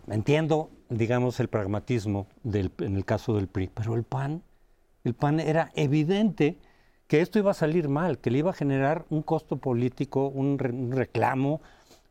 entiendo, 0.08 0.70
digamos, 0.89 1.39
el 1.39 1.48
pragmatismo 1.48 2.28
en 2.44 2.96
el 2.96 3.06
caso 3.06 3.36
del 3.36 3.48
PRI, 3.48 3.70
pero 3.74 3.96
el 3.96 4.04
PAN, 4.04 4.44
el 5.04 5.13
PAN 5.13 5.39
era 5.39 5.72
evidente 5.76 6.58
que 7.08 7.22
esto 7.22 7.39
iba 7.39 7.52
a 7.52 7.56
salir 7.56 7.89
mal, 7.89 8.20
que 8.20 8.32
le 8.32 8.39
iba 8.39 8.52
a 8.52 8.54
generar 8.54 9.06
un 9.10 9.22
costo 9.22 9.58
político, 9.58 10.28
un 10.28 10.58
reclamo, 10.60 11.62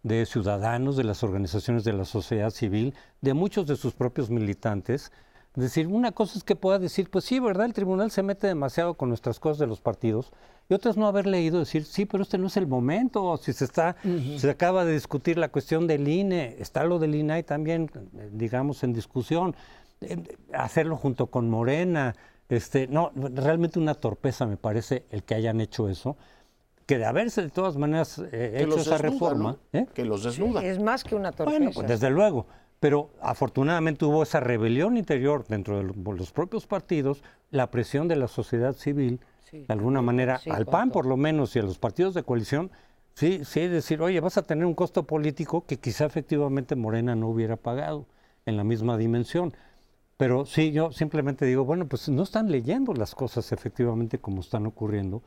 de 0.03 0.25
ciudadanos, 0.27 0.97
de 0.97 1.05
las 1.05 1.23
organizaciones 1.23 1.85
de 1.85 1.93
la 1.93 2.05
sociedad 2.05 2.51
civil, 2.51 2.95
de 3.21 3.35
muchos 3.35 3.67
de 3.67 3.77
sus 3.77 3.95
propios 3.95 4.31
militantes. 4.31 5.13
Es 5.57 5.63
decir, 5.63 5.89
una 5.89 6.13
cosa 6.13 6.39
es 6.39 6.45
que 6.45 6.55
pueda 6.55 6.79
decir, 6.79 7.11
pues 7.11 7.25
sí, 7.25 7.41
¿verdad? 7.41 7.67
El 7.67 7.73
tribunal 7.73 8.11
se 8.11 8.23
mete 8.23 8.47
demasiado 8.47 8.95
con 8.95 9.09
nuestras 9.09 9.41
cosas 9.41 9.59
de 9.59 9.67
los 9.67 9.81
partidos. 9.81 10.33
Y 10.69 10.75
otras 10.75 10.97
no 10.97 11.09
haber 11.09 11.27
leído 11.27 11.59
decir, 11.59 11.85
sí, 11.85 12.07
pero 12.07 12.23
este 12.23 12.39
no 12.39 12.47
es 12.47 12.57
el 12.57 12.69
momento. 12.69 13.37
Si 13.37 13.53
se 13.53 13.65
está, 13.65 13.97
se 14.37 14.49
acaba 14.49 14.85
de 14.85 14.93
discutir 14.93 15.37
la 15.37 15.49
cuestión 15.49 15.89
del 15.89 16.07
INE, 16.07 16.57
está 16.61 16.85
lo 16.85 17.01
del 17.01 17.17
INAI 17.17 17.43
también, 17.43 17.91
digamos, 18.31 18.85
en 18.85 18.93
discusión. 18.93 19.57
Hacerlo 20.53 20.97
junto 20.97 21.27
con 21.27 21.51
Morena. 21.51 22.15
Este, 22.49 22.87
no, 22.87 23.11
realmente 23.15 23.81
una 23.81 23.95
torpeza 23.95 24.47
me 24.47 24.57
parece 24.57 25.05
el 25.11 25.25
que 25.25 25.35
hayan 25.35 25.61
hecho 25.61 25.89
eso 25.89 26.17
que 26.91 26.99
de 26.99 27.05
haberse 27.05 27.43
de 27.43 27.51
todas 27.51 27.77
maneras 27.77 28.21
eh, 28.33 28.65
hecho 28.65 28.81
esa 28.81 28.99
reforma. 28.99 29.59
¿eh? 29.73 29.87
Que 29.95 30.05
los 30.05 30.25
desnuda. 30.25 30.65
es 30.65 30.81
más 30.81 31.05
que 31.05 31.15
una 31.15 31.31
torpeza. 31.31 31.59
Bueno, 31.59 31.71
pues 31.73 31.87
desde 31.87 32.11
luego. 32.11 32.47
Pero 32.81 33.11
afortunadamente 33.21 34.05
hubo 34.05 34.23
esa 34.23 34.41
rebelión 34.41 34.97
interior 34.97 35.45
dentro 35.47 35.79
de 35.79 35.85
los 36.17 36.33
propios 36.33 36.67
partidos, 36.67 37.23
la 37.51 37.71
presión 37.71 38.09
de 38.09 38.17
la 38.17 38.27
sociedad 38.27 38.73
civil, 38.73 39.21
de 39.53 39.67
alguna 39.69 40.01
manera, 40.01 40.41
al 40.51 40.67
PAN 40.67 40.91
por 40.91 41.07
lo 41.07 41.17
menos 41.17 41.55
y 41.55 41.59
a 41.59 41.63
los 41.63 41.79
partidos 41.79 42.15
de 42.15 42.23
coalición, 42.23 42.71
sí, 43.15 43.45
sí, 43.45 43.69
decir, 43.69 44.01
oye, 44.01 44.21
vas 44.21 44.39
a 44.39 44.43
tener 44.43 44.65
un 44.65 44.75
costo 44.75 45.07
político 45.07 45.67
que 45.67 45.79
quizá 45.79 46.07
efectivamente 46.07 46.75
Morena 46.75 47.15
no 47.15 47.29
hubiera 47.29 47.57
pagado 47.57 48.07
en 48.47 48.57
la 48.57 48.65
misma 48.65 48.97
dimensión. 48.97 49.55
Pero 50.17 50.45
sí, 50.47 50.73
yo 50.73 50.93
simplemente 50.93 51.45
digo, 51.47 51.65
bueno, 51.65 51.87
pues 51.87 52.09
no 52.09 52.23
están 52.23 52.51
leyendo 52.51 52.95
las 52.95 53.15
cosas 53.15 53.53
efectivamente 53.53 54.19
como 54.19 54.41
están 54.41 54.67
ocurriendo 54.67 55.23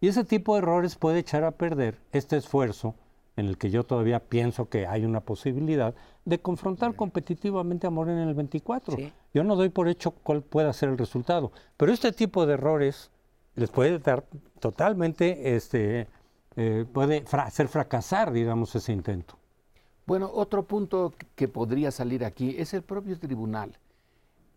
y 0.00 0.08
ese 0.08 0.24
tipo 0.24 0.54
de 0.54 0.60
errores 0.60 0.96
puede 0.96 1.18
echar 1.18 1.44
a 1.44 1.52
perder 1.52 1.98
este 2.12 2.36
esfuerzo 2.36 2.94
en 3.38 3.46
el 3.46 3.56
que 3.56 3.70
yo 3.70 3.84
todavía 3.84 4.18
pienso 4.18 4.68
que 4.68 4.88
hay 4.88 5.04
una 5.04 5.20
posibilidad 5.20 5.94
de 6.24 6.40
confrontar 6.40 6.96
competitivamente 6.96 7.86
a 7.86 7.90
Morena 7.90 8.24
en 8.24 8.28
el 8.28 8.34
24. 8.34 8.96
Yo 9.32 9.44
no 9.44 9.54
doy 9.54 9.68
por 9.68 9.86
hecho 9.86 10.10
cuál 10.10 10.42
pueda 10.42 10.72
ser 10.72 10.88
el 10.88 10.98
resultado, 10.98 11.52
pero 11.76 11.92
este 11.92 12.10
tipo 12.10 12.46
de 12.46 12.54
errores 12.54 13.12
les 13.54 13.70
puede 13.70 14.00
dar 14.00 14.24
totalmente, 14.58 15.54
este, 15.54 16.08
eh, 16.56 16.84
puede 16.92 17.24
hacer 17.30 17.68
fracasar, 17.68 18.32
digamos, 18.32 18.74
ese 18.74 18.92
intento. 18.92 19.36
Bueno, 20.04 20.28
otro 20.34 20.64
punto 20.64 21.14
que 21.36 21.46
podría 21.46 21.92
salir 21.92 22.24
aquí 22.24 22.56
es 22.58 22.74
el 22.74 22.82
propio 22.82 23.20
tribunal. 23.20 23.78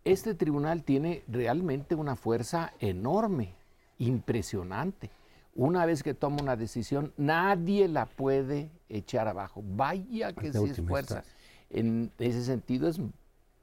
Este 0.03 0.33
tribunal 0.33 0.81
tiene 0.81 1.23
realmente 1.27 1.93
una 1.93 2.15
fuerza 2.15 2.73
enorme, 2.79 3.53
impresionante. 3.99 5.11
Una 5.53 5.85
vez 5.85 6.01
que 6.01 6.13
toma 6.13 6.41
una 6.41 6.55
decisión, 6.55 7.13
nadie 7.17 7.87
la 7.87 8.05
puede 8.05 8.71
echar 8.87 9.27
abajo. 9.27 9.61
Vaya 9.65 10.33
que 10.33 10.53
sí 10.53 10.63
es 10.65 10.81
fuerza. 10.81 11.23
En 11.69 12.11
ese 12.19 12.43
sentido 12.43 12.87
es 12.87 12.99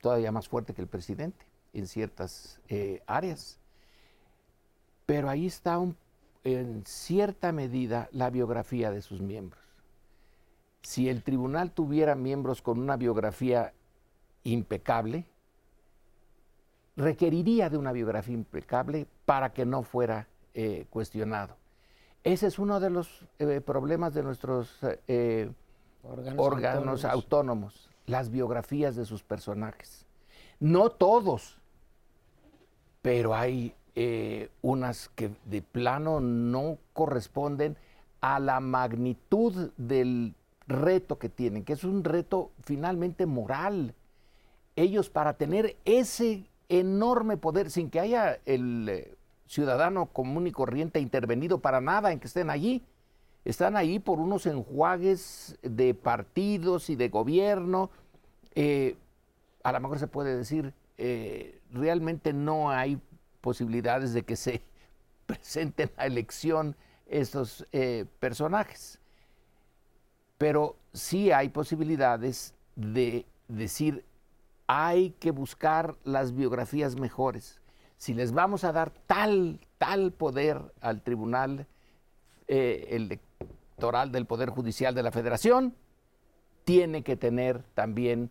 todavía 0.01 0.33
más 0.33 0.49
fuerte 0.49 0.75
que 0.75 0.83
el 0.83 0.89
presidente 0.89 1.47
en 1.73 1.87
ciertas 1.87 2.61
eh, 2.69 3.03
áreas. 3.07 3.59
Pero 5.07 5.31
ahí 5.31 5.47
está 5.47 5.81
en 6.45 6.83
cierta 6.87 7.53
medida 7.53 8.09
la 8.13 8.31
biografía 8.31 8.91
de 8.91 9.03
sus 9.03 9.21
miembros. 9.21 9.63
Si 10.83 11.09
el 11.09 11.23
tribunal 11.23 11.73
tuviera 11.73 12.15
miembros 12.15 12.63
con 12.63 12.79
una 12.79 12.97
biografía 12.97 13.73
impecable, 14.45 15.27
requeriría 16.97 17.71
de 17.71 17.79
una 17.79 17.93
biografía 17.93 18.35
impecable 18.35 19.07
para 19.25 19.53
que 19.53 19.65
no 19.65 19.83
fuera 19.83 20.29
eh, 20.55 20.87
cuestionado. 20.91 21.57
Ese 22.29 22.47
es 22.49 22.59
uno 22.59 22.79
de 22.79 22.91
los 22.91 23.25
eh, 23.39 23.63
problemas 23.63 24.13
de 24.13 24.23
nuestros 24.23 24.71
órganos, 26.37 27.07
autónomos, 27.07 27.89
las 28.05 28.31
biografías 28.31 28.97
de 28.97 29.07
sus 29.07 29.23
personajes. 29.23 30.05
No 30.61 30.91
todos, 30.91 31.57
pero 33.01 33.35
hay 33.35 33.75
eh, 33.95 34.51
unas 34.61 35.09
que 35.09 35.31
de 35.47 35.63
plano 35.63 36.21
no 36.21 36.77
corresponden 36.93 37.79
a 38.21 38.41
la 38.41 38.61
magnitud 38.61 39.71
del 39.79 40.35
reto 40.67 41.19
que 41.19 41.31
tienen, 41.31 41.65
que 41.65 41.73
es 41.73 41.83
un 41.83 42.05
reto 42.05 42.51
finalmente 42.63 43.25
moral. 43.25 43.95
Ellos 44.77 45.09
para 45.09 45.33
tener 45.33 45.77
ese 45.87 46.45
enorme 46.69 47.39
poder, 47.39 47.71
sin 47.71 47.89
que 47.89 48.01
haya 48.01 48.39
el 48.45 48.87
eh, 48.91 49.18
ciudadano 49.49 50.07
común 50.07 50.47
y 50.47 50.53
corriente 50.53 51.01
intervenido 51.01 51.59
para 51.59 51.81
nada 51.81 52.13
en 52.13 52.21
que 52.21 52.29
estén 52.29 52.51
allí, 52.51 52.85
están 53.45 53.77
ahí 53.77 53.99
por 53.99 54.21
unos 54.21 54.47
enjuagues 54.47 55.59
de 55.63 55.95
partidos 55.95 56.91
y 56.91 56.97
de 56.97 57.09
gobierno. 57.09 57.91
Eh, 58.55 58.97
a 59.63 59.73
lo 59.73 59.81
mejor 59.81 59.99
se 59.99 60.07
puede 60.07 60.37
decir, 60.37 60.75
eh, 60.99 61.59
realmente 61.73 62.33
no 62.33 62.71
hay 62.71 63.01
posibilidades 63.41 64.13
de 64.13 64.23
que 64.23 64.37
se 64.37 64.63
presenten 65.27 65.91
a 65.97 66.07
elección 66.07 66.77
estos 67.07 67.67
eh, 67.73 68.05
personajes. 68.21 68.99
Pero 70.37 70.77
sí 70.93 71.33
hay 71.33 71.49
posibilidades 71.49 72.55
de 72.77 73.25
decir, 73.49 74.05
hay 74.67 75.11
que 75.19 75.31
buscar 75.31 75.97
las 76.05 76.35
biografías 76.35 76.97
mejores. 76.97 77.61
Si 77.99 78.15
les 78.15 78.33
vamos 78.33 78.65
a 78.65 78.73
dar 78.73 78.91
tal, 79.07 79.61
tal 79.77 80.13
poder 80.13 80.61
al 80.81 81.03
tribunal 81.03 81.67
eh, 82.47 82.87
electoral 82.91 84.13
del 84.13 84.25
Poder 84.25 84.51
Judicial 84.51 84.95
de 84.95 85.03
la 85.03 85.11
Federación, 85.11 85.75
tiene 86.65 87.03
que 87.03 87.17
tener 87.17 87.63
también 87.75 88.31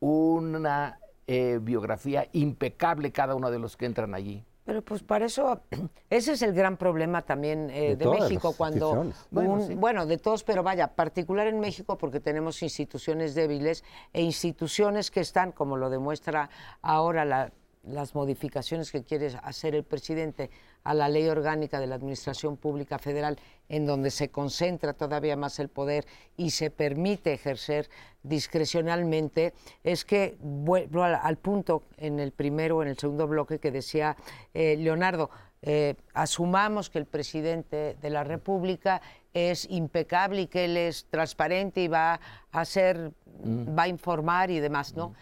una 0.00 0.98
eh, 1.26 1.60
biografía 1.62 2.28
impecable 2.32 3.12
cada 3.12 3.34
uno 3.36 3.50
de 3.50 3.60
los 3.60 3.76
que 3.76 3.86
entran 3.86 4.12
allí. 4.12 4.44
Pero 4.64 4.82
pues 4.82 5.04
para 5.04 5.26
eso, 5.26 5.60
ese 6.10 6.32
es 6.32 6.42
el 6.42 6.52
gran 6.52 6.76
problema 6.76 7.22
también 7.22 7.70
eh, 7.70 7.94
de, 7.94 8.06
México, 8.08 8.54
cuando, 8.56 9.06
bueno, 9.30 10.06
de 10.06 10.18
todos, 10.18 10.42
pero 10.42 10.64
vaya, 10.64 10.88
particular 10.88 11.46
en 11.46 11.60
México 11.60 11.96
porque 11.96 12.18
tenemos 12.18 12.60
instituciones 12.62 13.36
débiles 13.36 13.84
e 14.12 14.22
instituciones 14.22 15.12
que 15.12 15.20
están, 15.20 15.52
como 15.52 15.76
lo 15.76 15.90
demuestra 15.90 16.50
ahora 16.82 17.24
la 17.24 17.52
las 17.86 18.14
modificaciones 18.14 18.90
que 18.90 19.04
quiere 19.04 19.32
hacer 19.42 19.74
el 19.74 19.84
presidente 19.84 20.50
a 20.84 20.94
la 20.94 21.08
ley 21.08 21.26
orgánica 21.28 21.80
de 21.80 21.86
la 21.86 21.96
Administración 21.96 22.56
Pública 22.56 22.98
Federal, 22.98 23.38
en 23.68 23.86
donde 23.86 24.10
se 24.10 24.28
concentra 24.28 24.92
todavía 24.92 25.36
más 25.36 25.58
el 25.58 25.68
poder 25.68 26.06
y 26.36 26.50
se 26.50 26.70
permite 26.70 27.32
ejercer 27.32 27.88
discrecionalmente, 28.22 29.52
es 29.82 30.04
que 30.04 30.36
vuelvo 30.40 31.02
al, 31.02 31.36
punto 31.38 31.82
en 31.96 32.20
el 32.20 32.32
primero 32.32 32.78
o 32.78 32.82
en 32.82 32.88
el 32.88 32.98
segundo 32.98 33.26
bloque 33.26 33.58
que 33.58 33.70
decía 33.70 34.16
eh, 34.54 34.76
Leonardo, 34.76 35.30
eh, 35.62 35.94
asumamos 36.14 36.90
que 36.90 36.98
el 36.98 37.06
presidente 37.06 37.96
de 38.00 38.10
la 38.10 38.24
República 38.24 39.00
es 39.34 39.66
impecable 39.70 40.42
y 40.42 40.46
que 40.46 40.64
él 40.64 40.76
es 40.76 41.06
transparente 41.10 41.82
y 41.82 41.88
va 41.88 42.20
a 42.52 42.60
hacer, 42.60 43.12
mm. 43.42 43.76
va 43.76 43.84
a 43.84 43.88
informar 43.88 44.50
y 44.50 44.60
demás, 44.60 44.94
¿no? 44.94 45.14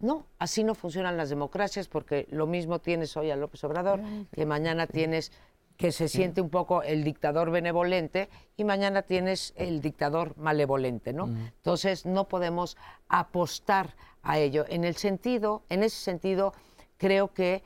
No, 0.00 0.26
así 0.38 0.64
no 0.64 0.74
funcionan 0.74 1.16
las 1.16 1.28
democracias 1.28 1.86
porque 1.88 2.26
lo 2.30 2.46
mismo 2.46 2.78
tienes 2.78 3.16
hoy 3.16 3.30
a 3.30 3.36
López 3.36 3.62
Obrador 3.64 4.00
que 4.32 4.46
mañana 4.46 4.86
tienes 4.86 5.30
que 5.76 5.92
se 5.92 6.08
siente 6.08 6.42
un 6.42 6.50
poco 6.50 6.82
el 6.82 7.04
dictador 7.04 7.50
benevolente 7.50 8.28
y 8.56 8.64
mañana 8.64 9.02
tienes 9.02 9.54
el 9.56 9.80
dictador 9.80 10.36
malevolente, 10.36 11.12
¿no? 11.14 11.26
Entonces 11.26 12.04
no 12.04 12.28
podemos 12.28 12.76
apostar 13.08 13.94
a 14.22 14.38
ello. 14.38 14.64
En 14.68 14.84
el 14.84 14.96
sentido, 14.96 15.62
en 15.70 15.82
ese 15.82 15.96
sentido, 15.96 16.52
creo 16.98 17.32
que 17.32 17.62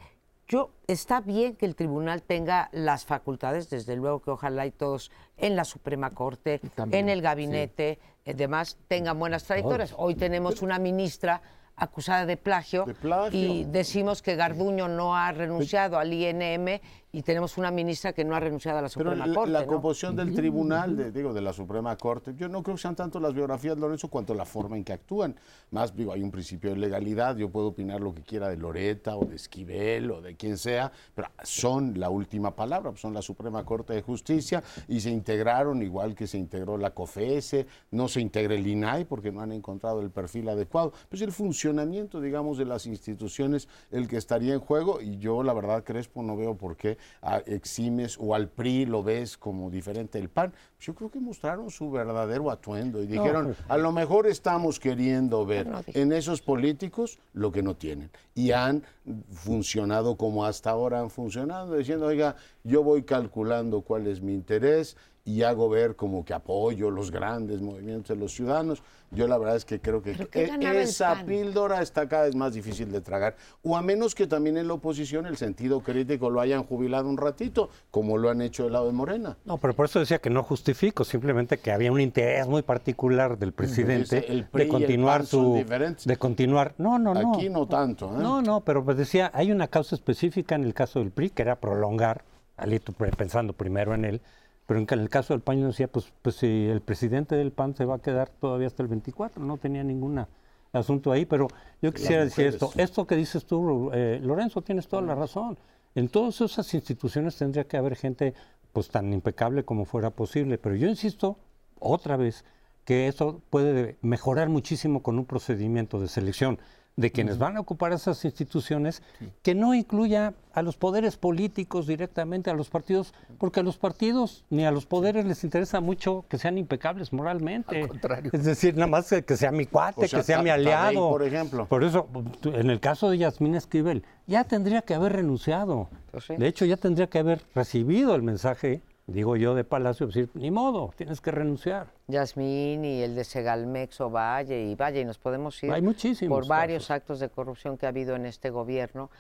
yo 0.47 0.71
está 0.87 1.21
bien 1.21 1.57
que 1.57 1.67
el 1.67 1.75
tribunal 1.75 2.23
tenga 2.23 2.69
las 2.73 3.05
facultades, 3.05 3.71
desde 3.71 3.97
luego 3.97 4.21
que 4.21 4.31
ojalá 4.31 4.67
y 4.67 4.71
todos 4.71 5.11
en 5.37 5.57
la 5.57 5.65
Suprema 5.65 6.11
Corte, 6.11 6.61
en 6.93 7.09
el 7.09 7.23
gabinete, 7.23 7.99
demás 8.25 8.79
tengan 8.87 9.19
buenas 9.19 9.45
trayectorias. 9.45 9.95
Hoy 9.97 10.15
tenemos 10.15 10.63
una 10.63 10.79
ministra 10.79 11.43
acusada 11.77 12.27
de 12.27 12.37
plagio, 12.37 12.87
y 13.31 13.65
decimos 13.65 14.23
que 14.23 14.37
Garduño 14.37 14.89
no 14.89 15.17
ha 15.17 15.33
renunciado 15.33 15.99
al 15.99 16.13
INM 16.13 16.81
y 17.15 17.23
tenemos 17.23 17.57
una 17.59 17.71
ministra 17.71 18.13
que 18.13 18.25
no 18.25 18.35
ha 18.35 18.41
renunciado 18.41 18.81
a 18.81 18.83
la 18.83 18.89
Suprema 18.89 19.33
Corte. 19.33 19.53
La 19.53 19.67
composición 19.67 20.17
del 20.17 20.35
tribunal, 20.35 20.97
de, 20.97 21.13
digo, 21.13 21.33
de 21.33 21.41
la 21.41 21.53
Suprema 21.53 21.97
Corte, 21.97 22.35
yo 22.37 22.49
no 22.49 22.61
creo 22.65 22.75
que 22.75 22.83
sean 22.83 22.97
tanto 22.97 23.21
las 23.21 23.33
biografías 23.33 23.77
de 23.77 23.81
Lorenzo 23.81 24.09
cuanto 24.09 24.35
la 24.35 24.45
forma 24.45 24.77
en 24.77 24.83
que 24.83 24.95
actúan. 24.95 25.37
Más, 25.71 25.95
digo, 25.95 26.13
hay 26.13 26.25
un 26.25 26.33
principio 26.33 26.71
de 26.71 26.77
legalidad, 26.77 27.37
yo 27.37 27.49
puedo 27.51 27.69
opinar 27.69 28.01
lo 28.01 28.13
que 28.13 28.23
quiera 28.23 28.49
de 28.49 28.57
Loreta 28.57 29.17
o 29.17 29.25
de 29.27 29.37
Esquivel 29.37 30.11
o 30.11 30.21
de 30.23 30.35
quien 30.35 30.59
sea, 30.59 30.91
pero 31.15 31.29
son 31.45 32.01
la 32.01 32.11
última 32.11 32.57
palabra, 32.57 32.93
son 32.97 33.15
la 33.15 33.23
Suprema 33.23 33.65
Corte 33.65 33.93
de 33.93 34.03
Justicia 34.03 34.65
y 34.89 34.99
se 34.99 35.11
integraron 35.11 35.83
igual 35.83 36.17
que 36.17 36.27
se 36.27 36.37
integró 36.37 36.77
la 36.77 36.91
COFESE, 36.91 37.69
no 37.93 38.09
se 38.09 38.23
integra 38.23 38.57
el 38.57 38.67
INAI 38.67 39.05
porque 39.05 39.31
no 39.31 39.41
han 39.41 39.53
encontrado 39.53 40.01
el 40.01 40.11
perfil 40.11 40.49
adecuado. 40.49 40.93
Pues 41.09 41.23
el 41.23 41.31
funcionamiento, 41.31 42.21
digamos, 42.21 42.59
de 42.59 42.65
las 42.65 42.87
instituciones 42.87 43.69
el 43.93 44.09
que 44.09 44.17
estaría 44.17 44.55
en 44.55 44.61
juego 44.61 45.01
y 45.01 45.19
yo, 45.19 45.45
la 45.45 45.53
verdad, 45.53 45.85
Crespo, 45.85 46.21
no 46.21 46.37
veo 46.37 46.57
por 46.57 46.77
qué 46.77 46.99
eximes 47.47 48.17
o 48.21 48.35
al 48.35 48.49
PRI 48.49 48.87
lo 48.87 49.03
ves 49.03 49.37
como 49.37 49.71
diferente 49.71 50.19
del 50.19 50.29
PAN. 50.29 50.53
Yo 50.85 50.95
creo 50.95 51.11
que 51.11 51.19
mostraron 51.19 51.71
su 51.71 51.91
verdadero 51.91 52.51
atuendo 52.51 53.03
y 53.03 53.07
dijeron, 53.07 53.57
a 53.69 53.79
lo 53.79 53.91
mejor 53.91 54.27
estamos 54.27 54.79
queriendo 54.79 55.47
ver 55.47 55.67
en 55.87 56.13
esos 56.13 56.43
políticos 56.43 57.19
lo 57.33 57.51
que 57.51 57.63
no 57.63 57.75
tienen. 57.75 58.11
Y 58.35 58.53
han 58.53 58.83
funcionado 59.31 60.17
como 60.19 60.45
hasta 60.45 60.69
ahora 60.69 61.01
han 61.01 61.09
funcionado, 61.09 61.75
diciendo, 61.75 62.05
oiga, 62.05 62.37
yo 62.65 62.83
voy 62.83 63.05
calculando 63.05 63.81
cuál 63.81 64.07
es 64.09 64.21
mi 64.21 64.35
interés 64.35 64.95
y 65.25 65.43
hago 65.43 65.69
ver 65.71 65.97
como 65.97 66.25
que 66.25 66.35
apoyo 66.35 66.91
los 66.91 67.11
grandes 67.11 67.63
movimientos 67.63 68.09
de 68.09 68.17
los 68.17 68.33
ciudadanos. 68.35 68.83
Yo 69.11 69.27
la 69.27 69.39
verdad 69.39 69.57
es 69.57 69.65
que 69.65 69.81
creo 69.81 70.03
que 70.03 70.29
e 70.33 70.83
esa 70.83 71.25
píldora 71.25 71.81
está 71.81 72.09
cada 72.09 72.25
vez 72.25 72.35
más 72.35 72.53
difícil 72.53 72.91
de 72.91 73.01
tragar, 73.01 73.37
o 73.63 73.77
a 73.77 73.83
menos 73.83 74.15
que 74.15 74.27
también 74.27 74.57
en 74.57 74.67
la 74.67 74.75
oposición 74.75 75.27
el 75.27 75.37
sentido 75.37 75.81
crítico 75.81 76.31
lo 76.31 76.41
hayan 76.41 76.65
jubilado 76.65 77.09
un 77.09 77.17
ratito, 77.17 77.71
como 77.91 78.19
lo 78.19 78.29
han 78.29 78.43
hecho 78.43 78.65
del 78.65 78.73
lado 78.73 78.87
de 78.87 78.93
Morena. 78.93 79.39
No, 79.45 79.59
pero 79.59 79.75
por 79.75 79.87
eso 79.87 80.01
decía 80.01 80.19
que 80.19 80.31
no 80.31 80.43
justifico, 80.75 81.05
simplemente 81.05 81.59
que 81.59 81.71
había 81.71 81.93
un 81.93 82.01
interés 82.01 82.47
muy 82.47 82.63
particular 82.63 83.39
del 83.39 83.53
presidente 83.53 84.47
de 84.53 84.69
continuar 84.69 85.25
su 85.25 85.65
de 86.05 86.17
continuar. 86.17 86.75
No, 86.79 86.99
no, 86.99 87.15
no. 87.15 87.35
Aquí 87.35 87.49
no 87.49 87.67
tanto, 87.67 88.09
¿eh? 88.09 88.19
No, 88.21 88.43
no, 88.43 88.63
pero 88.63 88.85
pues 88.85 88.97
decía, 88.97 89.31
hay 89.35 89.53
una 89.53 89.69
causa 89.69 89.95
específica 89.95 90.55
en 90.55 90.65
el 90.65 90.75
caso 90.75 90.99
del 90.99 91.11
PRI 91.11 91.31
que 91.31 91.43
era 91.43 91.57
prolongar, 91.57 92.25
Alito 92.57 92.93
pensando 92.93 93.53
primero 93.53 93.95
en 93.95 94.05
él, 94.05 94.21
pero 94.67 94.81
en 94.81 94.87
el 94.91 95.09
caso 95.09 95.35
del 95.35 95.41
PAN 95.41 95.61
yo 95.61 95.67
decía, 95.69 95.89
pues, 95.89 96.13
pues 96.23 96.37
si 96.37 96.67
el 96.67 96.81
presidente 96.81 97.37
del 97.37 97.53
PAN 97.53 97.77
se 97.77 97.85
va 97.85 97.97
a 97.97 97.99
quedar 97.99 98.29
todavía 98.29 98.67
hasta 98.67 98.83
el 98.83 98.89
24, 98.89 99.43
no 99.43 99.57
tenía 99.59 99.85
ningún 99.85 100.27
asunto 100.73 101.13
ahí, 101.13 101.25
pero 101.25 101.49
yo 101.83 101.93
quisiera 101.93 102.25
decir 102.25 102.47
esto, 102.47 102.73
esto 102.77 103.07
que 103.07 103.15
dices 103.15 103.45
tú, 103.45 103.91
eh, 103.93 104.19
Lorenzo, 104.23 104.63
tienes 104.63 104.89
toda 104.89 105.03
la 105.03 105.15
razón. 105.15 105.57
En 105.95 106.09
todas 106.09 106.41
esas 106.41 106.75
instituciones 106.75 107.37
tendría 107.37 107.65
que 107.65 107.77
haber 107.77 107.95
gente 107.95 108.35
pues 108.75 108.89
tan 108.89 109.13
impecable 109.15 109.65
como 109.65 109.87
fuera 109.87 110.11
posible, 110.11 110.59
pero 110.59 110.75
yo 110.75 110.89
insisto 110.89 111.39
otra 111.79 112.19
vez 112.19 112.45
que 112.85 113.09
eso 113.09 113.41
puede 113.49 113.97
mejorar 114.03 114.51
muchísimo 114.51 115.03
con 115.03 115.19
un 115.19 115.25
procedimiento 115.25 116.01
de 116.01 116.09
selección 116.09 116.59
de 116.97 117.11
quienes 117.11 117.39
van 117.39 117.57
a 117.57 117.61
ocupar 117.61 117.93
esas 117.93 118.25
instituciones, 118.25 119.03
que 119.43 119.55
no 119.55 119.75
incluya 119.75 120.35
a 120.53 120.63
los 120.63 120.77
poderes 120.77 121.17
políticos 121.17 121.87
directamente, 121.89 122.51
a 122.51 122.55
los 122.55 122.71
partidos, 122.71 123.13
porque 123.39 123.61
a 123.61 123.63
los 123.65 123.79
partidos 123.79 124.45
ni 124.51 124.65
a 124.65 124.71
los 124.71 124.87
poderes 124.87 125.25
les 125.25 125.43
interesa 125.43 125.81
mucho 125.81 126.25
que 126.29 126.39
sean 126.39 126.57
impecables 126.57 127.13
moralmente. 127.13 127.83
Al 127.83 127.89
contrario. 127.89 128.31
Es 128.33 128.45
decir, 128.45 128.75
nada 128.77 128.87
más 128.87 129.09
que, 129.09 129.25
que 129.25 129.37
sea 129.37 129.51
mi 129.51 129.67
cuate, 129.67 130.05
O 130.05 130.09
sea, 130.09 130.21
que 130.21 130.25
sea 130.25 130.43
mi 130.43 130.51
aliado. 130.51 131.11
por 131.11 131.25
ejemplo. 131.25 131.67
Por 131.67 131.83
eso, 131.83 132.09
en 132.45 132.71
el 132.71 132.79
caso 132.79 133.11
de 133.11 133.19
Yasmín 133.19 133.57
Esquivel, 133.57 134.05
ya 134.27 134.45
tendría 134.45 134.83
que 134.83 134.95
haber 134.95 135.15
renunciado. 135.15 135.89
Pues 136.13 136.25
sí. 136.25 136.37
De 136.37 136.47
hecho, 136.47 136.65
ya 136.65 136.77
tendría 136.77 137.09
que 137.09 137.19
haber 137.19 137.43
recibido 137.55 138.15
el 138.15 138.23
mensaje, 138.23 138.83
digo 139.07 139.37
yo, 139.37 139.55
de 139.55 139.65
Palacio, 139.65 140.07
decir, 140.07 140.31
ni 140.35 140.51
modo, 140.51 140.93
tienes 140.97 141.21
que 141.21 141.31
renunciar. 141.31 141.89
Yasmín 142.09 142.85
y 142.85 143.03
el 143.03 143.15
de 143.15 143.25
Segalmex 143.25 144.01
o 144.01 144.11
Valle 144.11 144.63
y 144.63 144.75
Valle, 144.75 145.01
y 145.01 145.05
nos 145.05 145.19
podemos 145.19 145.63
ir 145.63 145.73
Hay 145.73 145.83
muchísimos 145.83 146.37
por 146.37 146.49
varios 146.49 146.85
casos. 146.85 146.91
actos 146.91 147.21
de 147.21 147.29
corrupción 147.29 147.77
que 147.77 147.87
ha 147.87 147.91
habido 147.91 148.17
en 148.17 148.27
este 148.27 148.51
gobierno, 148.51 149.11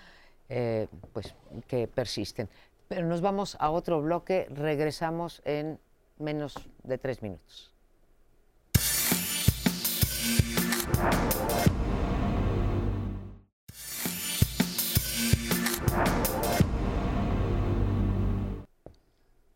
eh, 0.48 0.88
pues 1.12 1.34
que 1.66 1.86
persisten. 1.88 2.48
Pero 2.88 3.06
nos 3.06 3.20
vamos 3.20 3.56
a 3.60 3.70
otro 3.70 4.00
bloque, 4.02 4.46
regresamos 4.50 5.42
en 5.44 5.78
menos 6.18 6.54
de 6.82 6.98
tres 6.98 7.22
minutos. 7.22 7.72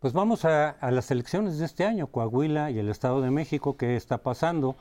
Pues 0.01 0.12
vamos 0.12 0.44
a, 0.44 0.70
a 0.70 0.92
las 0.92 1.11
elecciones 1.11 1.59
de 1.59 1.64
este 1.64 1.84
año, 1.84 2.07
Coahuila 2.07 2.70
y 2.70 2.78
el 2.78 2.88
Estado 2.88 3.20
de 3.20 3.32
México, 3.32 3.76
¿qué 3.76 3.96
está 3.96 4.18
pasando? 4.18 4.76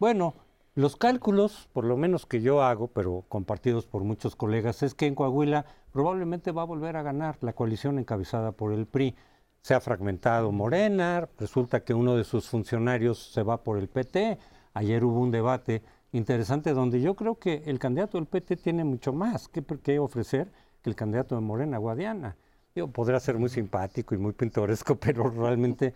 Bueno, 0.00 0.34
los 0.74 0.96
cálculos, 0.96 1.68
por 1.72 1.84
lo 1.84 1.96
menos 1.96 2.26
que 2.26 2.40
yo 2.40 2.60
hago, 2.64 2.88
pero 2.88 3.24
compartidos 3.28 3.86
por 3.86 4.02
muchos 4.02 4.34
colegas, 4.34 4.82
es 4.82 4.94
que 4.94 5.06
en 5.06 5.14
Coahuila 5.14 5.64
probablemente 5.92 6.50
va 6.50 6.62
a 6.62 6.64
volver 6.64 6.96
a 6.96 7.02
ganar 7.02 7.38
la 7.40 7.52
coalición 7.52 8.00
encabezada 8.00 8.50
por 8.50 8.72
el 8.72 8.86
PRI. 8.86 9.14
Se 9.62 9.74
ha 9.74 9.80
fragmentado 9.80 10.50
Morena, 10.50 11.28
resulta 11.38 11.84
que 11.84 11.94
uno 11.94 12.16
de 12.16 12.24
sus 12.24 12.48
funcionarios 12.48 13.30
se 13.32 13.44
va 13.44 13.62
por 13.62 13.78
el 13.78 13.88
PT. 13.88 14.40
Ayer 14.74 15.04
hubo 15.04 15.20
un 15.20 15.30
debate 15.30 15.84
interesante 16.10 16.74
donde 16.74 17.00
yo 17.00 17.14
creo 17.14 17.36
que 17.36 17.62
el 17.66 17.78
candidato 17.78 18.18
del 18.18 18.26
PT 18.26 18.56
tiene 18.56 18.82
mucho 18.82 19.12
más 19.12 19.46
que, 19.46 19.62
que 19.62 20.00
ofrecer 20.00 20.50
que 20.82 20.90
el 20.90 20.96
candidato 20.96 21.36
de 21.36 21.42
Morena, 21.42 21.78
Guadiana. 21.78 22.36
Digo, 22.78 22.86
podrá 22.92 23.18
ser 23.18 23.36
muy 23.38 23.48
simpático 23.48 24.14
y 24.14 24.18
muy 24.18 24.32
pintoresco, 24.32 24.94
pero 25.00 25.28
realmente 25.28 25.94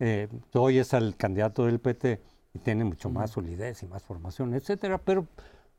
eh, 0.00 0.28
hoy 0.54 0.78
es 0.78 0.94
al 0.94 1.14
candidato 1.14 1.66
del 1.66 1.78
PT 1.78 2.22
y 2.54 2.58
tiene 2.60 2.84
mucho 2.84 3.10
más 3.10 3.32
solidez 3.32 3.82
y 3.82 3.86
más 3.86 4.02
formación, 4.02 4.54
etcétera. 4.54 4.96
Pero 4.96 5.26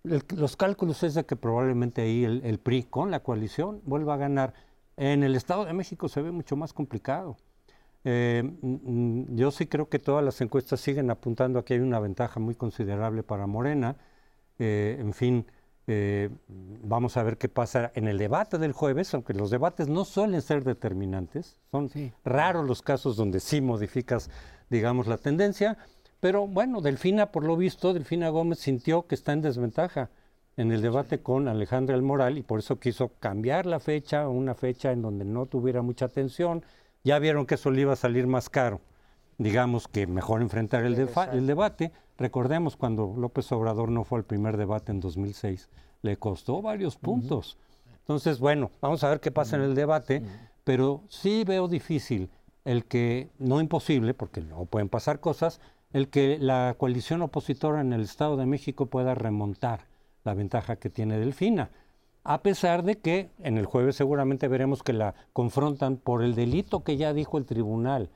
el- 0.04 0.24
los 0.38 0.56
cálculos 0.56 1.02
es 1.02 1.16
de 1.16 1.26
que 1.26 1.36
probablemente 1.36 2.04
ahí 2.04 2.24
el, 2.24 2.42
el 2.46 2.60
PRI 2.60 2.84
con 2.84 3.10
la 3.10 3.22
coalición 3.22 3.82
vuelva 3.84 4.14
a 4.14 4.18
ganar. 4.18 4.54
En 4.96 5.24
el 5.24 5.34
Estado 5.36 5.66
de 5.66 5.74
México 5.74 6.08
se 6.08 6.22
ve 6.22 6.30
mucho 6.30 6.56
más 6.56 6.72
complicado. 6.72 7.36
Eh, 8.04 8.44
mm, 8.62 9.36
yo 9.36 9.50
sí 9.50 9.66
creo 9.66 9.90
que 9.90 9.98
todas 9.98 10.24
las 10.24 10.40
encuestas 10.42 10.82
siguen 10.82 11.10
apuntando 11.10 11.58
a 11.58 11.66
que 11.66 11.74
hay 11.74 11.80
una 11.80 12.00
ventaja 12.00 12.40
muy 12.40 12.54
considerable 12.54 13.24
para 13.24 13.48
Morena. 13.48 13.96
Eh, 14.60 14.98
en 15.00 15.14
fin, 15.14 15.48
eh, 15.88 16.30
vamos 16.48 17.18
a 17.18 17.24
ver 17.24 17.38
qué 17.38 17.50
pasa 17.50 17.92
en 17.96 18.08
el 18.08 18.18
debate 18.18 18.58
del 18.58 18.72
jueves, 18.72 19.14
aunque 19.14 19.34
los 19.34 19.50
debates 19.50 19.88
no 19.88 20.06
suelen 20.06 20.42
ser 20.42 20.64
determinantes, 20.64 21.58
son 21.72 21.90
raros 22.24 22.66
los 22.66 22.82
casos 22.82 23.16
donde 23.16 23.40
sí 23.40 23.62
modificas, 23.62 24.30
digamos, 24.70 25.08
la 25.08 25.18
tendencia, 25.18 25.78
pero 26.20 26.48
bueno, 26.48 26.80
Delfina, 26.80 27.32
por 27.32 27.44
lo 27.44 27.58
visto, 27.58 27.94
Delfina 27.94 28.30
Gómez 28.30 28.60
sintió 28.60 29.08
que 29.08 29.16
está 29.16 29.34
en 29.34 29.42
desventaja 29.42 30.10
en 30.56 30.72
el 30.72 30.82
debate 30.82 31.22
con 31.22 31.48
Alejandra 31.48 31.96
El 31.96 32.02
Moral 32.02 32.38
y 32.38 32.44
por 32.44 32.60
eso 32.60 32.80
quiso 32.80 33.12
cambiar 33.20 33.66
la 33.66 33.80
fecha 33.80 34.22
a 34.22 34.30
una 34.30 34.54
fecha 34.54 34.92
en 34.92 35.02
donde 35.02 35.26
no 35.26 35.48
tuviera 35.48 35.82
mucha 35.82 36.06
atención. 36.06 36.64
Ya 37.04 37.20
vieron 37.20 37.46
que 37.46 37.56
eso 37.56 37.72
le 37.72 37.82
iba 37.82 37.94
a 37.94 37.98
salir 37.98 38.28
más 38.28 38.50
caro 38.50 38.80
digamos 39.38 39.88
que 39.88 40.08
mejor 40.08 40.42
enfrentar 40.42 40.84
el, 40.86 40.96
debate. 40.96 41.92
Recordemos 42.18 42.76
cuando 42.76 43.14
López 43.18 43.52
Obrador 43.52 43.90
no 43.90 44.04
fue 44.04 44.20
al 44.20 44.26
primer 44.26 44.58
debate 44.58 44.92
en 44.92 45.00
2006, 45.00 45.70
le 46.02 46.18
costó 46.18 46.62
varios 46.62 46.98
puntos. 46.98 47.58
Entonces, 48.00 48.40
bueno, 48.40 48.72
vamos 48.82 49.04
a 49.04 49.10
ver 49.10 49.20
qué 49.20 49.32
pasa 49.32 49.56
en 49.56 49.64
el 49.64 49.76
debate, 49.76 50.24
pero 50.64 51.04
sí 51.10 51.44
veo 51.46 51.68
difícil 51.68 52.30
el 52.66 52.86
que, 52.86 53.30
no 53.40 53.60
imposible, 53.60 54.14
porque 54.14 54.42
no 54.42 54.66
pueden 54.66 54.90
pasar 54.90 55.20
cosas, 55.20 55.60
el 55.92 56.10
que 56.10 56.38
la 56.40 56.76
coalición 56.78 57.22
opositora 57.22 57.82
en 57.82 57.94
el 57.94 58.02
Estado 58.02 58.38
de 58.38 58.46
México 58.46 58.88
pueda 58.88 59.16
remontar 59.16 59.88
la 60.24 60.34
ventaja 60.34 60.76
que 60.76 60.90
tiene 60.90 61.20
Delfina. 61.20 61.70
A 62.24 62.42
pesar 62.42 62.84
de 62.84 62.98
que 62.98 63.30
en 63.40 63.58
el 63.58 63.66
jueves 63.66 63.98
seguramente 63.98 64.48
veremos 64.48 64.82
que 64.82 64.94
la 64.94 65.14
confrontan 65.34 65.98
por 65.98 66.24
el 66.24 66.36
delito 66.36 66.84
que 66.84 66.96
ya 66.96 67.14
dijo 67.14 67.38
el 67.38 67.46
tribunal, 67.46 68.10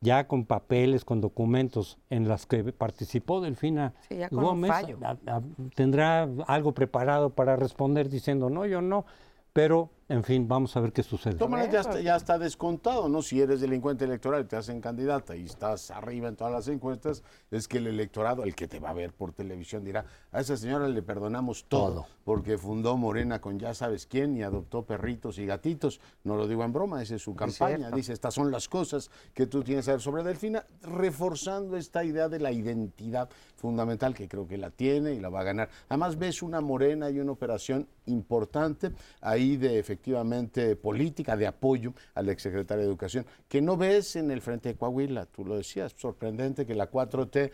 ya 0.00 0.28
con 0.28 0.44
papeles, 0.44 1.04
con 1.04 1.20
documentos 1.20 1.98
en 2.10 2.28
las 2.28 2.46
que 2.46 2.72
participó 2.72 3.40
Delfina 3.40 3.94
Sí, 4.08 4.16
ya 4.18 4.28
con 4.28 4.38
un 4.38 4.44
Gómez, 4.44 4.70
fallo. 4.70 4.98
a- 5.02 5.16
a- 5.26 5.42
tendrá 5.74 6.28
algo 6.46 6.72
preparado 6.72 7.30
para 7.30 7.56
responder 7.56 8.08
diciendo 8.08 8.48
no, 8.50 8.64
yo 8.66 8.80
no, 8.80 9.04
pero 9.52 9.90
en 10.10 10.24
fin, 10.24 10.48
vamos 10.48 10.74
a 10.76 10.80
ver 10.80 10.92
qué 10.92 11.02
sucede. 11.02 11.36
Maneras, 11.46 11.72
ya 11.72 11.80
está, 11.80 12.00
ya 12.00 12.16
está 12.16 12.38
descontado, 12.38 13.08
¿no? 13.08 13.20
Si 13.20 13.40
eres 13.40 13.60
delincuente 13.60 14.06
electoral 14.06 14.42
y 14.42 14.44
te 14.46 14.56
hacen 14.56 14.80
candidata 14.80 15.36
y 15.36 15.44
estás 15.44 15.90
arriba 15.90 16.28
en 16.28 16.36
todas 16.36 16.52
las 16.52 16.66
encuestas, 16.68 17.22
es 17.50 17.68
que 17.68 17.76
el 17.78 17.86
electorado, 17.88 18.44
el 18.44 18.54
que 18.54 18.66
te 18.68 18.80
va 18.80 18.90
a 18.90 18.94
ver 18.94 19.12
por 19.12 19.32
televisión, 19.32 19.84
dirá, 19.84 20.06
a 20.32 20.40
esa 20.40 20.56
señora 20.56 20.88
le 20.88 21.02
perdonamos 21.02 21.66
todo, 21.68 21.88
Todo. 21.90 22.06
porque 22.24 22.56
fundó 22.56 22.96
Morena 22.96 23.40
con 23.40 23.58
ya 23.58 23.74
sabes 23.74 24.06
quién 24.06 24.36
y 24.36 24.42
adoptó 24.42 24.84
perritos 24.84 25.38
y 25.38 25.44
gatitos. 25.46 26.00
No 26.24 26.36
lo 26.36 26.48
digo 26.48 26.64
en 26.64 26.72
broma, 26.72 27.02
esa 27.02 27.16
es 27.16 27.22
su 27.22 27.34
campaña. 27.36 27.90
Dice, 27.90 28.12
estas 28.14 28.32
son 28.32 28.50
las 28.50 28.68
cosas 28.68 29.10
que 29.34 29.46
tú 29.46 29.62
tienes 29.62 29.84
que 29.84 29.90
saber 29.90 30.00
sobre 30.00 30.22
Delfina, 30.22 30.64
reforzando 30.82 31.76
esta 31.76 32.02
idea 32.02 32.28
de 32.28 32.40
la 32.40 32.50
identidad 32.50 33.28
fundamental 33.56 34.14
que 34.14 34.28
creo 34.28 34.46
que 34.46 34.56
la 34.56 34.70
tiene 34.70 35.12
y 35.12 35.20
la 35.20 35.28
va 35.28 35.40
a 35.40 35.44
ganar. 35.44 35.68
Además 35.88 36.16
ves 36.18 36.42
una 36.42 36.60
Morena 36.60 37.10
y 37.10 37.18
una 37.18 37.32
operación 37.32 37.88
importante 38.06 38.92
ahí 39.20 39.56
de 39.56 39.82
efectivamente 39.98 40.76
política 40.76 41.36
de 41.36 41.46
apoyo 41.46 41.92
al 42.14 42.28
exsecretario 42.28 42.82
de 42.82 42.88
Educación, 42.88 43.26
que 43.48 43.60
no 43.60 43.76
ves 43.76 44.14
en 44.14 44.30
el 44.30 44.40
Frente 44.40 44.68
de 44.68 44.76
Coahuila, 44.76 45.26
tú 45.26 45.44
lo 45.44 45.56
decías, 45.56 45.92
sorprendente 45.96 46.64
que 46.64 46.74
la 46.74 46.90
4T 46.90 47.50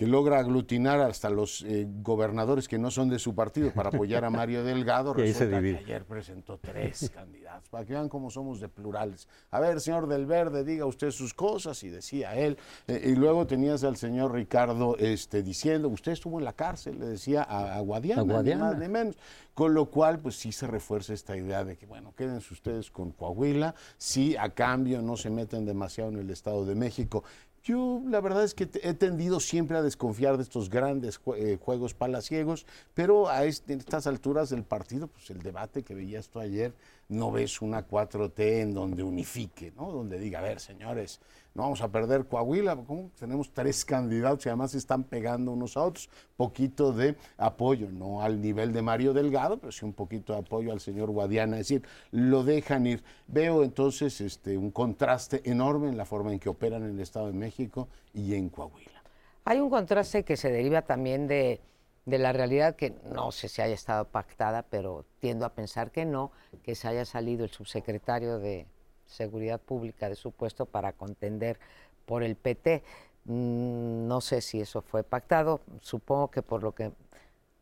que 0.00 0.06
logra 0.06 0.38
aglutinar 0.38 0.98
hasta 1.02 1.28
los 1.28 1.60
eh, 1.60 1.86
gobernadores 2.00 2.68
que 2.68 2.78
no 2.78 2.90
son 2.90 3.10
de 3.10 3.18
su 3.18 3.34
partido 3.34 3.70
para 3.70 3.90
apoyar 3.90 4.24
a 4.24 4.30
Mario 4.30 4.64
Delgado, 4.64 5.12
resulta 5.12 5.60
que 5.60 5.76
ayer 5.76 6.06
presentó 6.06 6.56
tres 6.56 7.10
candidatos, 7.14 7.68
para 7.68 7.84
que 7.84 7.92
vean 7.92 8.08
cómo 8.08 8.30
somos 8.30 8.60
de 8.60 8.70
plurales. 8.70 9.28
A 9.50 9.60
ver, 9.60 9.78
señor 9.78 10.08
Del 10.08 10.24
Verde, 10.24 10.64
diga 10.64 10.86
usted 10.86 11.10
sus 11.10 11.34
cosas, 11.34 11.82
y 11.82 11.90
decía 11.90 12.34
él. 12.34 12.56
Eh, 12.88 13.10
y 13.12 13.14
luego 13.14 13.46
tenías 13.46 13.84
al 13.84 13.98
señor 13.98 14.32
Ricardo 14.32 14.96
este, 14.96 15.42
diciendo, 15.42 15.90
usted 15.90 16.12
estuvo 16.12 16.38
en 16.38 16.46
la 16.46 16.54
cárcel, 16.54 16.98
le 16.98 17.04
decía 17.04 17.42
a, 17.42 17.76
a 17.76 17.80
Guadiana, 17.80 18.22
A 18.22 18.24
ni 18.24 18.32
Guadiana. 18.32 18.64
más 18.70 18.78
ni 18.78 18.88
menos. 18.88 19.16
Con 19.52 19.74
lo 19.74 19.90
cual, 19.90 20.20
pues 20.20 20.36
sí 20.36 20.52
se 20.52 20.66
refuerza 20.66 21.12
esta 21.12 21.36
idea 21.36 21.64
de 21.64 21.76
que, 21.76 21.84
bueno, 21.84 22.14
quédense 22.16 22.54
ustedes 22.54 22.90
con 22.90 23.10
Coahuila, 23.10 23.74
si 23.98 24.34
a 24.34 24.48
cambio 24.48 25.02
no 25.02 25.18
se 25.18 25.28
meten 25.28 25.66
demasiado 25.66 26.08
en 26.10 26.20
el 26.20 26.30
Estado 26.30 26.64
de 26.64 26.74
México. 26.74 27.22
Yo 27.62 28.00
la 28.06 28.20
verdad 28.20 28.44
es 28.44 28.54
que 28.54 28.68
he 28.82 28.94
tendido 28.94 29.38
siempre 29.38 29.76
a 29.76 29.82
desconfiar 29.82 30.36
de 30.38 30.42
estos 30.42 30.70
grandes 30.70 31.22
jue- 31.22 31.36
eh, 31.38 31.58
juegos 31.60 31.92
palaciegos, 31.92 32.64
pero 32.94 33.28
a 33.28 33.44
estas 33.44 34.06
alturas 34.06 34.48
del 34.48 34.64
partido, 34.64 35.08
pues 35.08 35.28
el 35.30 35.42
debate 35.42 35.82
que 35.82 35.94
veías 35.94 36.28
tú 36.30 36.40
ayer, 36.40 36.72
no 37.08 37.30
ves 37.30 37.60
una 37.60 37.86
4T 37.86 38.60
en 38.62 38.72
donde 38.72 39.02
unifique, 39.02 39.72
¿no? 39.76 39.92
Donde 39.92 40.18
diga, 40.18 40.38
a 40.38 40.42
ver, 40.42 40.58
señores, 40.60 41.20
no 41.54 41.64
vamos 41.64 41.80
a 41.82 41.88
perder 41.88 42.26
Coahuila, 42.26 42.76
¿cómo? 42.76 43.10
Tenemos 43.18 43.50
tres 43.52 43.84
candidatos 43.84 44.46
y 44.46 44.48
además 44.48 44.74
están 44.74 45.02
pegando 45.02 45.50
unos 45.50 45.76
a 45.76 45.82
otros. 45.82 46.08
Poquito 46.36 46.92
de 46.92 47.16
apoyo, 47.36 47.90
no 47.90 48.22
al 48.22 48.40
nivel 48.40 48.72
de 48.72 48.82
Mario 48.82 49.12
Delgado, 49.12 49.58
pero 49.58 49.72
sí 49.72 49.84
un 49.84 49.92
poquito 49.92 50.32
de 50.32 50.38
apoyo 50.38 50.72
al 50.72 50.80
señor 50.80 51.10
Guadiana, 51.10 51.58
es 51.58 51.68
decir, 51.68 51.82
lo 52.12 52.44
dejan 52.44 52.86
ir. 52.86 53.02
Veo 53.26 53.64
entonces 53.64 54.20
este, 54.20 54.56
un 54.56 54.70
contraste 54.70 55.42
enorme 55.44 55.88
en 55.88 55.96
la 55.96 56.04
forma 56.04 56.32
en 56.32 56.38
que 56.38 56.48
operan 56.48 56.84
en 56.84 56.90
el 56.90 57.00
Estado 57.00 57.26
de 57.26 57.32
México 57.32 57.88
y 58.14 58.34
en 58.34 58.48
Coahuila. 58.48 59.02
Hay 59.44 59.58
un 59.58 59.70
contraste 59.70 60.22
que 60.22 60.36
se 60.36 60.52
deriva 60.52 60.82
también 60.82 61.26
de, 61.26 61.60
de 62.06 62.18
la 62.18 62.32
realidad 62.32 62.76
que 62.76 62.94
no 63.12 63.32
sé 63.32 63.48
si 63.48 63.60
haya 63.60 63.74
estado 63.74 64.04
pactada, 64.04 64.62
pero 64.62 65.04
tiendo 65.18 65.44
a 65.44 65.54
pensar 65.54 65.90
que 65.90 66.04
no, 66.04 66.30
que 66.62 66.76
se 66.76 66.86
haya 66.86 67.04
salido 67.04 67.44
el 67.44 67.50
subsecretario 67.50 68.38
de 68.38 68.66
Seguridad 69.10 69.60
Pública 69.60 70.08
de 70.08 70.14
su 70.16 70.30
puesto 70.30 70.66
para 70.66 70.92
contender 70.92 71.58
por 72.06 72.22
el 72.22 72.36
PT. 72.36 72.82
Mm, 73.24 74.06
No 74.08 74.20
sé 74.20 74.40
si 74.40 74.60
eso 74.60 74.80
fue 74.82 75.02
pactado, 75.02 75.60
supongo 75.80 76.30
que 76.30 76.42
por 76.42 76.62
lo 76.62 76.72
que... 76.74 76.92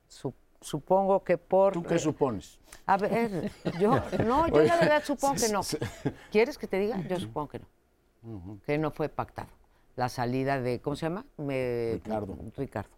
su- 0.09 0.35
supongo 0.61 1.23
que 1.25 1.39
por... 1.39 1.73
¿Tú 1.73 1.83
qué 1.83 1.97
eh, 1.97 1.99
supones? 1.99 2.59
a 2.87 2.97
ver, 2.97 3.51
yo, 3.79 3.91
no, 4.27 4.49
yo 4.49 4.63
la 4.63 4.77
verdad 4.77 5.03
supongo 5.05 5.35
que 5.37 5.49
no. 5.49 5.61
¿Quieres 6.31 6.59
que 6.59 6.67
te 6.67 6.79
diga? 6.79 7.01
Yo 7.09 7.19
supongo 7.21 7.49
que 7.49 7.59
no. 7.61 7.67
Que 8.67 8.77
no 8.79 8.91
fue 8.91 9.09
pactado. 9.09 9.49
La 9.97 10.09
salida 10.09 10.61
de, 10.61 10.81
¿cómo 10.81 10.97
se 10.97 11.07
llama? 11.07 11.25
Me- 11.37 11.95
Ricardo. 11.95 12.37
Ricardo. 12.57 12.91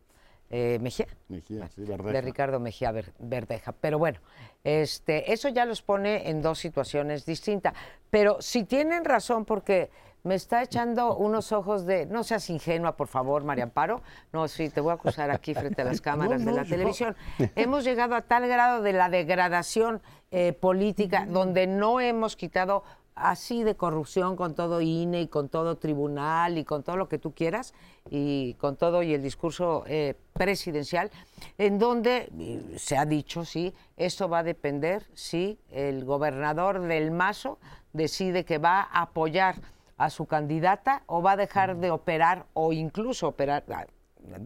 Eh, 0.51 0.79
Mejía. 0.81 1.07
Mejía, 1.29 1.69
sí, 1.69 1.83
Verdeja. 1.85 2.13
De 2.13 2.21
Ricardo 2.21 2.61
Mejía 2.61 2.91
Ver- 2.93 3.13
Verdeja. 3.19 3.73
Pero 3.73 3.99
bueno, 3.99 4.19
este, 4.65 5.33
eso 5.33 5.49
ya 5.49 5.65
los 5.65 5.83
pone 5.83 6.29
en 6.29 6.43
dos 6.43 6.59
situaciones 6.59 7.25
distintas. 7.25 7.75
Pero 8.11 8.37
si 8.41 8.65
tienen 8.65 9.05
razón, 9.05 9.45
porque 9.45 9.91
me 10.23 10.35
está 10.35 10.63
echando 10.63 11.17
unos 11.17 11.51
ojos 11.53 11.87
de. 11.87 12.05
No 12.07 12.25
seas 12.25 12.51
ingenua, 12.51 12.97
por 12.97 13.09
favor, 13.09 13.43
María 13.45 13.65
Amparo. 13.65 14.03
No, 14.33 14.49
sí, 14.49 14.69
te 14.69 14.81
voy 14.83 14.91
a 14.91 14.95
acusar 14.95 15.31
aquí 15.31 15.55
frente 15.55 15.81
a 15.83 15.85
las 15.87 16.01
cámaras 16.03 16.45
de 16.45 16.51
no, 16.51 16.57
la 16.59 16.65
televisión. 16.65 17.17
Hemos 17.57 17.85
llegado 17.85 18.15
a 18.15 18.21
tal 18.23 18.47
grado 18.47 18.83
de 18.83 18.93
la 18.93 19.09
degradación 19.09 20.03
eh, 20.31 20.53
política, 20.53 21.25
donde 21.29 21.67
no 21.67 22.01
hemos 22.01 22.37
quitado 22.37 22.83
así 23.21 23.63
de 23.63 23.77
corrupción 23.77 24.37
con 24.37 24.55
todo 24.55 24.81
INE 24.81 25.23
y 25.23 25.29
con 25.29 25.49
todo 25.49 25.77
tribunal 25.77 26.59
y 26.59 26.65
con 26.65 26.83
todo 26.83 26.97
lo 26.97 27.09
que 27.09 27.19
tú 27.19 27.33
quieras 27.35 27.75
y 28.09 28.55
con 28.55 28.77
todo 28.77 29.03
y 29.03 29.15
el 29.15 29.23
discurso 29.23 29.85
eh, 29.87 30.15
presidencial, 30.33 31.11
en 31.59 31.79
donde 31.79 32.31
se 32.77 32.97
ha 32.97 33.05
dicho, 33.05 33.45
sí, 33.45 33.75
esto 33.97 34.29
va 34.29 34.39
a 34.39 34.43
depender 34.43 35.07
si 35.15 35.59
el 35.71 36.05
gobernador 36.05 36.81
del 36.81 37.11
Mazo 37.11 37.59
decide 37.93 38.45
que 38.45 38.59
va 38.59 38.81
a 38.81 39.03
apoyar 39.03 39.57
a 39.97 40.09
su 40.09 40.27
candidata 40.27 41.03
o 41.07 41.21
va 41.21 41.33
a 41.33 41.37
dejar 41.37 41.77
de 41.77 41.91
operar 41.91 42.47
o 42.55 42.73
incluso 42.73 43.29
operar 43.29 43.65
ah, 43.71 43.85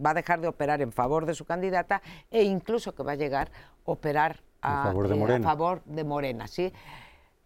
va 0.05 0.11
a 0.11 0.15
dejar 0.15 0.41
de 0.41 0.49
operar 0.49 0.83
en 0.83 0.93
favor 0.93 1.27
de 1.27 1.35
su 1.35 1.45
candidata 1.45 2.03
e 2.31 2.43
incluso 2.43 2.95
que 2.95 3.03
va 3.03 3.13
a 3.13 3.17
llegar 3.17 3.51
a 3.51 3.91
operar 3.91 4.41
a, 4.61 4.85
favor 4.85 5.09
de 5.09 5.15
eh, 5.15 5.17
a 5.17 5.21
Morena. 5.21 5.45
favor 5.45 5.83
de 5.85 6.05
Morena, 6.05 6.47
¿sí? 6.47 6.73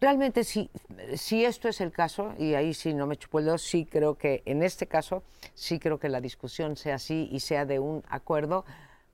Realmente 0.01 0.45
si, 0.45 0.69
si 1.15 1.43
esto 1.43 1.67
es 1.67 1.81
el 1.81 1.91
caso, 1.91 2.33
y 2.37 2.53
ahí 2.53 2.73
sí 2.73 2.93
no 2.93 3.05
me 3.05 3.17
chupo 3.17 3.39
el 3.39 3.45
dedo, 3.45 3.57
sí 3.57 3.85
creo 3.85 4.15
que 4.15 4.43
en 4.45 4.63
este 4.63 4.87
caso, 4.87 5.23
sí 5.55 5.77
creo 5.77 5.99
que 5.99 6.07
la 6.07 6.21
discusión 6.21 6.77
sea 6.77 6.95
así 6.95 7.27
y 7.31 7.41
sea 7.41 7.65
de 7.65 7.79
un 7.79 8.03
acuerdo, 8.07 8.63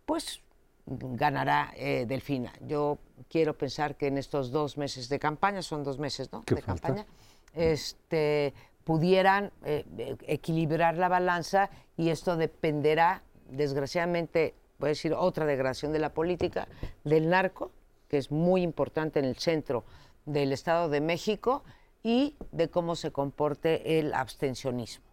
pues 0.05 0.41
ganará 0.85 1.73
eh, 1.75 2.05
Delfina. 2.07 2.53
Yo 2.67 2.99
quiero 3.29 3.57
pensar 3.57 3.95
que 3.95 4.07
en 4.07 4.19
estos 4.19 4.51
dos 4.51 4.77
meses 4.77 5.09
de 5.09 5.17
campaña, 5.17 5.63
son 5.63 5.83
dos 5.83 5.97
meses, 5.97 6.31
¿no? 6.31 6.43
¿Qué 6.43 6.53
de 6.53 6.61
falta? 6.61 6.87
campaña, 6.87 7.07
este, 7.55 8.53
pudieran 8.83 9.51
eh, 9.63 10.15
equilibrar 10.27 10.97
la 10.97 11.07
balanza 11.07 11.71
y 11.97 12.09
esto 12.09 12.37
dependerá, 12.37 13.23
desgraciadamente, 13.49 14.53
voy 14.77 14.87
a 14.87 14.89
decir 14.89 15.13
otra 15.13 15.45
degradación 15.45 15.91
de 15.91 15.99
la 15.99 16.13
política, 16.13 16.67
del 17.03 17.29
narco, 17.29 17.71
que 18.07 18.17
es 18.19 18.29
muy 18.29 18.61
importante 18.61 19.17
en 19.17 19.25
el 19.25 19.37
centro 19.37 19.83
del 20.25 20.51
Estado 20.51 20.89
de 20.89 21.01
México, 21.01 21.63
y 22.05 22.35
de 22.51 22.69
cómo 22.69 22.95
se 22.95 23.11
comporte 23.11 23.97
el 23.97 24.13
abstencionismo. 24.13 25.03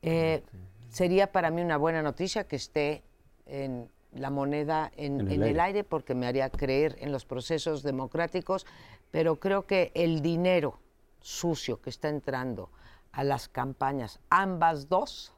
Eh, 0.00 0.42
sería 0.88 1.30
para 1.30 1.50
mí 1.50 1.60
una 1.60 1.76
buena 1.76 2.00
noticia 2.00 2.44
que 2.44 2.56
esté 2.56 3.02
en 3.44 3.90
la 4.14 4.30
moneda 4.30 4.90
en, 4.96 5.20
En 5.20 5.26
el 5.26 5.32
en 5.34 5.42
el 5.42 5.48
aire. 5.48 5.60
aire 5.60 5.84
porque 5.84 6.14
me 6.14 6.26
haría 6.26 6.48
creer 6.48 6.96
en 7.00 7.12
los 7.12 7.26
procesos 7.26 7.82
democráticos, 7.82 8.64
pero 9.10 9.38
creo 9.38 9.66
que 9.66 9.92
el 9.94 10.22
dinero 10.22 10.78
sucio 11.20 11.82
que 11.82 11.90
está 11.90 12.08
entrando 12.08 12.70
a 13.12 13.24
las 13.24 13.48
campañas, 13.48 14.18
ambas 14.30 14.88
dos 14.88 15.34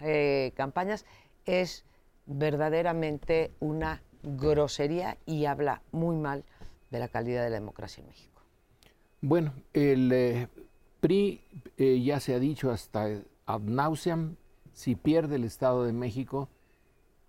eh, 0.00 0.50
campañas, 0.56 1.06
es 1.46 1.84
verdaderamente 2.26 3.52
una 3.60 4.02
grosería 4.24 5.16
y 5.26 5.44
habla 5.44 5.80
muy 5.92 6.16
mal 6.16 6.42
de 6.90 6.98
la 6.98 7.06
calidad 7.06 7.44
de 7.44 7.50
la 7.50 7.60
democracia 7.60 8.00
en 8.00 8.08
México. 8.08 8.33
Bueno, 9.26 9.54
el 9.72 10.12
eh, 10.12 10.48
PRI 11.00 11.40
eh, 11.78 12.02
ya 12.02 12.20
se 12.20 12.34
ha 12.34 12.38
dicho 12.38 12.70
hasta 12.70 13.06
ad 13.46 13.60
nauseam, 13.62 14.36
si 14.74 14.96
pierde 14.96 15.36
el 15.36 15.44
Estado 15.44 15.84
de 15.84 15.94
México, 15.94 16.50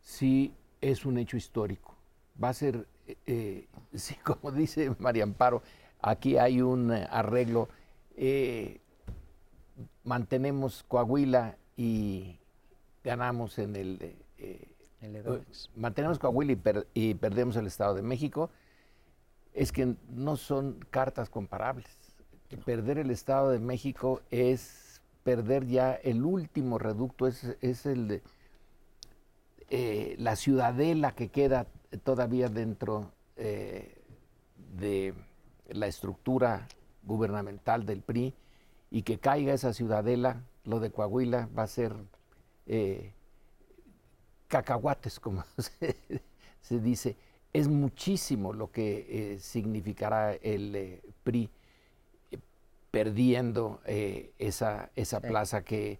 sí 0.01 0.53
es 0.81 1.05
un 1.05 1.17
hecho 1.17 1.37
histórico. 1.37 1.95
Va 2.43 2.49
a 2.49 2.53
ser, 2.53 2.85
eh, 3.07 3.15
eh, 3.27 3.67
sí, 3.93 4.15
como 4.25 4.51
dice 4.51 4.93
María 4.99 5.23
Amparo, 5.23 5.61
aquí 6.01 6.37
hay 6.37 6.61
un 6.61 6.91
eh, 6.91 7.07
arreglo. 7.09 7.69
eh, 8.17 8.81
mantenemos 10.03 10.83
Coahuila 10.89 11.55
y 11.77 12.37
ganamos 13.05 13.57
en 13.57 13.73
el... 13.77 14.15
mantenemos 15.77 16.19
Coahuila 16.19 16.51
y, 16.51 16.55
per- 16.57 16.87
y 16.93 17.13
perdemos 17.13 17.55
el 17.55 17.67
Estado 17.67 17.93
de 17.95 18.01
México, 18.01 18.49
es 19.55 19.71
que 19.71 19.95
no 20.09 20.35
son 20.37 20.79
cartas 20.91 21.29
comparables. 21.29 21.87
Perder 22.65 22.99
el 22.99 23.09
Estado 23.09 23.49
de 23.49 23.59
México 23.59 24.21
es 24.29 25.01
perder 25.23 25.65
ya 25.65 25.93
el 25.93 26.23
último 26.23 26.77
reducto, 26.77 27.25
es, 27.25 27.57
es 27.61 27.85
el 27.85 28.07
de, 28.07 28.23
eh, 29.69 30.15
la 30.19 30.35
ciudadela 30.35 31.13
que 31.13 31.29
queda 31.29 31.65
todavía 32.03 32.49
dentro 32.49 33.11
eh, 33.37 34.03
de 34.77 35.15
la 35.69 35.87
estructura 35.87 36.67
gubernamental 37.03 37.85
del 37.85 38.01
PRI 38.01 38.35
y 38.91 39.01
que 39.01 39.17
caiga 39.17 39.53
esa 39.53 39.73
ciudadela, 39.73 40.43
lo 40.65 40.79
de 40.79 40.91
Coahuila 40.91 41.49
va 41.57 41.63
a 41.63 41.67
ser 41.67 41.95
eh, 42.67 43.13
cacahuates, 44.47 45.19
como 45.19 45.43
se, 45.57 45.97
se 46.61 46.79
dice. 46.79 47.17
Es 47.55 47.69
muchísimo 47.69 48.51
lo 48.51 48.69
que 48.69 49.05
eh, 49.35 49.39
significará 49.39 50.33
el 50.33 50.75
eh, 50.75 51.01
PRI 51.23 51.49
eh, 52.31 52.37
perdiendo 52.91 53.79
eh, 53.85 54.31
esa, 54.39 54.89
esa 54.95 55.21
Sí. 55.21 55.27
plaza 55.27 55.63
que 55.63 55.97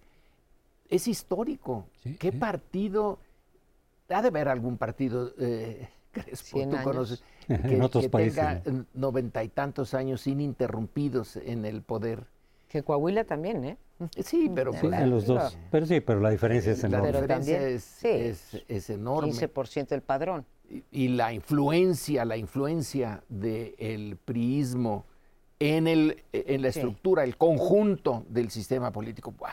es 0.89 1.07
histórico. 1.07 1.85
Sí, 2.03 2.17
¿Qué 2.19 2.31
sí. 2.31 2.37
partido? 2.37 3.19
Ha 4.09 4.21
de 4.21 4.27
haber 4.27 4.49
algún 4.49 4.77
partido, 4.77 5.31
eh, 5.39 5.87
Crespo, 6.11 6.57
tú 6.57 6.63
años. 6.63 6.83
conoces, 6.83 7.23
En 7.47 7.61
que, 7.63 7.81
otros 7.81 8.03
que 8.03 8.09
países, 8.09 8.35
tenga 8.35 8.61
¿no? 8.65 8.85
noventa 8.93 9.41
y 9.41 9.47
tantos 9.47 9.93
años 9.93 10.27
ininterrumpidos 10.27 11.37
en 11.37 11.63
el 11.63 11.83
poder. 11.83 12.25
Que 12.67 12.83
Coahuila 12.83 13.23
también, 13.23 13.63
¿eh? 13.63 13.77
Sí, 14.25 14.51
pero 14.53 14.73
Sí, 14.73 14.79
pues, 14.81 14.99
en 14.99 15.09
los 15.09 15.23
Claro. 15.23 15.43
dos. 15.43 15.57
Pero 15.71 15.85
sí, 15.85 16.01
pero 16.01 16.19
la 16.19 16.31
diferencia 16.31 16.73
es 16.73 16.81
la 16.83 16.87
enorme. 16.89 17.07
Pero 17.07 17.21
diferencia 17.21 17.65
es, 17.65 17.83
sí. 17.85 18.07
es- 18.09 18.63
es 18.67 18.89
enorme. 18.89 19.29
15% 19.31 19.87
del 19.87 20.01
padrón. 20.01 20.45
Y, 20.69 20.83
y 20.91 21.07
la 21.09 21.31
influencia, 21.33 22.25
la 22.25 22.37
influencia 22.37 23.23
del 23.29 24.17
priismo 24.17 25.05
en, 25.59 25.87
el, 25.87 26.23
en 26.33 26.61
la 26.61 26.71
Sí. 26.71 26.79
estructura, 26.79 27.23
el 27.23 27.37
conjunto 27.37 28.25
del 28.29 28.49
sistema 28.49 28.91
político, 28.91 29.31
¡buah! 29.31 29.49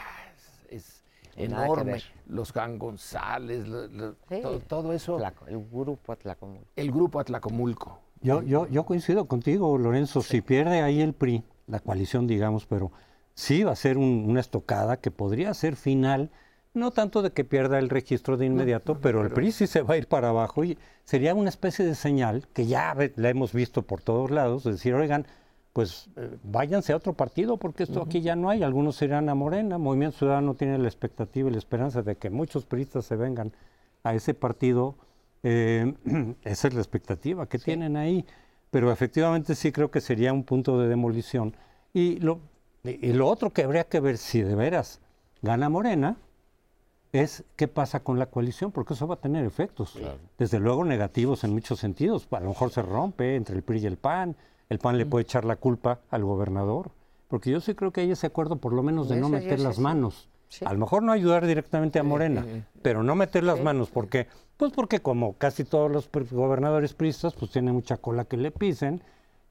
es, 0.71 1.03
enorme. 1.37 2.01
Los 2.27 2.51
Juan 2.53 2.79
González, 2.79 3.67
lo- 3.69 3.87
lo- 3.89 4.13
Sí. 4.29 4.41
todo, 4.43 4.59
todo 4.61 4.93
eso, 4.93 5.19
Tlaco- 5.19 5.47
el 5.49 5.65
grupo 5.71 6.13
Atlacomulco. 6.13 6.67
el 6.77 6.91
grupo 6.91 7.21
Atlacomulco. 7.21 7.99
Yo, 8.21 8.43
yo, 8.43 8.67
yo 8.69 8.85
coincido 8.85 9.27
contigo, 9.27 9.77
Lorenzo. 9.79 10.23
Si 10.23 10.41
pierde 10.41 10.81
ahí 10.83 11.01
el 11.01 11.13
PRI, 11.13 11.43
la 11.67 11.81
coalición, 11.81 12.27
digamos, 12.27 12.67
pero 12.67 12.93
sí 13.35 13.65
va 13.65 13.73
a 13.73 13.77
ser 13.77 13.97
un- 13.99 14.25
una 14.29 14.41
estocada 14.41 14.99
que 14.99 15.11
podría 15.11 15.53
ser 15.55 15.77
final, 15.77 16.31
no 16.75 16.91
tanto 16.91 17.23
de 17.23 17.33
que 17.33 17.45
pierda 17.45 17.79
el 17.79 17.91
registro 17.91 18.37
de 18.37 18.47
inmediato, 18.47 18.99
pero 19.01 19.23
el 19.23 19.31
PRI 19.31 19.53
sí 19.53 19.67
se 19.67 19.83
va 19.83 19.95
a 19.95 19.97
ir 19.99 20.09
para 20.09 20.31
abajo 20.31 20.65
y 20.65 20.79
sería 21.05 21.35
una 21.35 21.51
especie 21.51 21.85
de 21.85 21.95
señal 21.95 22.47
que 22.53 22.67
ya 22.67 22.97
la 23.17 23.29
hemos 23.29 23.53
visto 23.53 23.83
por 23.83 24.03
todos 24.03 24.31
lados, 24.31 24.65
de 24.65 24.73
decir, 24.73 24.95
oigan, 24.95 25.27
pues 25.73 26.09
eh, 26.17 26.37
váyanse 26.43 26.93
a 26.93 26.97
otro 26.97 27.13
partido 27.13 27.57
porque 27.57 27.83
esto 27.83 28.03
aquí 28.03 28.21
ya 28.21 28.37
no 28.37 28.49
hay, 28.49 28.63
algunos 28.63 29.01
irán 29.03 29.29
a 29.29 29.35
Morena, 29.35 29.79
Movimiento 29.79 30.19
Ciudadano 30.19 30.55
tiene 30.55 30.79
la 30.79 30.89
expectativa 30.89 31.49
y 31.49 31.53
la 31.53 31.59
esperanza 31.59 32.03
de 32.03 32.17
que 32.17 32.31
muchos 32.31 32.65
priistas 32.65 33.05
se 33.05 33.17
vengan 33.17 33.53
a 34.03 34.15
ese 34.15 34.35
partido, 34.35 34.97
eh, 35.43 35.95
esa 36.45 36.69
es 36.69 36.75
la 36.75 36.81
expectativa 36.81 37.47
que 37.49 37.59
tienen 37.59 37.97
ahí, 37.97 38.25
pero 38.71 38.91
efectivamente 38.91 39.55
sí 39.55 39.73
creo 39.73 39.91
que 39.91 40.01
sería 40.01 40.33
un 40.33 40.45
punto 40.45 40.79
de 40.79 40.89
demolición. 40.89 41.55
Y 41.93 42.19
lo, 42.21 42.41
y 42.85 43.13
lo 43.13 43.29
otro 43.29 43.51
que 43.51 43.65
habría 43.65 43.85
que 43.85 44.01
ver 44.01 44.17
si 44.17 44.41
de 44.41 44.55
veras 44.55 45.01
gana 45.43 45.69
Morena 45.69 46.17
es 47.13 47.45
qué 47.57 47.69
pasa 47.69 48.01
con 48.01 48.19
la 48.19 48.27
coalición, 48.27 48.73
porque 48.73 48.95
eso 48.95 49.07
va 49.07 49.15
a 49.15 49.21
tener 49.21 49.45
efectos, 49.45 49.99
desde 50.39 50.59
luego 50.59 50.85
negativos 50.85 51.45
en 51.45 51.53
muchos 51.53 51.79
sentidos. 51.79 52.27
A 52.31 52.41
lo 52.41 52.49
mejor 52.49 52.71
se 52.71 52.81
rompe 52.83 53.37
entre 53.37 53.55
el 53.55 53.63
PRI 53.63 53.81
y 53.81 53.87
el 53.87 53.99
PAN, 53.99 54.35
el 54.71 54.79
PAN 54.79 54.97
le 54.97 55.05
puede 55.05 55.23
echar 55.25 55.45
la 55.45 55.57
culpa 55.57 56.01
al 56.11 56.25
gobernador, 56.25 56.91
porque 57.29 57.51
yo 57.51 57.61
sí 57.61 57.75
creo 57.75 57.93
que 57.93 58.01
hay 58.01 58.11
ese 58.11 58.27
acuerdo 58.27 58.57
por 58.57 58.73
lo 58.73 58.83
menos 58.83 59.09
de 59.11 59.17
no 59.17 59.29
meter 59.29 59.61
las 59.61 59.79
manos. 59.79 60.29
Sí. 60.49 60.65
A 60.67 60.73
lo 60.73 60.79
mejor 60.81 61.03
no 61.03 61.13
ayudar 61.13 61.47
directamente 61.47 61.99
a 61.99 62.03
Morena, 62.03 62.47
pero 62.83 63.03
no 63.03 63.15
meter 63.15 63.43
las 63.45 63.59
Sí. 63.59 63.63
manos, 63.65 63.91
¿por 63.91 64.09
qué? 64.09 64.27
Pues 64.57 64.73
porque 64.73 65.01
como 65.01 65.35
casi 65.35 65.65
todos 65.65 65.91
los 65.91 66.11
gobernadores 66.31 66.95
priistas, 66.95 67.35
pues 67.35 67.51
tienen 67.51 67.75
mucha 67.75 67.97
cola 67.99 68.25
que 68.25 68.37
le 68.37 68.51
pisen, 68.51 69.03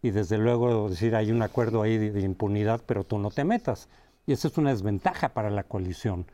y 0.03 0.09
desde 0.09 0.39
luego 0.39 0.89
decir 0.89 1.15
hay 1.15 1.31
un 1.31 1.43
acuerdo 1.43 1.83
ahí 1.83 1.97
de, 1.99 2.11
de 2.11 2.21
impunidad, 2.21 2.81
pero 2.87 3.03
tú 3.03 3.19
no 3.19 3.29
te 3.29 3.43
metas. 3.43 3.87
Y 4.25 4.33
esa 4.33 4.47
es 4.47 4.57
una 4.57 4.71
desventaja 4.71 5.29
para 5.29 5.49
la 5.51 5.63
coalición. 5.63 6.25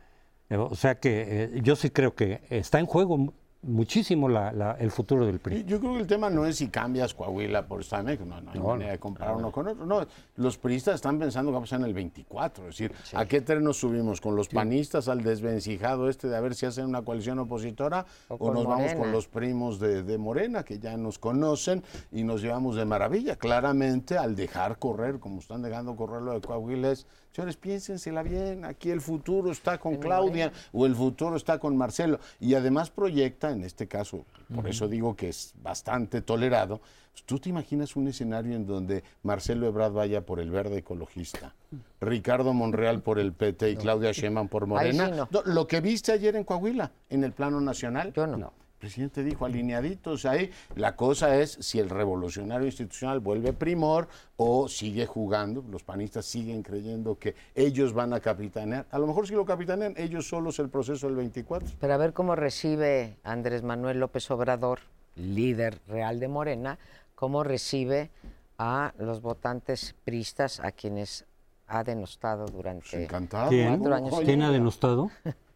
O 0.49 0.75
sea 0.75 0.95
que 0.99 1.25
eh, 1.55 1.61
yo 1.63 1.75
sí 1.75 1.89
creo 1.89 2.15
que 2.15 2.41
está 2.49 2.79
en 2.79 2.85
juego 2.85 3.33
muchísimo 3.63 4.29
la- 4.29 4.53
la- 4.53 4.73
el 4.79 4.91
futuro 4.91 5.25
del 5.25 5.39
PRI. 5.39 5.65
yo 5.65 5.79
creo 5.79 5.93
que 5.95 5.99
el 6.01 6.07
tema 6.07 6.29
no 6.29 6.45
es 6.45 6.57
si 6.57 6.67
cambias 6.69 7.13
Coahuila 7.13 7.67
por 7.67 7.79
México, 8.03 8.23
no, 8.23 8.39
no 8.39 8.51
hay 8.51 8.59
No, 8.59 8.67
manera 8.67 8.91
de 8.91 8.99
comparar 8.99 9.35
uno 9.35 9.51
con 9.51 9.67
otro. 9.67 9.85
No, 9.85 10.05
los 10.35 10.57
priistas 10.59 10.95
están 10.95 11.17
pensando 11.19 11.49
que 11.49 11.53
va 11.53 11.57
a 11.57 11.61
pasar 11.61 11.79
en 11.79 11.85
el 11.87 11.93
24, 11.93 12.69
es 12.69 12.77
decir, 12.77 12.93
¿a 13.13 13.25
qué 13.25 13.41
tren 13.41 13.63
nos 13.63 13.77
subimos? 13.77 14.21
¿Con 14.21 14.35
los 14.35 14.47
panistas 14.47 15.07
al 15.09 15.21
desvencijado 15.23 16.07
este 16.07 16.29
de 16.29 16.37
a 16.37 16.39
ver 16.39 16.53
si 16.55 16.65
hacen 16.67 16.85
una 16.85 17.01
coalición 17.01 17.39
opositora 17.39 18.05
O 18.29 18.53
nos 18.53 18.65
vamos 18.65 18.93
con 18.93 19.11
los 19.11 19.27
primos 19.27 19.79
de, 19.79 20.03
de 20.03 20.17
Morena 20.17 20.63
que 20.63 20.79
ya 20.79 20.95
nos 20.95 21.17
conocen 21.19 21.83
y 22.11 22.23
nos 22.23 22.41
llevamos 22.43 22.75
de 22.75 22.85
maravilla? 22.85 23.35
Claramente 23.37 24.17
al 24.17 24.35
dejar 24.35 24.77
correr, 24.77 25.19
como 25.19 25.39
están 25.39 25.63
dejando 25.63 25.95
correr 25.95 26.21
lo 26.21 26.33
de 26.33 26.41
Coahuila, 26.41 26.91
es, 26.91 27.07
señores, 27.37 27.55
piénsensela 27.55 28.23
bien, 28.23 28.65
aquí 28.65 28.89
el 28.89 28.99
futuro 28.99 29.51
está 29.51 29.77
con 29.77 29.97
Claudia 29.97 30.51
o 30.73 30.87
el 30.87 30.95
futuro 30.95 31.35
está 31.35 31.59
con 31.59 31.77
Marcelo. 31.77 32.19
Y 32.39 32.55
además 32.55 32.89
proyecta, 32.89 33.51
en 33.51 33.63
este 33.63 33.87
caso, 33.87 34.25
por 34.55 34.67
eso 34.67 34.87
digo 34.87 35.15
que 35.15 35.29
es 35.29 35.53
bastante 35.61 36.23
tolerado, 36.23 36.81
pues, 37.11 37.23
¿tú 37.27 37.37
te 37.37 37.49
imaginas 37.49 37.95
un 37.95 38.07
escenario 38.07 38.55
en 38.55 38.65
donde 38.65 39.03
Marcelo 39.21 39.67
Ebrard 39.67 39.93
vaya 39.93 40.25
por 40.25 40.39
el 40.39 40.49
verde 40.49 40.79
ecologista, 40.79 41.53
Ricardo 42.01 42.53
Monreal 42.53 43.03
por 43.03 43.19
el 43.19 43.33
PT 43.33 43.69
y 43.69 43.75
Claudia 43.75 44.13
Sheinbaum 44.13 44.47
por 44.47 44.63
Ahí 44.63 44.93
sí 44.93 44.97
Morena? 44.97 45.27
no. 45.31 45.41
Lo 45.45 45.67
que 45.67 45.79
viste 45.79 46.13
ayer 46.13 46.35
en 46.37 46.43
Coahuila, 46.43 46.91
en 47.07 47.23
el 47.23 47.33
plano 47.33 47.61
nacional. 47.61 48.13
Yo 48.13 48.25
no. 48.25 48.51
Presidente 48.77 49.23
dijo 49.23 49.45
alineaditos 49.45 50.25
ahí. 50.25 50.51
La 50.75 50.95
cosa 50.95 51.37
es 51.37 51.57
si 51.61 51.79
el 51.79 51.89
revolucionario 51.89 52.65
institucional 52.65 53.19
vuelve 53.19 53.53
primor 53.53 54.07
o 54.37 54.67
sigue 54.67 55.05
jugando. 55.05 55.63
Los 55.69 55.83
panistas 55.83 56.25
siguen 56.25 56.63
creyendo 56.63 57.17
que 57.17 57.35
ellos 57.55 57.93
van 57.93 58.13
a 58.13 58.19
capitanear. 58.19 58.85
A 58.91 58.99
lo 58.99 59.07
mejor 59.07 59.27
si 59.27 59.33
lo 59.33 59.45
capitanean 59.45 59.93
ellos 59.97 60.27
solos 60.27 60.59
el 60.59 60.69
proceso 60.69 61.07
del 61.07 61.15
24. 61.15 61.69
Pero 61.79 61.93
a 61.93 61.97
ver 61.97 62.13
cómo 62.13 62.35
recibe 62.35 63.17
Andrés 63.23 63.63
Manuel 63.63 63.99
López 63.99 64.29
Obrador, 64.31 64.79
líder 65.15 65.79
real 65.87 66.19
de 66.19 66.27
Morena, 66.27 66.77
cómo 67.15 67.43
recibe 67.43 68.11
a 68.57 68.93
los 68.97 69.21
votantes 69.21 69.95
pristas 70.03 70.59
a 70.59 70.71
quienes 70.71 71.25
ha 71.67 71.83
denostado 71.83 72.45
durante... 72.45 73.07
Pues 73.07 73.29
cuatro 73.29 73.93
años 73.93 74.19
¿Quién 74.23 74.41
ha 74.41 74.51
denostado? 74.51 75.11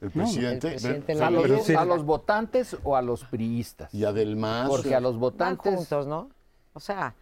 El 0.00 0.10
presidente. 0.10 0.68
el 0.68 0.72
presidente 0.74 1.12
¿A 1.22 1.30
los, 1.30 1.70
a 1.70 1.84
los 1.84 2.04
votantes 2.04 2.76
o 2.84 2.96
a 2.96 3.02
los 3.02 3.24
priistas? 3.24 3.92
Y 3.94 4.04
además. 4.04 4.68
Porque 4.68 4.94
a 4.94 5.00
los 5.00 5.14
Van 5.14 5.20
votantes... 5.20 5.74
juntos, 5.74 6.06
¿no? 6.06 6.28
O 6.74 6.80
sea, 6.80 7.14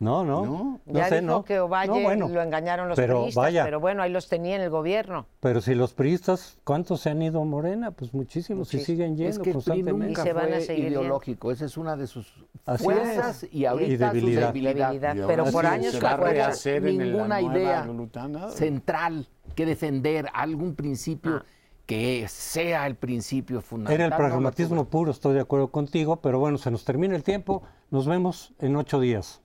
No, 0.00 0.24
no. 0.24 0.44
No. 0.44 0.80
No, 0.86 0.98
ya 0.98 1.08
sé, 1.08 1.20
dijo 1.20 1.26
no. 1.32 1.44
que 1.44 1.60
Ovalle 1.60 1.92
No, 1.92 2.00
bueno, 2.00 2.28
lo 2.28 2.42
engañaron 2.42 2.88
los 2.88 2.96
pero 2.96 3.22
priistas, 3.22 3.42
vaya. 3.44 3.64
pero 3.64 3.78
bueno, 3.80 4.02
ahí 4.02 4.10
los 4.10 4.28
tenía 4.28 4.56
en 4.56 4.62
el 4.62 4.70
gobierno. 4.70 5.26
Pero 5.40 5.60
si 5.60 5.74
los 5.74 5.92
priistas, 5.94 6.58
¿cuántos 6.64 7.00
se 7.00 7.10
han 7.10 7.22
ido 7.22 7.40
a 7.40 7.44
Morena? 7.44 7.90
Pues 7.92 8.12
muchísimos, 8.12 8.72
y 8.74 8.76
Muchísimos. 8.78 8.86
siguen 8.86 9.16
yendo 9.16 9.30
Es 9.30 9.38
que 9.38 9.52
constantemente. 9.52 10.06
nunca 10.08 10.22
Y 10.22 10.24
se 10.24 10.32
van 10.32 10.46
a 10.46 10.48
fue 10.56 10.60
seguir 10.62 10.84
yendo. 10.86 11.00
ideológico. 11.00 11.52
Esa 11.52 11.64
es 11.66 11.76
una 11.76 11.96
de 11.96 12.06
sus 12.08 12.26
Así 12.66 12.82
fuerzas 12.84 13.44
es. 13.44 13.54
y 13.54 13.66
ahorita 13.66 13.86
Y 13.92 13.96
debilidad. 13.96 14.40
su 14.40 14.46
debilidad. 14.48 14.88
Debilidad, 14.88 15.14
Y 15.16 15.20
ahora 15.20 15.26
pero 15.36 15.44
por 15.52 15.66
años 15.66 15.92
se 15.92 16.00
fue 16.00 16.08
va 16.08 16.14
a 16.14 16.18
fuerza. 16.18 16.32
rehacer 16.32 16.86
en 16.86 16.98
la 16.98 17.04
ninguna 17.04 17.40
idea 17.40 17.86
central 18.50 19.26
que 19.54 19.66
defender 19.66 20.26
algún 20.34 20.74
principio 20.74 21.36
Ah. 21.36 21.44
Que 21.86 22.26
sea 22.28 22.86
el 22.86 22.96
principio 22.96 23.60
fundamental. 23.60 24.06
Era 24.06 24.16
el 24.16 24.20
pragmatismo 24.20 24.86
puro, 24.86 25.10
estoy 25.10 25.34
de 25.34 25.40
acuerdo 25.40 25.68
contigo, 25.68 26.16
pero 26.16 26.38
bueno, 26.38 26.58
se 26.58 26.70
nos 26.70 26.84
termina 26.84 27.14
el 27.14 27.22
tiempo. 27.22 27.62
Nos 27.90 28.06
vemos 28.06 28.54
en 28.58 28.76
ocho 28.76 29.00
días. 29.00 29.43